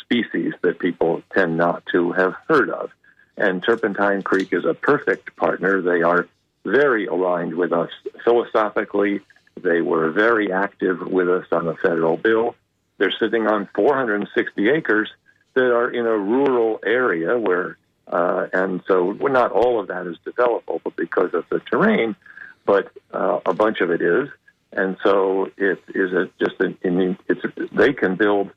species 0.00 0.52
that 0.62 0.78
people 0.78 1.22
tend 1.34 1.56
not 1.56 1.84
to 1.92 2.12
have 2.12 2.34
heard 2.48 2.68
of. 2.70 2.90
And 3.36 3.62
Turpentine 3.62 4.22
Creek 4.22 4.52
is 4.52 4.64
a 4.66 4.74
perfect 4.74 5.34
partner. 5.36 5.80
They 5.80 6.02
are 6.02 6.28
very 6.64 7.06
aligned 7.06 7.54
with 7.54 7.72
us 7.72 7.90
philosophically. 8.22 9.20
They 9.58 9.80
were 9.80 10.10
very 10.10 10.52
active 10.52 11.00
with 11.00 11.30
us 11.30 11.46
on 11.52 11.64
the 11.64 11.74
federal 11.76 12.18
bill. 12.18 12.54
They're 12.98 13.12
sitting 13.12 13.46
on 13.46 13.68
460 13.74 14.68
acres 14.68 15.10
that 15.54 15.74
are 15.74 15.90
in 15.90 16.06
a 16.06 16.18
rural 16.18 16.80
area 16.84 17.38
where, 17.38 17.78
uh, 18.08 18.48
and 18.52 18.82
so 18.86 19.12
not 19.12 19.52
all 19.52 19.80
of 19.80 19.88
that 19.88 20.06
is 20.06 20.16
developable 20.26 20.80
but 20.84 20.96
because 20.96 21.32
of 21.32 21.46
the 21.48 21.60
terrain, 21.60 22.14
but 22.70 22.92
uh, 23.12 23.40
a 23.46 23.52
bunch 23.52 23.80
of 23.80 23.90
it 23.90 24.00
is. 24.00 24.28
And 24.70 24.96
so 25.02 25.50
it 25.56 25.82
is 25.92 26.12
a, 26.12 26.30
just 26.38 26.60
an, 26.60 27.16
it's, 27.28 27.44
they 27.72 27.92
can 27.92 28.14
build 28.14 28.52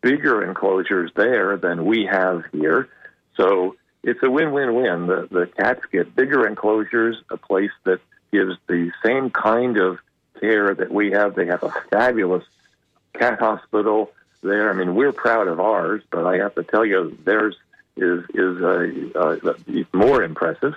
bigger 0.00 0.44
enclosures 0.48 1.10
there 1.16 1.56
than 1.56 1.84
we 1.84 2.08
have 2.08 2.44
here. 2.52 2.88
So 3.36 3.74
it's 4.04 4.22
a 4.22 4.30
win-win-win. 4.30 5.08
The, 5.08 5.28
the 5.28 5.46
cats 5.48 5.80
get 5.90 6.14
bigger 6.14 6.46
enclosures, 6.46 7.16
a 7.28 7.36
place 7.36 7.72
that 7.82 7.98
gives 8.30 8.54
the 8.68 8.92
same 9.04 9.30
kind 9.30 9.78
of 9.78 9.98
care 10.40 10.72
that 10.72 10.92
we 10.92 11.10
have. 11.10 11.34
They 11.34 11.46
have 11.46 11.64
a 11.64 11.74
fabulous 11.90 12.44
cat 13.14 13.40
hospital 13.40 14.12
there. 14.44 14.70
I 14.70 14.74
mean, 14.74 14.94
we're 14.94 15.10
proud 15.10 15.48
of 15.48 15.58
ours, 15.58 16.02
but 16.12 16.24
I 16.24 16.36
have 16.36 16.54
to 16.54 16.62
tell 16.62 16.84
you, 16.86 17.18
theirs 17.24 17.56
is 17.96 18.22
is 18.32 18.62
uh, 18.62 18.86
uh, 19.18 19.54
more 19.92 20.22
impressive, 20.22 20.74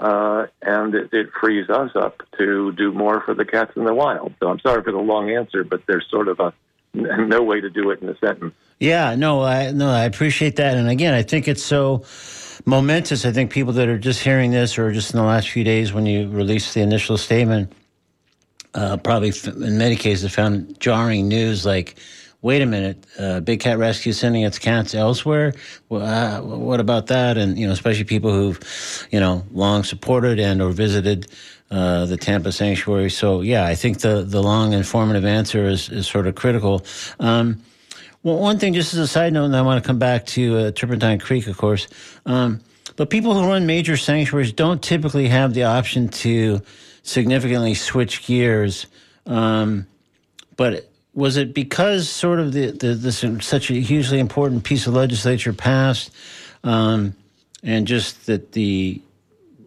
uh, 0.00 0.46
and 0.62 0.94
it, 0.94 1.12
it 1.12 1.28
frees 1.40 1.70
us 1.70 1.90
up 1.94 2.22
to 2.38 2.72
do 2.72 2.92
more 2.92 3.20
for 3.22 3.34
the 3.34 3.44
cats 3.44 3.72
in 3.76 3.84
the 3.84 3.94
wild. 3.94 4.34
So 4.40 4.48
I'm 4.48 4.60
sorry 4.60 4.82
for 4.82 4.92
the 4.92 4.98
long 4.98 5.30
answer, 5.30 5.64
but 5.64 5.82
there's 5.86 6.06
sort 6.10 6.28
of 6.28 6.40
a 6.40 6.52
no 6.94 7.42
way 7.42 7.60
to 7.60 7.70
do 7.70 7.90
it 7.90 8.00
in 8.00 8.08
a 8.08 8.16
sentence. 8.18 8.54
Yeah, 8.78 9.14
no, 9.14 9.42
I 9.42 9.70
no, 9.70 9.90
I 9.90 10.04
appreciate 10.04 10.56
that, 10.56 10.76
and 10.76 10.88
again, 10.88 11.14
I 11.14 11.22
think 11.22 11.48
it's 11.48 11.62
so 11.62 12.04
momentous. 12.64 13.24
I 13.24 13.32
think 13.32 13.50
people 13.50 13.72
that 13.74 13.88
are 13.88 13.98
just 13.98 14.22
hearing 14.22 14.50
this, 14.50 14.78
or 14.78 14.92
just 14.92 15.12
in 15.12 15.18
the 15.18 15.24
last 15.24 15.48
few 15.48 15.64
days 15.64 15.92
when 15.92 16.06
you 16.06 16.28
released 16.28 16.74
the 16.74 16.80
initial 16.80 17.16
statement, 17.16 17.72
uh, 18.74 18.98
probably 18.98 19.32
in 19.46 19.78
many 19.78 19.96
cases 19.96 20.34
found 20.34 20.78
jarring 20.80 21.28
news 21.28 21.64
like. 21.64 21.96
Wait 22.42 22.62
a 22.62 22.66
minute! 22.66 23.04
Uh, 23.18 23.40
Big 23.40 23.60
Cat 23.60 23.78
Rescue 23.78 24.12
sending 24.12 24.42
its 24.42 24.58
cats 24.58 24.94
elsewhere. 24.94 25.54
Well, 25.88 26.02
uh, 26.02 26.40
what 26.42 26.80
about 26.80 27.06
that? 27.08 27.38
And 27.38 27.58
you 27.58 27.66
know, 27.66 27.72
especially 27.72 28.04
people 28.04 28.32
who've, 28.32 29.06
you 29.10 29.20
know, 29.20 29.44
long 29.52 29.84
supported 29.84 30.38
and 30.38 30.60
or 30.60 30.70
visited 30.70 31.26
uh, 31.70 32.04
the 32.06 32.16
Tampa 32.16 32.52
Sanctuary. 32.52 33.10
So 33.10 33.40
yeah, 33.40 33.64
I 33.64 33.74
think 33.74 34.00
the 34.00 34.22
the 34.22 34.42
long 34.42 34.72
informative 34.72 35.24
answer 35.24 35.66
is 35.66 35.88
is 35.88 36.06
sort 36.06 36.26
of 36.26 36.34
critical. 36.34 36.84
Um, 37.18 37.62
well, 38.22 38.38
one 38.38 38.58
thing, 38.58 38.74
just 38.74 38.92
as 38.92 38.98
a 38.98 39.06
side 39.06 39.32
note, 39.32 39.44
and 39.44 39.56
I 39.56 39.62
want 39.62 39.82
to 39.82 39.86
come 39.86 39.98
back 39.98 40.26
to 40.26 40.56
uh, 40.56 40.70
Turpentine 40.72 41.18
Creek, 41.18 41.46
of 41.46 41.56
course. 41.56 41.86
Um, 42.26 42.60
but 42.96 43.08
people 43.08 43.34
who 43.34 43.46
run 43.46 43.66
major 43.66 43.96
sanctuaries 43.96 44.52
don't 44.52 44.82
typically 44.82 45.28
have 45.28 45.54
the 45.54 45.64
option 45.64 46.08
to 46.08 46.60
significantly 47.02 47.74
switch 47.74 48.26
gears. 48.26 48.86
Um, 49.26 49.86
but 50.56 50.90
was 51.16 51.38
it 51.38 51.54
because 51.54 52.08
sort 52.10 52.38
of 52.38 52.52
the, 52.52 52.70
the, 52.72 52.88
this 52.94 53.24
such 53.40 53.70
a 53.70 53.74
hugely 53.74 54.20
important 54.20 54.62
piece 54.62 54.86
of 54.86 54.92
legislature 54.92 55.54
passed, 55.54 56.12
um, 56.62 57.14
and 57.62 57.86
just 57.86 58.26
that 58.26 58.52
the 58.52 59.00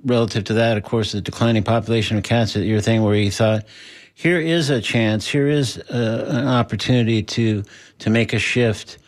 relative 0.06 0.46
to 0.46 0.54
that, 0.54 0.78
of 0.78 0.84
course, 0.84 1.12
the 1.12 1.20
declining 1.20 1.64
population 1.64 2.18
of 2.18 2.24
cats 2.24 2.54
that 2.54 2.64
your 2.64 2.80
thing 2.80 3.04
where 3.04 3.16
you 3.16 3.32
thought, 3.32 3.66
here 4.14 4.40
is 4.40 4.70
a 4.70 4.80
chance, 4.80 5.28
here 5.28 5.48
is 5.48 5.78
a, 5.90 6.26
an 6.30 6.48
opportunity 6.48 7.24
to 7.24 7.64
to 7.98 8.10
make 8.12 8.32
a 8.32 8.40
shift 8.40 9.00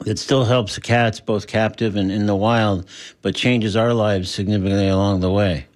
that 0.00 0.18
still 0.18 0.44
helps 0.44 0.74
the 0.74 0.82
cats, 0.82 1.20
both 1.20 1.46
captive 1.46 1.96
and 1.96 2.12
in 2.12 2.26
the 2.26 2.36
wild, 2.36 2.86
but 3.22 3.34
changes 3.34 3.76
our 3.76 3.94
lives 3.94 4.30
significantly 4.30 4.88
along 4.88 5.20
the 5.20 5.30
way. 5.30 5.66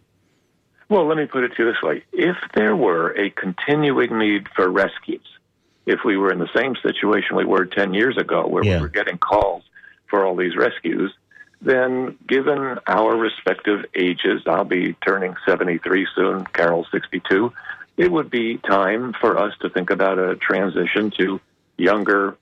Well, 0.90 1.06
let 1.06 1.16
me 1.16 1.24
put 1.24 1.42
it 1.44 1.56
to 1.56 1.64
you 1.64 1.72
this 1.72 1.80
way: 1.82 2.04
if 2.12 2.36
there 2.54 2.76
were 2.76 3.12
a 3.12 3.30
continuing 3.30 4.18
need 4.18 4.46
for 4.54 4.68
rescues, 4.68 5.26
if 5.90 6.04
we 6.04 6.16
were 6.16 6.32
in 6.32 6.38
the 6.38 6.48
same 6.54 6.76
situation 6.76 7.36
we 7.36 7.44
were 7.44 7.66
ten 7.66 7.92
years 7.94 8.16
ago, 8.16 8.46
where 8.46 8.64
yeah. 8.64 8.76
we 8.76 8.82
were 8.82 8.88
getting 8.88 9.18
calls 9.18 9.64
for 10.08 10.24
all 10.24 10.36
these 10.36 10.56
rescues, 10.56 11.12
then 11.60 12.16
given 12.26 12.78
our 12.86 13.16
respective 13.16 13.84
ages, 13.94 14.42
I'll 14.46 14.64
be 14.64 14.94
turning 15.06 15.34
73 15.46 16.06
soon, 16.14 16.44
Carol 16.46 16.86
62, 16.90 17.52
it 17.96 18.10
would 18.10 18.30
be 18.30 18.56
time 18.56 19.14
for 19.20 19.36
us 19.36 19.52
to 19.60 19.68
think 19.68 19.90
about 19.90 20.18
a 20.18 20.36
transition 20.36 21.10
to 21.18 21.40
younger, 21.76 22.36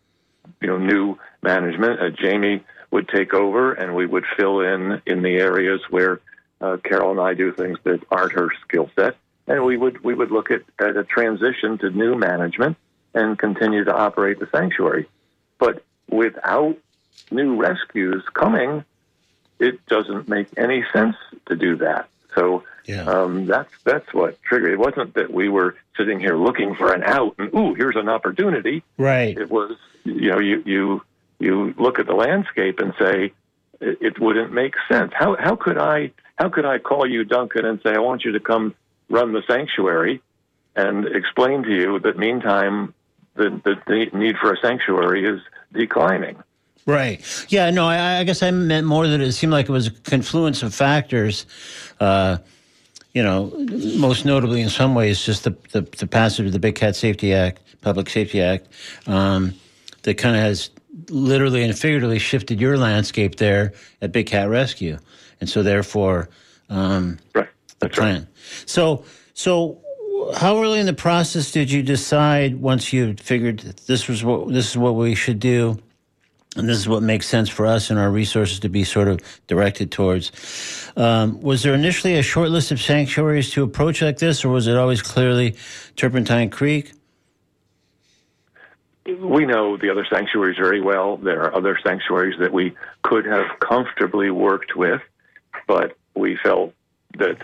you 0.61 0.69
know, 0.69 0.79
new 0.79 1.19
management. 1.43 2.01
Uh, 2.01 2.11
Jamie 2.11 2.65
would 2.91 3.09
take 3.09 3.35
over 3.35 3.73
and 3.73 3.95
we 3.95 4.07
would 4.07 4.25
fill 4.37 4.61
in 4.61 5.03
in 5.05 5.23
the 5.23 5.37
areas 5.37 5.81
where 5.91 6.21
uh, 6.61 6.77
Carol 6.85 7.11
and 7.11 7.21
I 7.21 7.35
do 7.35 7.53
things 7.53 7.79
that 7.85 8.01
aren't 8.11 8.33
her 8.33 8.51
skill 8.63 8.91
set. 8.95 9.17
And 9.47 9.65
we 9.65 9.77
would, 9.77 10.05
we 10.05 10.15
would 10.15 10.31
look 10.31 10.51
at, 10.51 10.63
at 10.79 10.97
a 10.97 11.05
transition 11.05 11.79
to 11.79 11.91
new 11.91 12.15
management 12.15 12.77
and 13.15 13.39
continue 13.39 13.85
to 13.85 13.95
operate 13.95 14.39
the 14.39 14.49
sanctuary. 14.53 15.09
But 15.59 15.83
without 16.09 16.77
new 17.31 17.57
rescues 17.57 18.23
coming, 18.35 18.85
it 19.59 19.85
doesn't 19.87 20.29
make 20.29 20.49
any 20.57 20.85
sense 20.93 21.17
to 21.47 21.57
do 21.57 21.77
that. 21.77 22.09
So 22.35 22.65
yeah. 22.85 23.03
um, 23.03 23.47
that's 23.47 23.73
that's 23.85 24.13
what 24.15 24.41
triggered. 24.43 24.73
It 24.73 24.79
wasn't 24.79 25.15
that 25.15 25.33
we 25.33 25.49
were 25.49 25.77
sitting 25.97 26.21
here 26.21 26.37
looking 26.37 26.75
for 26.75 26.93
an 26.93 27.03
out 27.03 27.35
and 27.39 27.53
ooh, 27.55 27.75
here's 27.75 27.97
an 27.97 28.09
opportunity. 28.09 28.83
Right. 28.97 29.37
It 29.37 29.51
was 29.51 29.77
you 30.05 30.31
know 30.31 30.39
you 30.39 30.63
you 30.65 31.03
you 31.39 31.75
look 31.79 31.99
at 31.99 32.07
the 32.07 32.15
landscape 32.15 32.79
and 32.79 32.95
say 32.99 33.33
it, 33.81 33.99
it 34.01 34.19
wouldn't 34.21 34.53
make 34.53 34.75
sense. 34.91 35.13
How 35.15 35.37
how 35.37 35.57
could 35.57 35.79
I 35.79 36.13
how 36.37 36.49
could 36.49 36.65
I 36.65 36.79
call 36.79 37.07
you 37.07 37.25
Duncan 37.25 37.65
and 37.65 37.81
say 37.83 37.95
I 37.95 37.99
want 37.99 38.25
you 38.25 38.33
to 38.33 38.41
come 38.41 38.75
run 39.11 39.33
the 39.33 39.43
sanctuary 39.49 40.23
and 40.77 41.07
explain 41.07 41.65
to 41.65 41.75
you 41.75 41.99
that 42.01 42.17
meantime 42.17 42.95
the 43.39 43.81
the 43.87 44.07
need 44.17 44.37
for 44.37 44.53
a 44.53 44.57
sanctuary 44.59 45.25
is 45.25 45.41
declining. 45.73 46.37
Right. 46.87 47.23
Yeah. 47.51 47.71
No. 47.71 47.87
I, 47.87 48.21
I, 48.21 48.25
guess 48.25 48.43
I 48.43 48.51
meant 48.51 48.87
more 48.87 49.07
that 49.07 49.21
it 49.21 49.33
seemed 49.33 49.53
like 49.53 49.69
it 49.69 49.73
was 49.73 49.89
a 49.89 49.91
confluence 49.91 50.63
of 50.63 50.75
factors. 50.75 51.45
Uh, 52.01 52.39
you 53.13 53.23
know, 53.23 53.53
most 53.99 54.25
notably 54.25 54.61
in 54.61 54.71
some 54.71 54.95
ways, 54.95 55.25
just 55.25 55.45
the, 55.45 55.51
the, 55.73 55.83
the 55.83 56.07
passage 56.07 56.47
of 56.47 56.53
the 56.53 56.59
Big 56.59 56.77
Cat 56.77 56.97
Safety 56.97 57.35
Act, 57.35 57.61
Public 57.83 58.09
Safety 58.09 58.41
Act, 58.41 58.69
um, 59.07 59.55
that 60.03 60.15
kind 60.15 60.37
of 60.37 60.43
has 60.43 60.71
literally 61.11 61.63
and 61.63 61.77
figuratively 61.79 62.19
shifted 62.19 62.61
your 62.61 62.79
landscape 62.79 63.37
there 63.37 63.73
at 64.03 64.13
Big 64.13 64.27
Cat 64.27 64.49
Rescue, 64.49 64.99
and 65.41 65.49
so 65.49 65.63
therefore, 65.63 66.29
um, 66.71 67.19
right. 67.35 67.49
the 67.81 67.89
plan. 67.89 68.21
Right. 68.21 68.27
So, 68.67 69.05
so 69.35 69.81
how 70.37 70.63
early 70.63 70.81
in 70.81 70.87
the 70.87 70.93
process 70.93 71.51
did 71.51 71.71
you 71.71 71.83
decide 71.83 72.61
once 72.61 72.93
you 72.93 73.15
figured 73.15 73.61
this 73.87 74.09
was 74.09 74.25
what 74.25 74.49
this 74.49 74.71
is 74.71 74.79
what 74.79 74.95
we 74.95 75.15
should 75.15 75.41
do? 75.41 75.79
and 76.57 76.69
this 76.69 76.79
is 76.79 76.89
what 76.89 77.03
makes 77.03 77.27
sense 77.27 77.49
for 77.49 77.67
us 77.67 77.91
and 77.91 77.99
our 77.99 78.11
resources 78.11 78.59
to 78.61 78.69
be 78.69 78.83
sort 78.83 79.07
of 79.07 79.21
directed 79.47 79.93
towards. 79.93 80.33
Um, 80.97 81.41
was 81.41 81.63
there 81.63 81.75
initially 81.75 82.17
a 82.17 82.23
short 82.23 82.51
list 82.51 82.73
of 82.73 82.81
sanctuaries 82.81 83.51
to 83.51 83.63
approach 83.63 84.03
like 84.03 84.19
this, 84.19 84.45
or 84.45 84.49
was 84.49 84.67
it 84.67 84.77
always 84.77 85.03
clearly 85.03 85.57
Turpentine 85.97 86.51
Creek? 86.51 86.93
We 89.07 89.47
know 89.47 89.77
the 89.77 89.91
other 89.91 90.07
sanctuaries 90.11 90.57
very 90.57 90.81
well. 90.81 91.17
There 91.17 91.43
are 91.43 91.55
other 91.55 91.79
sanctuaries 91.83 92.39
that 92.41 92.53
we 92.53 92.75
could 93.03 93.25
have 93.25 93.47
comfortably 93.61 94.31
worked 94.31 94.77
with, 94.77 95.01
but 95.67 95.97
we 96.15 96.37
felt 96.43 96.75
that 97.19 97.39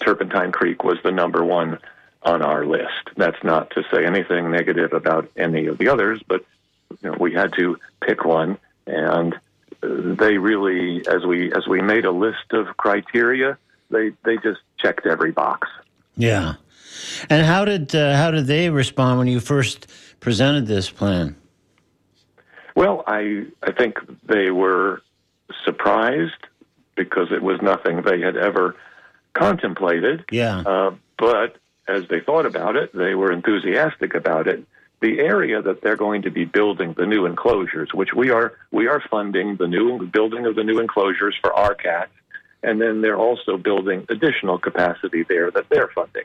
Turpentine 0.00 0.52
Creek 0.52 0.82
was 0.82 0.98
the 1.04 1.12
number 1.12 1.44
one 1.44 1.78
on 2.24 2.42
our 2.42 2.64
list. 2.64 3.10
That's 3.16 3.42
not 3.42 3.70
to 3.70 3.82
say 3.92 4.04
anything 4.04 4.50
negative 4.50 4.92
about 4.92 5.30
any 5.36 5.66
of 5.66 5.78
the 5.78 5.88
others, 5.88 6.22
but 6.26 6.44
you 7.02 7.10
know, 7.10 7.16
we 7.18 7.32
had 7.32 7.52
to 7.54 7.78
pick 8.00 8.24
one, 8.24 8.58
and 8.86 9.34
they 9.80 10.38
really, 10.38 11.06
as 11.08 11.24
we 11.24 11.52
as 11.52 11.66
we 11.66 11.80
made 11.80 12.04
a 12.04 12.10
list 12.10 12.52
of 12.52 12.76
criteria, 12.76 13.58
they 13.90 14.12
they 14.24 14.36
just 14.36 14.60
checked 14.78 15.06
every 15.06 15.32
box. 15.32 15.68
Yeah, 16.16 16.54
and 17.28 17.44
how 17.44 17.64
did 17.64 17.94
uh, 17.94 18.16
how 18.16 18.30
did 18.30 18.46
they 18.46 18.70
respond 18.70 19.18
when 19.18 19.26
you 19.26 19.40
first 19.40 19.88
presented 20.20 20.66
this 20.66 20.90
plan? 20.90 21.36
Well, 22.76 23.02
I 23.06 23.46
I 23.62 23.72
think 23.72 23.98
they 24.26 24.50
were 24.50 25.02
surprised 25.64 26.46
because 26.94 27.32
it 27.32 27.42
was 27.42 27.60
nothing 27.62 28.02
they 28.02 28.20
had 28.20 28.36
ever 28.36 28.76
contemplated. 29.34 30.24
Yeah. 30.30 30.60
Uh, 30.60 30.94
but 31.16 31.56
as 31.88 32.06
they 32.08 32.20
thought 32.20 32.46
about 32.46 32.76
it, 32.76 32.92
they 32.94 33.14
were 33.14 33.32
enthusiastic 33.32 34.14
about 34.14 34.46
it. 34.46 34.64
The 35.00 35.18
area 35.18 35.60
that 35.60 35.80
they're 35.82 35.96
going 35.96 36.22
to 36.22 36.30
be 36.30 36.44
building 36.44 36.94
the 36.96 37.06
new 37.06 37.26
enclosures, 37.26 37.92
which 37.92 38.14
we 38.14 38.30
are 38.30 38.52
we 38.70 38.86
are 38.86 39.02
funding 39.10 39.56
the 39.56 39.66
new 39.66 40.06
building 40.06 40.46
of 40.46 40.54
the 40.54 40.62
new 40.62 40.78
enclosures 40.78 41.36
for 41.40 41.52
our 41.52 41.74
cats, 41.74 42.12
and 42.62 42.80
then 42.80 43.00
they're 43.00 43.18
also 43.18 43.56
building 43.56 44.06
additional 44.08 44.58
capacity 44.58 45.24
there 45.24 45.50
that 45.50 45.68
they're 45.68 45.90
funding. 45.94 46.24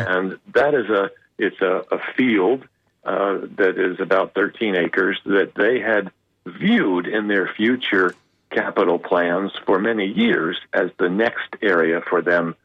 And 0.00 0.38
that 0.54 0.74
is 0.74 0.90
a 0.90 1.10
it's 1.38 1.60
a, 1.60 1.84
a 1.92 1.98
field 2.16 2.64
uh, 3.04 3.38
that 3.56 3.78
is 3.78 4.00
about 4.00 4.34
13 4.34 4.76
acres 4.76 5.18
that 5.24 5.52
they 5.54 5.80
had 5.80 6.10
viewed 6.44 7.06
in 7.06 7.28
their 7.28 7.48
future 7.56 8.14
capital 8.50 8.98
plans 8.98 9.52
for 9.64 9.78
many 9.78 10.06
years 10.06 10.58
as 10.72 10.90
the 10.98 11.08
next 11.08 11.54
area 11.62 12.00
for 12.08 12.20
them 12.20 12.56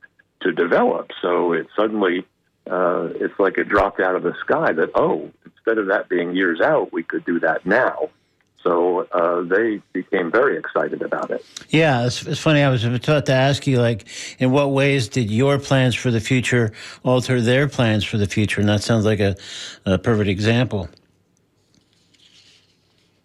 to 0.46 0.54
develop. 0.54 1.12
So 1.22 1.52
it 1.52 1.68
suddenly 1.76 2.26
uh, 2.70 3.10
it's 3.16 3.38
like 3.40 3.58
it 3.58 3.68
dropped 3.68 4.00
out 4.00 4.16
of 4.16 4.24
the 4.24 4.34
sky 4.40 4.72
that 4.72 4.92
oh, 4.96 5.30
instead 5.44 5.78
of 5.78 5.88
that 5.88 6.08
being 6.08 6.36
years 6.36 6.62
out, 6.62 6.94
we 6.94 7.04
could 7.04 7.26
do 7.26 7.40
that 7.42 7.66
now. 7.66 8.10
So 8.64 9.08
uh, 9.12 9.42
they 9.44 9.80
became 9.94 10.32
very 10.32 10.58
excited 10.58 11.04
about 11.04 11.30
it. 11.30 11.46
Yeah, 11.70 12.06
it's, 12.08 12.26
it's 12.26 12.40
funny. 12.40 12.64
I 12.64 12.70
was 12.70 12.84
about 12.84 13.28
to 13.28 13.32
ask 13.32 13.68
you, 13.68 13.80
like, 13.80 14.08
in 14.40 14.50
what 14.50 14.72
ways 14.72 15.08
did 15.08 15.30
your 15.30 15.60
plans 15.60 15.94
for 15.94 16.10
the 16.10 16.20
future 16.20 16.72
alter 17.04 17.40
their 17.42 17.68
plans 17.68 18.04
for 18.04 18.18
the 18.18 18.26
future? 18.26 18.62
And 18.62 18.70
that 18.70 18.82
sounds 18.82 19.06
like 19.06 19.20
a, 19.20 19.36
a 19.86 20.00
perfect 20.00 20.30
example. 20.30 20.90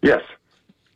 Yes. 0.03 0.21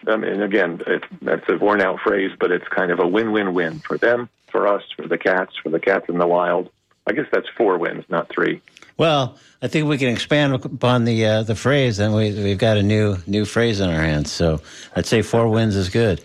I 0.06 0.16
mean, 0.16 0.42
again, 0.42 0.82
it, 0.86 1.04
that's 1.22 1.48
a 1.48 1.56
worn 1.58 1.80
out 1.80 2.00
phrase, 2.00 2.32
but 2.38 2.50
it's 2.50 2.66
kind 2.68 2.90
of 2.90 3.00
a 3.00 3.06
win 3.06 3.32
win 3.32 3.54
win 3.54 3.78
for 3.80 3.98
them, 3.98 4.28
for 4.50 4.66
us, 4.66 4.82
for 4.96 5.06
the 5.06 5.18
cats, 5.18 5.52
for 5.62 5.70
the 5.70 5.80
cats 5.80 6.06
in 6.08 6.18
the 6.18 6.26
wild. 6.26 6.70
I 7.06 7.12
guess 7.12 7.26
that's 7.32 7.48
four 7.56 7.76
wins, 7.78 8.04
not 8.08 8.28
three. 8.28 8.62
Well, 8.96 9.36
I 9.60 9.68
think 9.68 9.88
we 9.88 9.98
can 9.98 10.08
expand 10.08 10.54
upon 10.54 11.04
the 11.04 11.26
uh, 11.26 11.42
the 11.42 11.54
phrase, 11.54 11.98
and 11.98 12.14
we 12.14 12.32
we've 12.32 12.58
got 12.58 12.76
a 12.76 12.82
new 12.82 13.16
new 13.26 13.44
phrase 13.44 13.80
in 13.80 13.90
our 13.90 14.00
hands. 14.00 14.32
So 14.32 14.60
I'd 14.94 15.06
say 15.06 15.22
four 15.22 15.48
wins 15.48 15.76
is 15.76 15.88
good. 15.88 16.22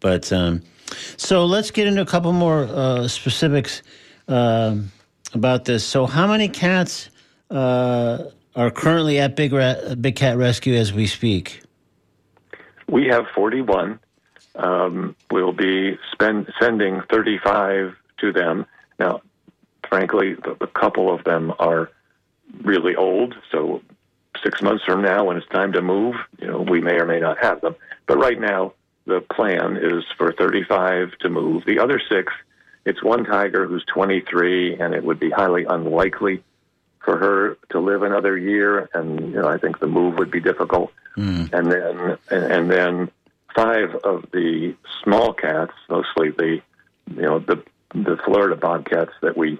But 0.00 0.32
um, 0.32 0.62
so 1.16 1.46
let's 1.46 1.70
get 1.70 1.86
into 1.86 2.02
a 2.02 2.06
couple 2.06 2.32
more 2.32 2.64
uh, 2.64 3.08
specifics 3.08 3.82
um 4.28 4.92
about 5.32 5.64
this. 5.64 5.84
So 5.84 6.06
how 6.06 6.26
many 6.26 6.48
cats 6.48 7.08
uh, 7.50 8.24
are 8.56 8.70
currently 8.70 9.18
at 9.18 9.36
Big 9.36 9.52
Ra- 9.52 9.94
Big 9.94 10.16
Cat 10.16 10.36
Rescue 10.36 10.74
as 10.74 10.92
we 10.92 11.06
speak? 11.06 11.62
We 12.90 13.06
have 13.06 13.26
41. 13.36 14.00
Um, 14.56 15.14
we'll 15.30 15.52
be 15.52 15.96
spend, 16.10 16.52
sending 16.60 17.02
35 17.08 17.94
to 18.18 18.32
them. 18.32 18.66
Now, 18.98 19.22
frankly, 19.88 20.36
a 20.60 20.66
couple 20.66 21.14
of 21.14 21.22
them 21.22 21.52
are 21.60 21.88
really 22.62 22.96
old. 22.96 23.36
So 23.52 23.82
six 24.42 24.60
months 24.60 24.84
from 24.84 25.02
now, 25.02 25.24
when 25.24 25.36
it's 25.36 25.46
time 25.48 25.72
to 25.74 25.82
move, 25.82 26.16
you 26.40 26.48
know, 26.48 26.62
we 26.62 26.80
may 26.80 26.94
or 26.94 27.06
may 27.06 27.20
not 27.20 27.38
have 27.38 27.60
them. 27.60 27.76
But 28.08 28.18
right 28.18 28.40
now, 28.40 28.72
the 29.06 29.20
plan 29.20 29.76
is 29.76 30.04
for 30.18 30.32
35 30.32 31.16
to 31.20 31.28
move. 31.28 31.64
The 31.66 31.78
other 31.78 32.00
six, 32.10 32.32
it's 32.84 33.04
one 33.04 33.24
tiger 33.24 33.66
who's 33.66 33.84
23, 33.84 34.80
and 34.80 34.94
it 34.94 35.04
would 35.04 35.20
be 35.20 35.30
highly 35.30 35.64
unlikely 35.64 36.42
for 37.00 37.18
her 37.18 37.58
to 37.70 37.80
live 37.80 38.02
another 38.02 38.36
year. 38.36 38.88
And 38.94 39.20
you 39.32 39.40
know, 39.40 39.48
I 39.48 39.58
think 39.58 39.80
the 39.80 39.86
move 39.86 40.16
would 40.18 40.30
be 40.30 40.40
difficult. 40.40 40.92
And 41.52 41.72
then, 41.72 42.18
and, 42.30 42.52
and 42.52 42.70
then 42.70 43.10
five 43.54 43.94
of 44.04 44.26
the 44.32 44.74
small 45.02 45.32
cats, 45.32 45.72
mostly 45.88 46.30
the, 46.30 46.62
you 47.14 47.22
know, 47.22 47.38
the 47.40 47.62
the 47.92 48.16
Florida 48.24 48.54
bobcats 48.54 49.12
that 49.20 49.36
we 49.36 49.58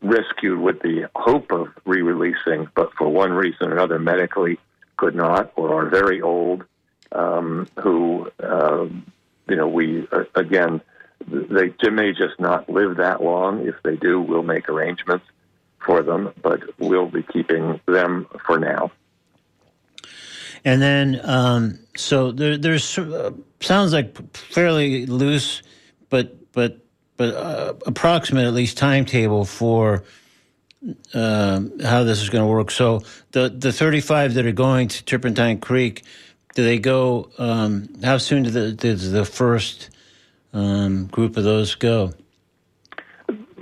rescued 0.00 0.60
with 0.60 0.80
the 0.82 1.08
hope 1.16 1.50
of 1.50 1.68
re-releasing, 1.84 2.68
but 2.74 2.92
for 2.94 3.08
one 3.08 3.32
reason 3.32 3.68
or 3.68 3.72
another, 3.72 3.98
medically 3.98 4.58
could 4.96 5.14
not, 5.14 5.52
or 5.56 5.82
are 5.82 5.88
very 5.88 6.20
old, 6.20 6.64
um, 7.12 7.66
who, 7.80 8.30
uh, 8.42 8.86
you 9.48 9.56
know, 9.56 9.66
we 9.66 10.06
uh, 10.12 10.24
again, 10.34 10.80
they 11.26 11.90
may 11.90 12.12
just 12.12 12.38
not 12.38 12.68
live 12.68 12.96
that 12.96 13.22
long. 13.22 13.66
If 13.66 13.76
they 13.82 13.96
do, 13.96 14.20
we'll 14.20 14.42
make 14.42 14.68
arrangements 14.68 15.24
for 15.84 16.02
them, 16.02 16.32
but 16.42 16.60
we'll 16.78 17.08
be 17.08 17.22
keeping 17.22 17.80
them 17.86 18.26
for 18.46 18.58
now. 18.58 18.90
And 20.64 20.80
then, 20.80 21.20
um, 21.24 21.78
so 21.96 22.30
there, 22.30 22.56
there's 22.56 22.98
uh, 22.98 23.32
sounds 23.60 23.92
like 23.92 24.36
fairly 24.36 25.06
loose, 25.06 25.62
but 26.08 26.52
but 26.52 26.78
but 27.16 27.34
uh, 27.34 27.74
approximate 27.86 28.46
at 28.46 28.54
least 28.54 28.78
timetable 28.78 29.44
for 29.44 30.04
um 31.14 31.78
how 31.80 32.02
this 32.02 32.22
is 32.22 32.30
going 32.30 32.42
to 32.42 32.50
work. 32.50 32.70
So 32.70 33.02
the 33.32 33.48
the 33.48 33.72
35 33.72 34.34
that 34.34 34.46
are 34.46 34.52
going 34.52 34.88
to 34.88 35.04
Turpentine 35.04 35.58
Creek, 35.58 36.02
do 36.54 36.64
they 36.64 36.78
go? 36.78 37.30
Um, 37.38 37.88
how 38.02 38.18
soon 38.18 38.44
do 38.44 38.50
the 38.50 38.72
does 38.72 39.10
the 39.10 39.24
first 39.24 39.90
um, 40.52 41.06
group 41.06 41.36
of 41.36 41.44
those 41.44 41.74
go? 41.74 42.12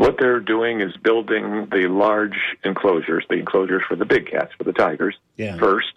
What 0.01 0.17
they're 0.19 0.41
doing 0.41 0.81
is 0.81 0.97
building 0.97 1.69
the 1.71 1.87
large 1.87 2.57
enclosures, 2.65 3.27
the 3.29 3.37
enclosures 3.37 3.83
for 3.87 3.97
the 3.97 4.07
big 4.07 4.31
cats, 4.31 4.51
for 4.57 4.65
the 4.65 4.73
tigers, 4.73 5.15
Yeah. 5.37 5.59
first. 5.59 5.93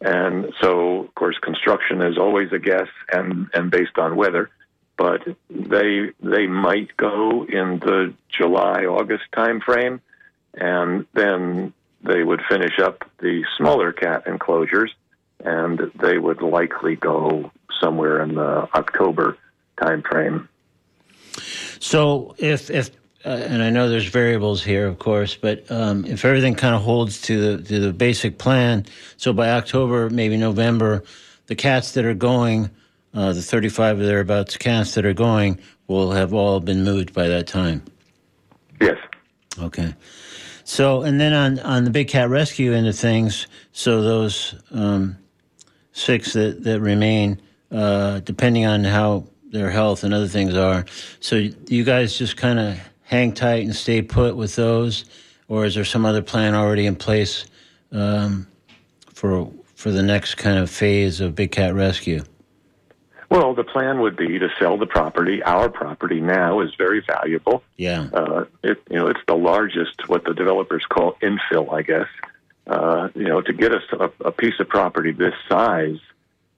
And 0.00 0.54
so, 0.62 1.00
of 1.00 1.14
course, 1.14 1.36
construction 1.42 2.00
is 2.00 2.16
always 2.16 2.52
a 2.52 2.58
guess 2.58 2.88
and, 3.12 3.50
and 3.52 3.70
based 3.70 3.98
on 3.98 4.16
weather. 4.16 4.48
But 4.96 5.20
they 5.50 6.12
they 6.22 6.46
might 6.46 6.96
go 6.96 7.44
in 7.44 7.80
the 7.80 8.14
July 8.30 8.86
August 8.86 9.24
time 9.36 9.60
frame, 9.60 10.00
and 10.54 11.04
then 11.12 11.74
they 12.02 12.24
would 12.24 12.40
finish 12.48 12.78
up 12.78 13.04
the 13.18 13.44
smaller 13.58 13.92
cat 13.92 14.22
enclosures, 14.26 14.94
and 15.44 15.78
they 16.00 16.16
would 16.16 16.40
likely 16.40 16.96
go 16.96 17.50
somewhere 17.78 18.22
in 18.22 18.36
the 18.36 18.66
October 18.74 19.36
time 19.78 20.00
frame. 20.00 20.48
So 21.80 22.34
if 22.38 22.70
if 22.70 22.90
uh, 23.24 23.30
and 23.30 23.62
I 23.62 23.70
know 23.70 23.88
there's 23.88 24.06
variables 24.06 24.62
here, 24.62 24.86
of 24.86 24.98
course, 24.98 25.34
but 25.34 25.68
um, 25.70 26.04
if 26.04 26.24
everything 26.24 26.54
kind 26.54 26.74
of 26.74 26.82
holds 26.82 27.20
to 27.22 27.56
the 27.56 27.62
to 27.64 27.80
the 27.80 27.92
basic 27.92 28.38
plan, 28.38 28.86
so 29.16 29.32
by 29.32 29.50
October, 29.50 30.08
maybe 30.08 30.36
November, 30.36 31.02
the 31.46 31.56
cats 31.56 31.92
that 31.92 32.04
are 32.04 32.14
going, 32.14 32.70
uh, 33.14 33.32
the 33.32 33.42
35 33.42 34.00
or 34.00 34.06
thereabouts 34.06 34.56
cats 34.56 34.94
that 34.94 35.04
are 35.04 35.14
going, 35.14 35.58
will 35.88 36.12
have 36.12 36.32
all 36.32 36.60
been 36.60 36.84
moved 36.84 37.12
by 37.12 37.26
that 37.26 37.48
time. 37.48 37.82
Yes. 38.80 38.98
Okay. 39.58 39.94
So 40.62 41.02
and 41.02 41.20
then 41.20 41.32
on 41.32 41.58
on 41.60 41.82
the 41.84 41.90
big 41.90 42.06
cat 42.06 42.28
rescue 42.28 42.72
end 42.72 42.86
of 42.86 42.96
things, 42.96 43.48
so 43.72 44.02
those 44.02 44.54
um, 44.70 45.18
six 45.90 46.34
that 46.34 46.62
that 46.62 46.80
remain, 46.80 47.42
uh, 47.72 48.20
depending 48.20 48.64
on 48.64 48.84
how 48.84 49.24
their 49.50 49.70
health 49.70 50.04
and 50.04 50.14
other 50.14 50.28
things 50.28 50.54
are. 50.54 50.84
So 51.18 51.48
you 51.66 51.82
guys 51.82 52.16
just 52.16 52.36
kind 52.36 52.60
of 52.60 52.78
hang 53.08 53.32
tight 53.32 53.64
and 53.64 53.74
stay 53.74 54.02
put 54.02 54.36
with 54.36 54.54
those, 54.54 55.06
or 55.48 55.64
is 55.64 55.74
there 55.74 55.84
some 55.84 56.04
other 56.04 56.22
plan 56.22 56.54
already 56.54 56.86
in 56.86 56.94
place 56.94 57.46
um, 57.90 58.46
for 59.12 59.50
for 59.74 59.90
the 59.90 60.02
next 60.02 60.34
kind 60.34 60.58
of 60.58 60.70
phase 60.70 61.20
of 61.20 61.34
big 61.34 61.50
cat 61.50 61.74
rescue? 61.74 62.22
Well, 63.30 63.54
the 63.54 63.64
plan 63.64 64.00
would 64.00 64.16
be 64.16 64.38
to 64.38 64.48
sell 64.58 64.78
the 64.78 64.86
property. 64.86 65.42
Our 65.42 65.68
property 65.68 66.20
now 66.20 66.60
is 66.60 66.70
very 66.76 67.00
valuable. 67.00 67.62
Yeah. 67.76 68.08
Uh, 68.12 68.44
it, 68.62 68.82
you 68.90 68.96
know, 68.96 69.06
it's 69.06 69.20
the 69.26 69.36
largest, 69.36 70.08
what 70.08 70.24
the 70.24 70.32
developers 70.32 70.84
call 70.88 71.12
infill, 71.22 71.72
I 71.72 71.82
guess. 71.82 72.08
Uh, 72.66 73.08
you 73.14 73.24
know, 73.24 73.42
to 73.42 73.52
get 73.52 73.72
us 73.72 73.82
a, 73.92 74.10
a 74.24 74.32
piece 74.32 74.58
of 74.60 74.68
property 74.68 75.12
this 75.12 75.34
size 75.46 75.98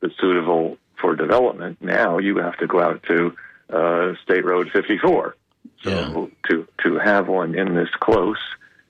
that's 0.01 0.17
suitable 0.21 0.79
for 1.01 1.17
development, 1.17 1.79
now 1.81 2.19
you 2.19 2.37
have 2.39 2.57
to 2.59 2.69
go 2.69 2.81
out 2.81 3.03
to 3.05 3.35
uh, 3.71 4.15
State 4.23 4.45
Road 4.45 4.71
54. 4.73 5.37
So 5.83 5.91
Yeah. 5.91 6.27
to 6.51 6.67
to 6.85 6.99
have 6.99 7.29
one 7.29 7.55
in 7.55 7.75
this 7.75 7.91
close 8.01 8.39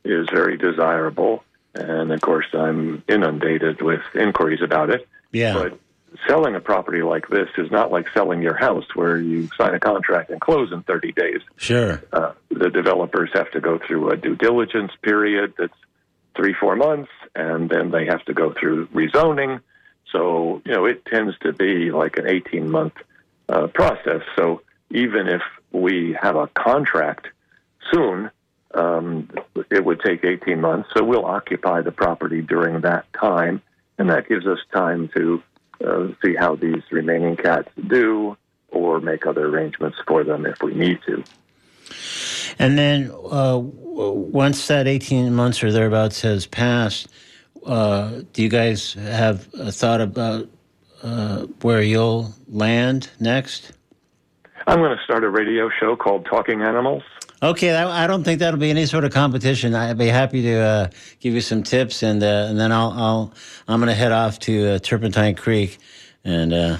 is 0.04 0.28
very 0.30 0.56
desirable, 0.56 1.44
and 1.74 2.12
of 2.12 2.20
course 2.20 2.46
I'm 2.52 3.02
inundated 3.08 3.82
with 3.82 4.00
inquiries 4.14 4.62
about 4.62 4.90
it. 4.90 5.06
Yeah. 5.32 5.54
But 5.54 5.78
selling 6.26 6.54
a 6.56 6.60
property 6.60 7.02
like 7.02 7.28
this 7.28 7.48
is 7.56 7.70
not 7.70 7.92
like 7.92 8.08
selling 8.12 8.42
your 8.42 8.56
house 8.56 8.84
where 8.94 9.16
you 9.16 9.48
sign 9.56 9.74
a 9.74 9.80
contract 9.80 10.30
and 10.30 10.40
close 10.40 10.72
in 10.72 10.82
30 10.82 11.12
days. 11.12 11.40
Sure. 11.56 12.02
Uh, 12.12 12.32
the 12.50 12.68
developers 12.70 13.30
have 13.32 13.50
to 13.52 13.60
go 13.60 13.78
through 13.78 14.10
a 14.10 14.16
due 14.16 14.34
diligence 14.34 14.90
period 15.02 15.54
that's 15.56 15.76
three, 16.34 16.52
four 16.52 16.74
months, 16.74 17.10
and 17.36 17.68
then 17.70 17.90
they 17.90 18.06
have 18.06 18.24
to 18.24 18.34
go 18.34 18.52
through 18.58 18.86
rezoning. 18.88 19.60
So, 20.10 20.62
you 20.64 20.72
know, 20.72 20.84
it 20.86 21.04
tends 21.06 21.38
to 21.40 21.52
be 21.52 21.92
like 21.92 22.16
an 22.16 22.26
18 22.26 22.68
month 22.70 22.94
uh, 23.48 23.68
process. 23.68 24.22
So 24.36 24.62
even 24.90 25.28
if 25.28 25.42
we 25.72 26.16
have 26.20 26.36
a 26.36 26.48
contract 26.48 27.28
soon, 27.92 28.30
um, 28.74 29.28
it 29.70 29.84
would 29.84 30.00
take 30.00 30.24
18 30.24 30.60
months. 30.60 30.90
So 30.94 31.04
we'll 31.04 31.24
occupy 31.24 31.82
the 31.82 31.92
property 31.92 32.42
during 32.42 32.82
that 32.82 33.12
time, 33.12 33.62
and 33.98 34.10
that 34.10 34.28
gives 34.28 34.46
us 34.46 34.58
time 34.72 35.08
to 35.16 35.42
uh, 35.84 36.08
see 36.22 36.34
how 36.34 36.56
these 36.56 36.82
remaining 36.90 37.36
cats 37.36 37.68
do, 37.88 38.36
or 38.68 39.00
make 39.00 39.26
other 39.26 39.46
arrangements 39.46 39.98
for 40.06 40.22
them 40.22 40.46
if 40.46 40.62
we 40.62 40.74
need 40.74 41.00
to. 41.06 41.24
And 42.58 42.78
then 42.78 43.10
uh, 43.10 43.58
once 43.58 44.66
that 44.68 44.86
18 44.86 45.34
months 45.34 45.64
or 45.64 45.72
thereabouts 45.72 46.20
has 46.22 46.46
passed, 46.46 47.08
uh, 47.66 48.22
do 48.32 48.42
you 48.42 48.48
guys 48.48 48.94
have 48.94 49.48
a 49.54 49.72
thought 49.72 50.00
about 50.00 50.48
uh, 51.02 51.46
where 51.62 51.82
you'll 51.82 52.34
land 52.48 53.10
next? 53.18 53.72
I'm 54.66 54.78
going 54.78 54.96
to 54.96 55.02
start 55.04 55.24
a 55.24 55.30
radio 55.30 55.70
show 55.80 55.96
called 55.96 56.26
Talking 56.26 56.62
Animals. 56.62 57.02
Okay, 57.42 57.74
I 57.74 58.06
don't 58.06 58.22
think 58.22 58.40
that'll 58.40 58.60
be 58.60 58.68
any 58.68 58.84
sort 58.84 59.04
of 59.04 59.12
competition. 59.12 59.74
I'd 59.74 59.96
be 59.96 60.08
happy 60.08 60.42
to 60.42 60.58
uh, 60.58 60.90
give 61.20 61.32
you 61.32 61.40
some 61.40 61.62
tips, 61.62 62.02
and 62.02 62.22
uh, 62.22 62.46
and 62.50 62.60
then 62.60 62.70
I'll, 62.70 62.90
I'll 62.90 63.34
I'm 63.66 63.80
going 63.80 63.88
to 63.88 63.94
head 63.94 64.12
off 64.12 64.38
to 64.40 64.74
uh, 64.74 64.78
Turpentine 64.78 65.34
Creek 65.34 65.78
and 66.22 66.52
uh, 66.52 66.76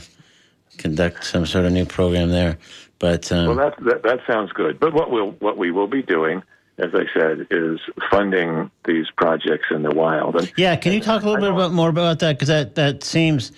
conduct 0.76 1.24
some 1.24 1.46
sort 1.46 1.64
of 1.64 1.72
new 1.72 1.86
program 1.86 2.28
there. 2.28 2.58
But 2.98 3.32
um, 3.32 3.56
well, 3.56 3.56
that, 3.56 3.84
that 3.84 4.02
that 4.02 4.18
sounds 4.26 4.52
good. 4.52 4.78
But 4.78 4.92
what 4.92 5.10
we'll 5.10 5.30
what 5.38 5.56
we 5.56 5.70
will 5.70 5.86
be 5.86 6.02
doing, 6.02 6.42
as 6.76 6.90
I 6.94 7.04
said, 7.18 7.46
is 7.50 7.80
funding 8.10 8.70
these 8.84 9.06
projects 9.16 9.68
in 9.70 9.82
the 9.82 9.94
wild. 9.94 10.36
And, 10.36 10.52
yeah, 10.58 10.76
can 10.76 10.92
you 10.92 11.00
talk 11.00 11.22
a 11.22 11.24
little 11.24 11.40
bit 11.40 11.54
about, 11.54 11.72
more 11.72 11.88
about 11.88 12.18
that? 12.18 12.34
Because 12.34 12.48
that 12.48 12.74
that 12.74 13.02
seems 13.02 13.52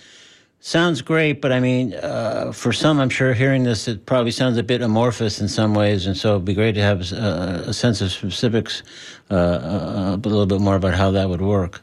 sounds 0.62 1.02
great, 1.02 1.42
but 1.42 1.52
I 1.52 1.60
mean, 1.60 1.92
uh, 1.92 2.52
for 2.52 2.72
some, 2.72 2.98
I'm 2.98 3.10
sure 3.10 3.34
hearing 3.34 3.64
this, 3.64 3.88
it 3.88 4.06
probably 4.06 4.30
sounds 4.30 4.56
a 4.56 4.62
bit 4.62 4.80
amorphous 4.80 5.40
in 5.40 5.48
some 5.48 5.74
ways, 5.74 6.06
and 6.06 6.16
so 6.16 6.30
it'd 6.30 6.44
be 6.44 6.54
great 6.54 6.74
to 6.76 6.80
have 6.80 7.12
a, 7.12 7.64
a 7.66 7.74
sense 7.74 8.00
of 8.00 8.10
specifics, 8.10 8.82
uh, 9.30 9.34
uh, 9.34 10.16
a 10.22 10.28
little 10.28 10.46
bit 10.46 10.60
more 10.60 10.76
about 10.76 10.94
how 10.94 11.10
that 11.10 11.28
would 11.28 11.42
work. 11.42 11.80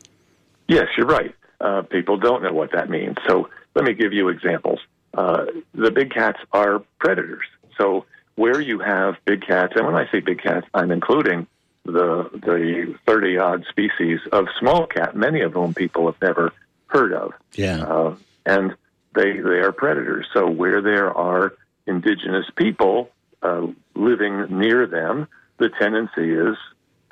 Yes, 0.68 0.88
you're 0.98 1.06
right. 1.06 1.36
Uh, 1.62 1.82
people 1.84 2.18
don't 2.18 2.42
know 2.42 2.54
what 2.54 2.72
that 2.72 2.90
means. 2.90 3.18
So 3.28 3.50
let 3.76 3.84
me 3.84 3.94
give 3.94 4.14
you 4.14 4.30
examples. 4.30 4.80
Uh, 5.14 5.46
the 5.74 5.92
big 5.92 6.12
cats 6.12 6.40
are 6.54 6.80
predators. 7.00 7.46
So 7.78 8.06
where 8.36 8.62
you 8.62 8.80
have 8.80 9.16
big 9.26 9.46
cats, 9.46 9.74
and 9.76 9.86
when 9.86 9.96
I 9.96 10.10
say 10.10 10.22
big 10.22 10.42
cats, 10.42 10.66
I'm 10.74 10.92
including 10.92 11.48
the 11.86 12.30
the 12.32 12.96
30 13.06 13.38
odd 13.40 13.66
species 13.70 14.20
of 14.32 14.48
small 14.58 14.86
cat, 14.86 15.16
many 15.16 15.42
of 15.42 15.54
whom 15.54 15.74
people 15.74 16.06
have 16.06 16.22
never 16.22 16.54
heard 16.88 17.14
of. 17.14 17.34
Yeah. 17.54 18.16
And 18.46 18.76
they 19.16 19.40
they 19.40 19.60
are 19.60 19.72
predators. 19.72 20.26
So 20.34 20.50
where 20.50 20.82
there 20.82 21.12
are 21.16 21.54
indigenous 21.88 22.46
people 22.56 23.10
uh, 23.42 23.68
living 23.96 24.46
near 24.50 24.86
them, 24.88 25.28
the 25.58 25.70
tendency 25.70 26.34
is 26.34 26.58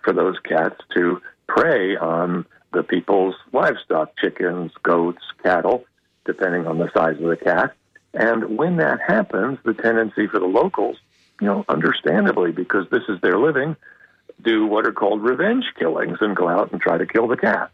for 0.03 0.13
those 0.13 0.37
cats 0.39 0.79
to 0.95 1.21
prey 1.47 1.95
on 1.97 2.45
the 2.73 2.83
people's 2.83 3.35
livestock, 3.53 4.17
chickens, 4.17 4.71
goats, 4.83 5.23
cattle, 5.43 5.85
depending 6.25 6.67
on 6.67 6.77
the 6.77 6.89
size 6.93 7.15
of 7.17 7.29
the 7.29 7.37
cat. 7.37 7.73
And 8.13 8.57
when 8.57 8.77
that 8.77 8.99
happens, 9.05 9.59
the 9.63 9.73
tendency 9.73 10.27
for 10.27 10.39
the 10.39 10.45
locals, 10.45 10.97
you 11.41 11.47
know, 11.47 11.65
understandably, 11.69 12.51
because 12.51 12.89
this 12.89 13.03
is 13.09 13.19
their 13.21 13.37
living, 13.37 13.75
do 14.43 14.65
what 14.65 14.85
are 14.85 14.91
called 14.91 15.21
revenge 15.21 15.65
killings 15.77 16.17
and 16.21 16.35
go 16.35 16.47
out 16.47 16.71
and 16.71 16.81
try 16.81 16.97
to 16.97 17.05
kill 17.05 17.27
the 17.27 17.37
cat. 17.37 17.71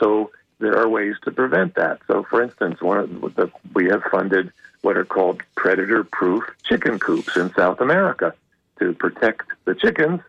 So 0.00 0.30
there 0.60 0.78
are 0.78 0.88
ways 0.88 1.16
to 1.24 1.30
prevent 1.30 1.74
that. 1.74 2.00
So, 2.06 2.22
for 2.22 2.42
instance, 2.42 2.80
one 2.80 2.98
of 2.98 3.34
the, 3.34 3.50
we 3.74 3.86
have 3.86 4.02
funded 4.04 4.52
what 4.82 4.96
are 4.96 5.04
called 5.04 5.42
predator-proof 5.56 6.44
chicken 6.64 6.98
coops 6.98 7.36
in 7.36 7.52
South 7.54 7.80
America 7.80 8.34
to 8.78 8.92
protect 8.94 9.48
the 9.64 9.74
chickens, 9.74 10.20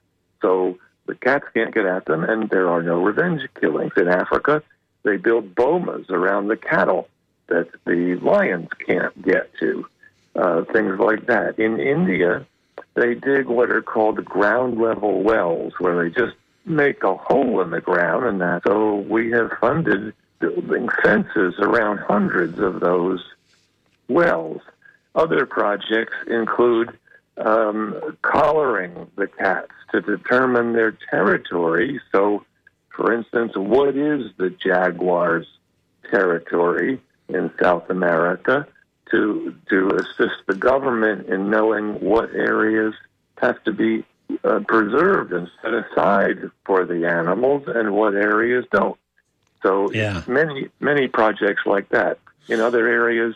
so 0.41 0.77
the 1.05 1.15
cats 1.15 1.45
can't 1.53 1.73
get 1.73 1.85
at 1.85 2.05
them, 2.05 2.23
and 2.23 2.49
there 2.49 2.69
are 2.69 2.81
no 2.81 3.01
revenge 3.01 3.47
killings. 3.59 3.93
In 3.95 4.07
Africa, 4.07 4.63
they 5.03 5.17
build 5.17 5.55
bomas 5.55 6.09
around 6.09 6.47
the 6.47 6.57
cattle 6.57 7.07
that 7.47 7.69
the 7.85 8.15
lions 8.15 8.69
can't 8.85 9.19
get 9.21 9.53
to. 9.59 9.85
Uh, 10.33 10.63
things 10.71 10.97
like 10.97 11.25
that. 11.27 11.59
In 11.59 11.79
India, 11.79 12.45
they 12.93 13.15
dig 13.15 13.47
what 13.47 13.69
are 13.69 13.81
called 13.81 14.23
ground 14.23 14.79
level 14.79 15.23
wells, 15.23 15.73
where 15.79 16.01
they 16.01 16.09
just 16.09 16.35
make 16.65 17.03
a 17.03 17.15
hole 17.15 17.61
in 17.61 17.71
the 17.71 17.81
ground, 17.81 18.25
and 18.25 18.39
that. 18.39 18.63
So 18.65 18.95
we 18.95 19.31
have 19.31 19.51
funded 19.59 20.13
building 20.41 20.89
fences 21.03 21.55
around 21.59 21.99
hundreds 21.99 22.59
of 22.59 22.79
those 22.79 23.23
wells. 24.09 24.61
Other 25.15 25.45
projects 25.45 26.15
include 26.27 26.97
um, 27.37 28.17
collaring 28.21 29.09
the 29.15 29.27
cats 29.27 29.71
to 29.91 30.01
determine 30.01 30.73
their 30.73 30.97
territory. 31.09 32.01
So, 32.11 32.45
for 32.95 33.13
instance, 33.13 33.53
what 33.55 33.95
is 33.95 34.31
the 34.37 34.49
jaguar's 34.49 35.47
territory 36.09 36.99
in 37.29 37.51
South 37.61 37.89
America? 37.89 38.67
To, 39.11 39.53
to 39.69 39.89
assist 39.97 40.39
the 40.47 40.55
government 40.55 41.27
in 41.27 41.49
knowing 41.49 41.99
what 41.99 42.33
areas 42.33 42.93
have 43.41 43.61
to 43.65 43.73
be 43.73 44.05
uh, 44.45 44.61
preserved 44.67 45.33
and 45.33 45.49
set 45.61 45.73
aside 45.73 46.49
for 46.65 46.85
the 46.85 47.05
animals 47.05 47.63
and 47.67 47.93
what 47.93 48.15
areas 48.15 48.63
don't. 48.71 48.97
So 49.63 49.91
yeah. 49.91 50.23
many 50.27 50.69
many 50.79 51.07
projects 51.07 51.61
like 51.65 51.89
that 51.89 52.19
in 52.47 52.59
other 52.59 52.87
areas, 52.87 53.35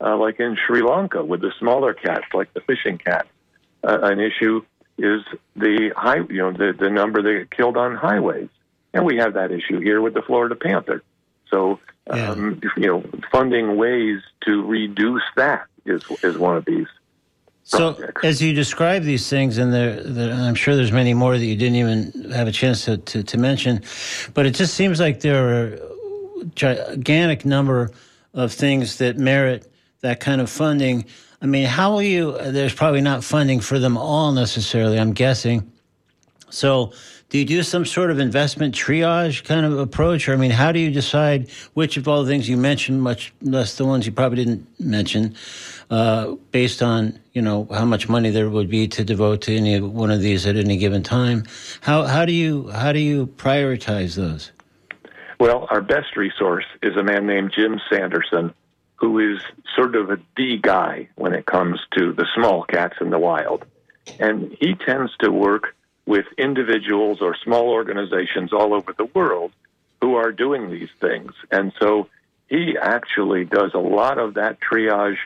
uh, 0.00 0.16
like 0.16 0.40
in 0.40 0.56
Sri 0.66 0.82
Lanka 0.82 1.24
with 1.24 1.40
the 1.40 1.52
smaller 1.58 1.94
cats, 1.94 2.26
like 2.34 2.52
the 2.54 2.60
fishing 2.60 2.98
cat. 2.98 3.26
Uh, 3.84 3.98
an 4.02 4.20
issue 4.20 4.64
is 4.98 5.22
the 5.54 5.92
high, 5.96 6.20
you 6.28 6.38
know, 6.38 6.52
the, 6.52 6.74
the 6.78 6.90
number 6.90 7.22
that 7.22 7.32
get 7.32 7.50
killed 7.50 7.76
on 7.76 7.94
highways, 7.94 8.48
and 8.94 9.04
we 9.04 9.16
have 9.16 9.34
that 9.34 9.52
issue 9.52 9.78
here 9.80 10.00
with 10.00 10.14
the 10.14 10.22
Florida 10.22 10.54
panther. 10.54 11.02
So, 11.50 11.78
um, 12.08 12.60
yeah. 12.62 12.70
you 12.76 12.86
know, 12.86 13.04
funding 13.30 13.76
ways 13.76 14.20
to 14.46 14.62
reduce 14.64 15.22
that 15.36 15.66
is 15.84 16.02
is 16.22 16.38
one 16.38 16.56
of 16.56 16.64
these. 16.64 16.88
So, 17.68 18.12
as 18.22 18.40
you 18.40 18.52
describe 18.52 19.02
these 19.02 19.28
things, 19.28 19.58
and 19.58 19.72
there, 19.72 20.00
there, 20.00 20.32
I'm 20.32 20.54
sure 20.54 20.76
there's 20.76 20.92
many 20.92 21.14
more 21.14 21.36
that 21.36 21.44
you 21.44 21.56
didn't 21.56 21.74
even 21.74 22.30
have 22.30 22.46
a 22.46 22.52
chance 22.52 22.84
to, 22.84 22.96
to, 22.96 23.24
to 23.24 23.38
mention, 23.38 23.82
but 24.34 24.46
it 24.46 24.52
just 24.52 24.74
seems 24.74 25.00
like 25.00 25.18
there 25.18 25.48
are 25.48 25.64
a 25.74 26.44
gigantic 26.54 27.44
number 27.44 27.90
of 28.34 28.52
things 28.52 28.98
that 28.98 29.18
merit 29.18 29.68
that 30.02 30.20
kind 30.20 30.40
of 30.40 30.48
funding. 30.48 31.06
I 31.42 31.46
mean, 31.46 31.66
how 31.66 31.90
will 31.90 32.02
you? 32.02 32.38
There's 32.40 32.72
probably 32.72 33.00
not 33.00 33.24
funding 33.24 33.58
for 33.58 33.80
them 33.80 33.96
all 33.96 34.30
necessarily. 34.30 35.00
I'm 35.00 35.12
guessing. 35.12 35.68
So, 36.50 36.92
do 37.30 37.38
you 37.38 37.44
do 37.44 37.64
some 37.64 37.84
sort 37.84 38.12
of 38.12 38.20
investment 38.20 38.76
triage 38.76 39.42
kind 39.42 39.66
of 39.66 39.76
approach? 39.80 40.28
Or, 40.28 40.34
I 40.34 40.36
mean, 40.36 40.52
how 40.52 40.70
do 40.70 40.78
you 40.78 40.92
decide 40.92 41.50
which 41.74 41.96
of 41.96 42.06
all 42.06 42.22
the 42.22 42.30
things 42.30 42.48
you 42.48 42.56
mentioned, 42.56 43.02
much 43.02 43.34
less 43.42 43.76
the 43.76 43.84
ones 43.84 44.06
you 44.06 44.12
probably 44.12 44.44
didn't 44.44 44.64
mention, 44.78 45.34
uh, 45.90 46.34
based 46.50 46.82
on 46.82 47.18
you 47.32 47.42
know 47.42 47.68
how 47.70 47.84
much 47.84 48.08
money 48.08 48.30
there 48.30 48.48
would 48.48 48.68
be 48.68 48.88
to 48.88 49.04
devote 49.04 49.42
to 49.42 49.56
any 49.56 49.80
one 49.80 50.10
of 50.10 50.20
these 50.20 50.46
at 50.46 50.56
any 50.56 50.76
given 50.76 51.02
time. 51.02 51.44
How 51.80 52.04
how 52.04 52.24
do 52.24 52.32
you 52.32 52.68
how 52.70 52.92
do 52.92 52.98
you 52.98 53.26
prioritize 53.26 54.16
those? 54.16 54.52
Well, 55.38 55.66
our 55.70 55.82
best 55.82 56.16
resource 56.16 56.64
is 56.82 56.96
a 56.96 57.02
man 57.02 57.26
named 57.26 57.52
Jim 57.54 57.80
Sanderson, 57.90 58.54
who 58.96 59.18
is 59.18 59.42
sort 59.74 59.94
of 59.94 60.10
a 60.10 60.18
D 60.34 60.58
guy 60.60 61.08
when 61.16 61.34
it 61.34 61.46
comes 61.46 61.78
to 61.96 62.12
the 62.12 62.26
small 62.34 62.64
cats 62.64 62.96
in 63.00 63.10
the 63.10 63.18
wild, 63.18 63.64
and 64.18 64.56
he 64.58 64.74
tends 64.74 65.12
to 65.20 65.30
work 65.30 65.74
with 66.06 66.24
individuals 66.38 67.18
or 67.20 67.36
small 67.44 67.68
organizations 67.68 68.52
all 68.52 68.72
over 68.72 68.94
the 68.96 69.04
world 69.06 69.52
who 70.00 70.14
are 70.14 70.32
doing 70.32 70.70
these 70.70 70.90
things, 71.00 71.32
and 71.50 71.72
so 71.78 72.08
he 72.48 72.76
actually 72.80 73.44
does 73.44 73.72
a 73.74 73.78
lot 73.78 74.18
of 74.18 74.34
that 74.34 74.58
triage 74.60 75.18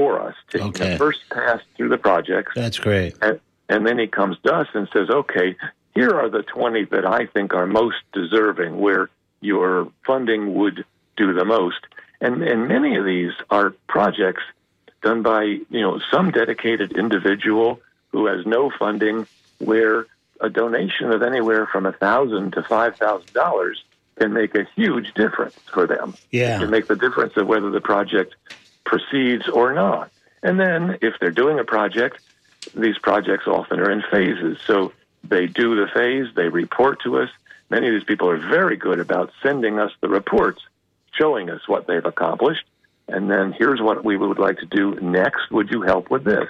for 0.00 0.18
us, 0.18 0.34
taking 0.48 0.68
okay. 0.68 0.96
first 0.96 1.20
pass 1.30 1.60
through 1.76 1.90
the 1.90 1.98
projects. 1.98 2.52
That's 2.54 2.78
great. 2.78 3.14
And, 3.20 3.38
and 3.68 3.86
then 3.86 3.98
he 3.98 4.06
comes 4.06 4.38
to 4.44 4.54
us 4.54 4.66
and 4.72 4.88
says, 4.94 5.10
okay, 5.10 5.56
here 5.94 6.10
are 6.10 6.30
the 6.30 6.42
20 6.42 6.86
that 6.86 7.04
I 7.04 7.26
think 7.26 7.52
are 7.52 7.66
most 7.66 7.98
deserving, 8.14 8.80
where 8.80 9.10
your 9.42 9.92
funding 10.06 10.54
would 10.54 10.86
do 11.18 11.34
the 11.34 11.44
most. 11.44 11.80
And, 12.22 12.42
and 12.42 12.66
many 12.66 12.96
of 12.96 13.04
these 13.04 13.32
are 13.50 13.74
projects 13.88 14.42
done 15.02 15.22
by, 15.22 15.42
you 15.42 15.82
know, 15.82 16.00
some 16.10 16.30
dedicated 16.30 16.92
individual 16.92 17.78
who 18.12 18.24
has 18.24 18.46
no 18.46 18.70
funding, 18.70 19.26
where 19.58 20.06
a 20.40 20.48
donation 20.48 21.12
of 21.12 21.22
anywhere 21.22 21.66
from 21.66 21.84
a 21.84 21.92
thousand 21.92 22.54
to 22.54 22.62
five 22.62 22.96
thousand 22.96 23.32
dollars 23.34 23.84
can 24.18 24.32
make 24.32 24.54
a 24.54 24.66
huge 24.74 25.12
difference 25.12 25.54
for 25.72 25.86
them. 25.86 26.14
Yeah. 26.30 26.56
It 26.56 26.60
can 26.60 26.70
make 26.70 26.86
the 26.86 26.96
difference 26.96 27.36
of 27.36 27.46
whether 27.46 27.70
the 27.70 27.80
project 27.80 28.34
proceeds 28.84 29.48
or 29.48 29.72
not. 29.72 30.10
And 30.42 30.58
then 30.58 30.98
if 31.02 31.14
they're 31.20 31.30
doing 31.30 31.58
a 31.58 31.64
project, 31.64 32.20
these 32.74 32.98
projects 32.98 33.46
often 33.46 33.80
are 33.80 33.90
in 33.90 34.02
phases. 34.10 34.58
So 34.66 34.92
they 35.24 35.46
do 35.46 35.76
the 35.76 35.90
phase, 35.92 36.28
they 36.34 36.48
report 36.48 37.02
to 37.02 37.18
us. 37.18 37.30
Many 37.68 37.88
of 37.88 37.94
these 37.94 38.04
people 38.04 38.28
are 38.28 38.38
very 38.38 38.76
good 38.76 39.00
about 39.00 39.32
sending 39.42 39.78
us 39.78 39.92
the 40.00 40.08
reports, 40.08 40.62
showing 41.12 41.50
us 41.50 41.68
what 41.68 41.86
they've 41.86 42.04
accomplished. 42.04 42.64
And 43.06 43.30
then 43.30 43.52
here's 43.52 43.80
what 43.80 44.04
we 44.04 44.16
would 44.16 44.38
like 44.38 44.58
to 44.58 44.66
do 44.66 44.94
next. 45.00 45.50
Would 45.50 45.70
you 45.70 45.82
help 45.82 46.10
with 46.10 46.24
this? 46.24 46.48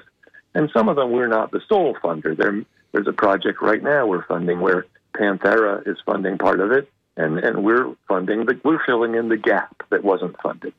And 0.55 0.71
some 0.73 0.89
of 0.89 0.97
them 0.97 1.11
we're 1.11 1.29
not 1.29 1.51
the 1.51 1.63
sole 1.69 1.95
funder. 1.95 2.37
There, 2.37 2.65
there's 2.93 3.07
a 3.07 3.13
project 3.13 3.63
right 3.63 3.83
now 3.83 4.07
we're 4.07 4.25
funding 4.25 4.61
where 4.61 4.87
Panthera 5.15 5.87
is 5.87 5.99
funding 6.05 6.39
part 6.39 6.61
of 6.61 6.73
it, 6.73 6.91
and, 7.17 7.39
and 7.39 7.65
we're 7.65 7.95
funding 8.09 8.47
the, 8.47 8.61
we're 8.65 8.85
filling 8.85 9.15
in 9.15 9.29
the 9.29 9.37
gap 9.37 9.83
that 9.91 10.05
wasn't 10.05 10.41
funded. 10.41 10.73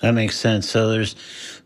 That 0.00 0.12
makes 0.12 0.36
sense. 0.36 0.68
So 0.68 0.90
there's 0.90 1.14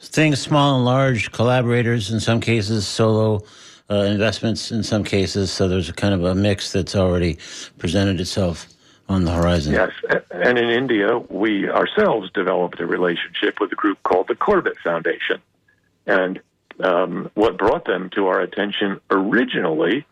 things 0.00 0.40
small 0.40 0.76
and 0.76 0.84
large, 0.84 1.32
collaborators 1.32 2.10
in 2.10 2.20
some 2.20 2.40
cases, 2.40 2.86
solo 2.86 3.42
uh, 3.90 3.94
investments 4.04 4.70
in 4.72 4.82
some 4.82 5.04
cases. 5.04 5.50
So 5.50 5.68
there's 5.68 5.88
a 5.88 5.92
kind 5.92 6.14
of 6.14 6.24
a 6.24 6.34
mix 6.34 6.72
that's 6.72 6.96
already 6.96 7.38
presented 7.78 8.20
itself 8.20 8.68
on 9.08 9.24
the 9.24 9.32
horizon. 9.32 9.74
Yes, 9.74 9.90
and 10.30 10.58
in 10.58 10.70
India, 10.70 11.18
we 11.28 11.68
ourselves 11.68 12.30
developed 12.32 12.80
a 12.80 12.86
relationship 12.86 13.60
with 13.60 13.70
a 13.72 13.74
group 13.74 14.02
called 14.02 14.28
the 14.28 14.34
Corbett 14.34 14.78
Foundation, 14.82 15.42
and 16.06 16.40
um, 16.80 17.30
what 17.34 17.58
brought 17.58 17.84
them 17.84 18.10
to 18.10 18.28
our 18.28 18.40
attention 18.40 19.00
originally 19.10 20.06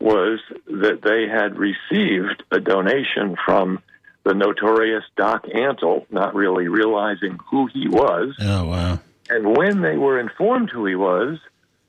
was 0.00 0.40
that 0.66 1.02
they 1.02 1.26
had 1.28 1.56
received 1.58 2.42
a 2.50 2.60
donation 2.60 3.36
from 3.44 3.82
the 4.26 4.34
notorious 4.34 5.04
Doc 5.16 5.46
Antle, 5.46 6.04
not 6.10 6.34
really 6.34 6.66
realizing 6.66 7.38
who 7.48 7.66
he 7.66 7.86
was. 7.86 8.34
Oh, 8.40 8.66
wow. 8.66 8.98
And 9.30 9.56
when 9.56 9.82
they 9.82 9.96
were 9.96 10.18
informed 10.18 10.68
who 10.68 10.84
he 10.84 10.96
was, 10.96 11.38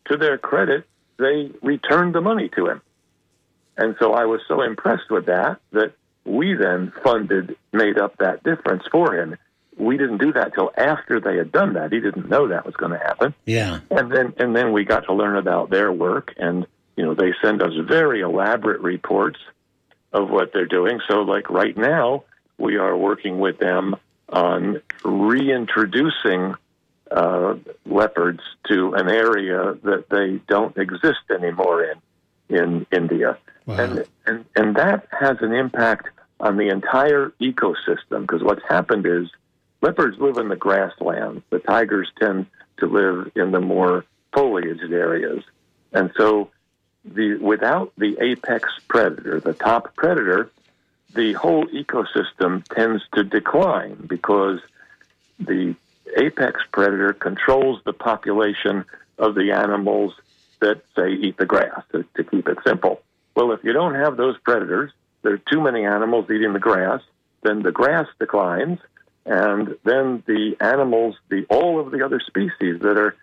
to 0.05 0.17
their 0.17 0.38
credit, 0.38 0.85
they 1.17 1.51
returned 1.63 2.13
the 2.13 2.21
money 2.21 2.49
to 2.49 2.67
him. 2.67 2.81
And 3.75 3.95
so 3.99 4.13
I 4.13 4.25
was 4.25 4.41
so 4.47 4.61
impressed 4.61 5.09
with 5.09 5.25
that 5.25 5.59
that 5.71 5.93
we 6.25 6.53
then 6.53 6.93
funded, 7.03 7.55
made 7.73 7.97
up 7.97 8.17
that 8.17 8.43
difference 8.43 8.83
for 8.91 9.15
him. 9.15 9.35
We 9.75 9.97
didn't 9.97 10.19
do 10.19 10.31
that 10.33 10.53
till 10.53 10.71
after 10.77 11.19
they 11.19 11.38
had 11.38 11.51
done 11.51 11.73
that. 11.73 11.91
He 11.91 11.99
didn't 11.99 12.29
know 12.29 12.47
that 12.49 12.65
was 12.65 12.75
going 12.75 12.91
to 12.91 12.99
happen. 12.99 13.33
Yeah. 13.45 13.79
And 13.89 14.11
then 14.11 14.33
and 14.38 14.55
then 14.55 14.73
we 14.73 14.85
got 14.85 15.05
to 15.05 15.13
learn 15.13 15.38
about 15.38 15.69
their 15.71 15.91
work 15.91 16.33
and 16.38 16.67
you 16.95 17.03
know 17.03 17.13
they 17.13 17.33
send 17.43 17.61
us 17.61 17.73
very 17.88 18.21
elaborate 18.21 18.81
reports 18.81 19.39
of 20.13 20.29
what 20.29 20.53
they're 20.53 20.65
doing. 20.65 20.99
So 21.07 21.21
like 21.21 21.49
right 21.49 21.77
now 21.77 22.23
we 22.58 22.78
are 22.78 22.95
working 22.95 23.39
with 23.39 23.60
them 23.60 23.95
on 24.30 24.82
reintroducing 25.03 26.55
uh, 27.12 27.55
leopards 27.86 28.41
to 28.68 28.93
an 28.93 29.10
area 29.10 29.76
that 29.84 30.10
they 30.10 30.39
don't 30.47 30.78
exist 30.78 31.20
anymore 31.30 31.84
in 31.84 31.97
in 32.49 32.86
India. 32.91 33.38
Wow. 33.66 33.76
And, 33.78 34.05
and 34.26 34.45
and 34.55 34.76
that 34.76 35.08
has 35.12 35.38
an 35.41 35.53
impact 35.53 36.08
on 36.39 36.58
the 36.58 36.70
entire 36.70 37.32
ecosystem 37.41 38.22
because 38.22 38.43
what's 38.43 38.64
happened 38.68 39.05
is 39.05 39.30
leopards 39.82 40.18
live 40.20 40.38
in 40.38 40.49
the 40.49 40.55
grasslands. 40.55 41.43
The 41.49 41.60
tigers 41.60 42.10
tend 42.20 42.47
to 42.78 42.86
live 42.86 43.32
in 43.36 43.51
the 43.51 43.60
more 43.60 44.05
foliaged 44.34 44.91
areas. 44.91 45.43
And 45.93 46.12
so 46.18 46.49
the 47.05 47.38
without 47.38 47.93
the 47.97 48.18
apex 48.22 48.70
predator, 48.88 49.39
the 49.39 49.53
top 49.53 49.95
predator, 49.95 50.51
the 51.14 51.34
whole 51.34 51.66
ecosystem 51.68 52.64
tends 52.74 53.03
to 53.14 53.24
decline 53.24 53.95
because 54.08 54.60
the 55.39 55.76
apex 56.18 56.62
predator 56.72 57.14
controls 57.14 57.82
the 57.86 57.93
population 57.93 58.86
of 59.18 59.36
the 59.36 59.51
animals 59.51 60.14
that 60.60 60.82
say 60.95 61.12
eat 61.12 61.38
the 61.38 61.45
grass 61.45 61.82
to, 61.91 62.05
to 62.16 62.24
keep 62.24 62.47
it 62.47 62.58
simple. 62.66 63.01
Well, 63.36 63.51
if 63.51 63.64
you 63.64 63.74
don't 63.74 63.95
have 63.95 64.18
those 64.18 64.38
predators, 64.39 64.91
there 65.22 65.34
are 65.34 65.38
too 65.38 65.62
many 65.62 65.86
animals 65.86 66.30
eating 66.32 66.53
the 66.53 66.60
grass, 66.60 67.01
then 67.43 67.62
the 67.62 67.72
grass 67.72 68.08
declines, 68.20 68.80
and 69.26 69.76
then 69.84 70.24
the 70.26 70.55
animals, 70.60 71.16
the 71.30 71.45
all 71.49 71.80
of 71.80 71.91
the 71.91 72.03
other 72.03 72.20
species 72.20 72.80
that 72.82 72.97
are 72.97 73.16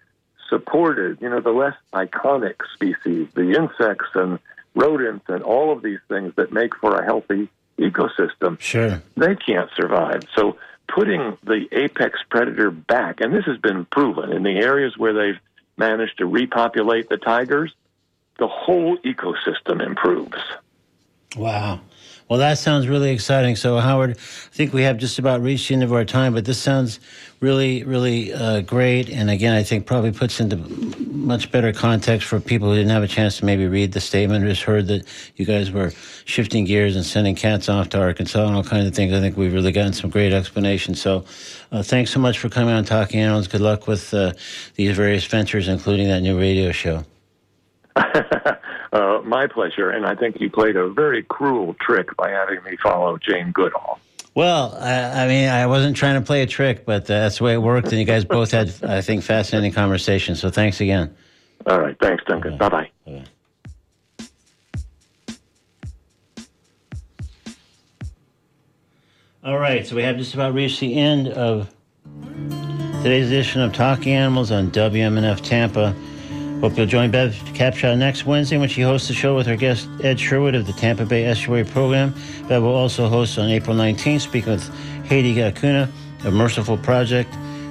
supported, 0.49 1.20
you 1.20 1.28
know, 1.28 1.41
the 1.41 1.51
less 1.51 1.74
iconic 1.93 2.57
species, 2.74 3.28
the 3.35 3.53
insects 3.53 4.11
and 4.14 4.39
rodents 4.74 5.24
and 5.28 5.43
all 5.43 5.72
of 5.72 5.82
these 5.82 6.01
things 6.09 6.32
that 6.37 6.53
make 6.53 6.76
for 6.76 6.99
a 6.99 7.05
healthy 7.05 7.49
ecosystem, 7.78 8.58
Sure. 8.60 9.02
they 9.16 9.34
can't 9.36 9.70
survive. 9.76 10.22
So 10.34 10.56
putting 10.88 11.36
the 11.44 11.66
apex 11.72 12.18
predator 12.28 12.70
back, 12.70 13.20
and 13.20 13.34
this 13.34 13.44
has 13.46 13.58
been 13.58 13.84
proven 13.86 14.32
in 14.32 14.42
the 14.42 14.58
areas 14.58 14.96
where 14.96 15.12
they've 15.12 15.40
managed 15.76 16.18
to 16.18 16.26
repopulate 16.26 17.08
the 17.08 17.16
tigers, 17.16 17.72
the 18.38 18.46
whole 18.46 18.96
ecosystem 18.98 19.84
improves. 19.84 20.38
Wow. 21.36 21.80
Well, 22.28 22.38
that 22.38 22.56
sounds 22.56 22.88
really 22.88 23.10
exciting. 23.10 23.54
So, 23.54 23.78
Howard, 23.78 24.12
I 24.12 24.54
think 24.56 24.72
we 24.72 24.82
have 24.82 24.96
just 24.96 25.18
about 25.18 25.42
reached 25.42 25.68
the 25.68 25.74
end 25.74 25.82
of 25.82 25.92
our 25.92 26.06
time, 26.06 26.32
but 26.32 26.46
this 26.46 26.58
sounds 26.58 26.98
really, 27.40 27.84
really 27.84 28.32
uh, 28.32 28.62
great. 28.62 29.10
And 29.10 29.28
again, 29.28 29.54
I 29.54 29.62
think 29.62 29.84
probably 29.84 30.10
puts 30.10 30.40
into 30.40 30.56
much 30.56 31.52
better 31.52 31.70
context 31.70 32.26
for 32.26 32.40
people 32.40 32.70
who 32.70 32.76
didn't 32.76 32.92
have 32.92 33.02
a 33.02 33.08
chance 33.08 33.38
to 33.38 33.44
maybe 33.44 33.66
read 33.66 33.92
the 33.92 34.00
statement 34.00 34.42
or 34.42 34.48
just 34.48 34.62
heard 34.62 34.86
that 34.86 35.06
you 35.36 35.44
guys 35.44 35.70
were 35.70 35.90
shifting 36.24 36.64
gears 36.64 36.96
and 36.96 37.04
sending 37.04 37.34
cats 37.34 37.68
off 37.68 37.90
to 37.90 38.00
Arkansas 38.00 38.46
and 38.46 38.56
all 38.56 38.64
kinds 38.64 38.86
of 38.86 38.94
things. 38.94 39.12
I 39.12 39.20
think 39.20 39.36
we've 39.36 39.52
really 39.52 39.72
gotten 39.72 39.92
some 39.92 40.08
great 40.08 40.32
explanations. 40.32 41.02
So, 41.02 41.26
uh, 41.72 41.82
thanks 41.82 42.10
so 42.10 42.20
much 42.20 42.38
for 42.38 42.48
coming 42.48 42.72
on 42.72 42.86
Talking 42.86 43.20
Animals. 43.20 43.48
Good 43.48 43.60
luck 43.60 43.86
with 43.86 44.14
uh, 44.14 44.32
these 44.76 44.96
various 44.96 45.26
ventures, 45.26 45.68
including 45.68 46.08
that 46.08 46.20
new 46.20 46.38
radio 46.38 46.72
show. 46.72 47.04
uh, 47.97 49.20
my 49.24 49.47
pleasure, 49.47 49.90
and 49.90 50.07
I 50.07 50.14
think 50.14 50.40
you 50.40 50.51
played 50.51 50.76
a 50.76 50.88
very 50.88 51.22
cruel 51.22 51.74
trick 51.80 52.16
by 52.16 52.30
having 52.30 52.62
me 52.64 52.76
follow 52.82 53.18
Jane 53.18 53.53
Goodall. 53.53 54.01
Well, 54.34 54.76
I, 54.80 55.24
I 55.24 55.28
mean, 55.28 55.49
I 55.49 55.66
wasn't 55.66 55.97
trying 55.97 56.20
to 56.20 56.26
play 56.26 56.42
a 56.42 56.47
trick, 56.47 56.84
but 56.84 57.05
uh, 57.05 57.20
that's 57.20 57.38
the 57.38 57.45
way 57.45 57.55
it 57.55 57.62
worked. 57.62 57.88
And 57.88 57.99
you 57.99 58.05
guys 58.05 58.24
both 58.24 58.51
had, 58.51 58.74
I 58.82 59.01
think, 59.01 59.22
fascinating 59.22 59.72
conversations. 59.72 60.40
So 60.40 60.51
thanks 60.51 60.80
again. 60.80 61.14
All 61.66 61.80
right, 61.80 61.97
thanks, 62.01 62.24
Duncan. 62.24 62.59
Bye 62.59 62.68
bye. 62.68 62.90
Bye-bye. 63.07 63.24
All 69.45 69.59
right, 69.59 69.86
so 69.86 69.95
we 69.95 70.03
have 70.03 70.16
just 70.16 70.32
about 70.32 70.55
reached 70.55 70.80
the 70.80 70.97
end 70.97 71.28
of 71.28 71.72
today's 73.03 73.26
edition 73.26 73.61
of 73.61 73.74
Talking 73.74 74.14
Animals 74.14 74.51
on 74.51 74.70
WMNF 74.70 75.42
Tampa. 75.42 75.95
Hope 76.64 76.78
you'll 76.78 76.86
join 76.86 77.10
Bev 77.10 77.34
Capshaw 77.52 77.94
next 77.94 78.24
Wednesday 78.24 78.56
when 78.56 78.70
she 78.70 78.80
hosts 78.80 79.08
the 79.08 79.12
show 79.12 79.36
with 79.36 79.46
her 79.46 79.54
guest 79.54 79.86
Ed 80.02 80.18
Sherwood 80.18 80.54
of 80.54 80.66
the 80.66 80.72
Tampa 80.72 81.04
Bay 81.04 81.26
Estuary 81.26 81.62
Program. 81.62 82.14
Bev 82.48 82.62
will 82.62 82.74
also 82.74 83.06
host 83.06 83.38
on 83.38 83.50
April 83.50 83.76
19th, 83.76 84.22
speaking 84.22 84.52
with 84.52 84.74
Haiti 85.04 85.34
Gakuna 85.34 85.90
of 86.24 86.32
Merciful 86.32 86.78
Project. 86.78 87.30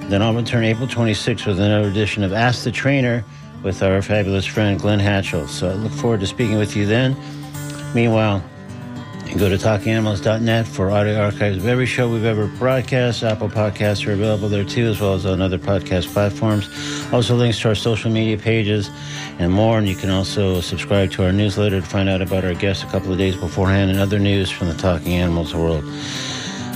Then 0.09 0.21
I'll 0.21 0.35
return 0.35 0.63
April 0.63 0.87
26th 0.87 1.47
with 1.47 1.59
another 1.59 1.87
edition 1.87 2.23
of 2.23 2.33
Ask 2.33 2.65
the 2.65 2.71
Trainer 2.71 3.25
with 3.63 3.81
our 3.81 3.99
fabulous 4.03 4.45
friend 4.45 4.79
Glenn 4.79 4.99
Hatchell. 4.99 5.47
So 5.47 5.71
I 5.71 5.73
look 5.73 5.91
forward 5.93 6.19
to 6.19 6.27
speaking 6.27 6.59
with 6.59 6.75
you 6.75 6.85
then. 6.85 7.17
Meanwhile, 7.95 8.43
can 9.30 9.38
go 9.38 9.49
to 9.49 9.57
talkinganimals.net 9.57 10.67
for 10.67 10.91
audio 10.91 11.21
archives 11.21 11.57
of 11.57 11.67
every 11.67 11.86
show 11.86 12.09
we've 12.09 12.26
ever 12.26 12.47
broadcast. 12.47 13.24
Apple 13.24 13.49
Podcasts 13.49 14.05
are 14.07 14.13
available 14.13 14.49
there 14.49 14.63
too, 14.63 14.88
as 14.88 14.99
well 14.99 15.13
as 15.13 15.26
on 15.26 15.41
other 15.41 15.57
podcast 15.57 16.11
platforms. 16.13 16.69
Also, 17.13 17.36
links 17.36 17.59
to 17.61 17.69
our 17.69 17.76
social 17.76 18.11
media 18.11 18.38
pages 18.38 18.89
and 19.39 19.51
more. 19.51 19.78
And 19.78 19.88
you 19.88 19.95
can 19.95 20.09
also 20.09 20.61
subscribe 20.61 21.11
to 21.11 21.26
our 21.26 21.32
newsletter 21.32 21.82
to 21.82 21.86
find 21.86 22.09
out 22.09 22.21
about 22.21 22.43
our 22.43 22.53
guests 22.53 22.84
a 22.84 22.88
couple 22.88 23.11
of 23.11 23.17
days 23.17 23.36
beforehand 23.36 23.89
and 23.89 23.99
other 23.99 24.19
news 24.19 24.51
from 24.51 24.67
the 24.67 24.76
Talking 24.76 25.13
Animals 25.13 25.55
world. 25.55 25.84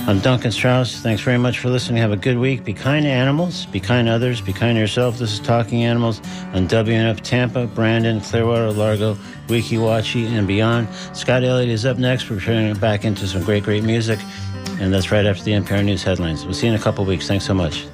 I'm 0.08 0.20
Duncan 0.20 0.50
Strauss. 0.50 1.02
Thanks 1.02 1.20
very 1.20 1.36
much 1.36 1.58
for 1.58 1.68
listening. 1.68 2.00
Have 2.00 2.12
a 2.12 2.16
good 2.16 2.38
week. 2.38 2.64
Be 2.64 2.72
kind 2.72 3.04
to 3.04 3.10
animals, 3.10 3.66
be 3.66 3.78
kind 3.78 4.06
to 4.06 4.12
others, 4.14 4.40
be 4.40 4.54
kind 4.54 4.74
to 4.76 4.80
yourself. 4.80 5.18
This 5.18 5.34
is 5.34 5.38
Talking 5.38 5.84
Animals 5.84 6.20
on 6.54 6.66
WMNF 6.66 7.20
Tampa, 7.20 7.66
Brandon, 7.66 8.18
Clearwater, 8.22 8.72
Largo, 8.72 9.16
Weeki 9.48 9.76
Wachee, 9.76 10.26
and 10.28 10.48
beyond. 10.48 10.88
Scott 11.12 11.44
Elliott 11.44 11.68
is 11.68 11.84
up 11.84 11.98
next. 11.98 12.30
We're 12.30 12.40
turning 12.40 12.70
it 12.70 12.80
back 12.80 13.04
into 13.04 13.26
some 13.26 13.44
great, 13.44 13.64
great 13.64 13.84
music. 13.84 14.18
And 14.80 14.94
that's 14.94 15.12
right 15.12 15.26
after 15.26 15.44
the 15.44 15.52
NPR 15.52 15.84
News 15.84 16.02
headlines. 16.04 16.46
We'll 16.46 16.54
see 16.54 16.68
you 16.68 16.72
in 16.72 16.80
a 16.80 16.82
couple 16.82 17.04
weeks. 17.04 17.28
Thanks 17.28 17.44
so 17.44 17.52
much. 17.52 17.84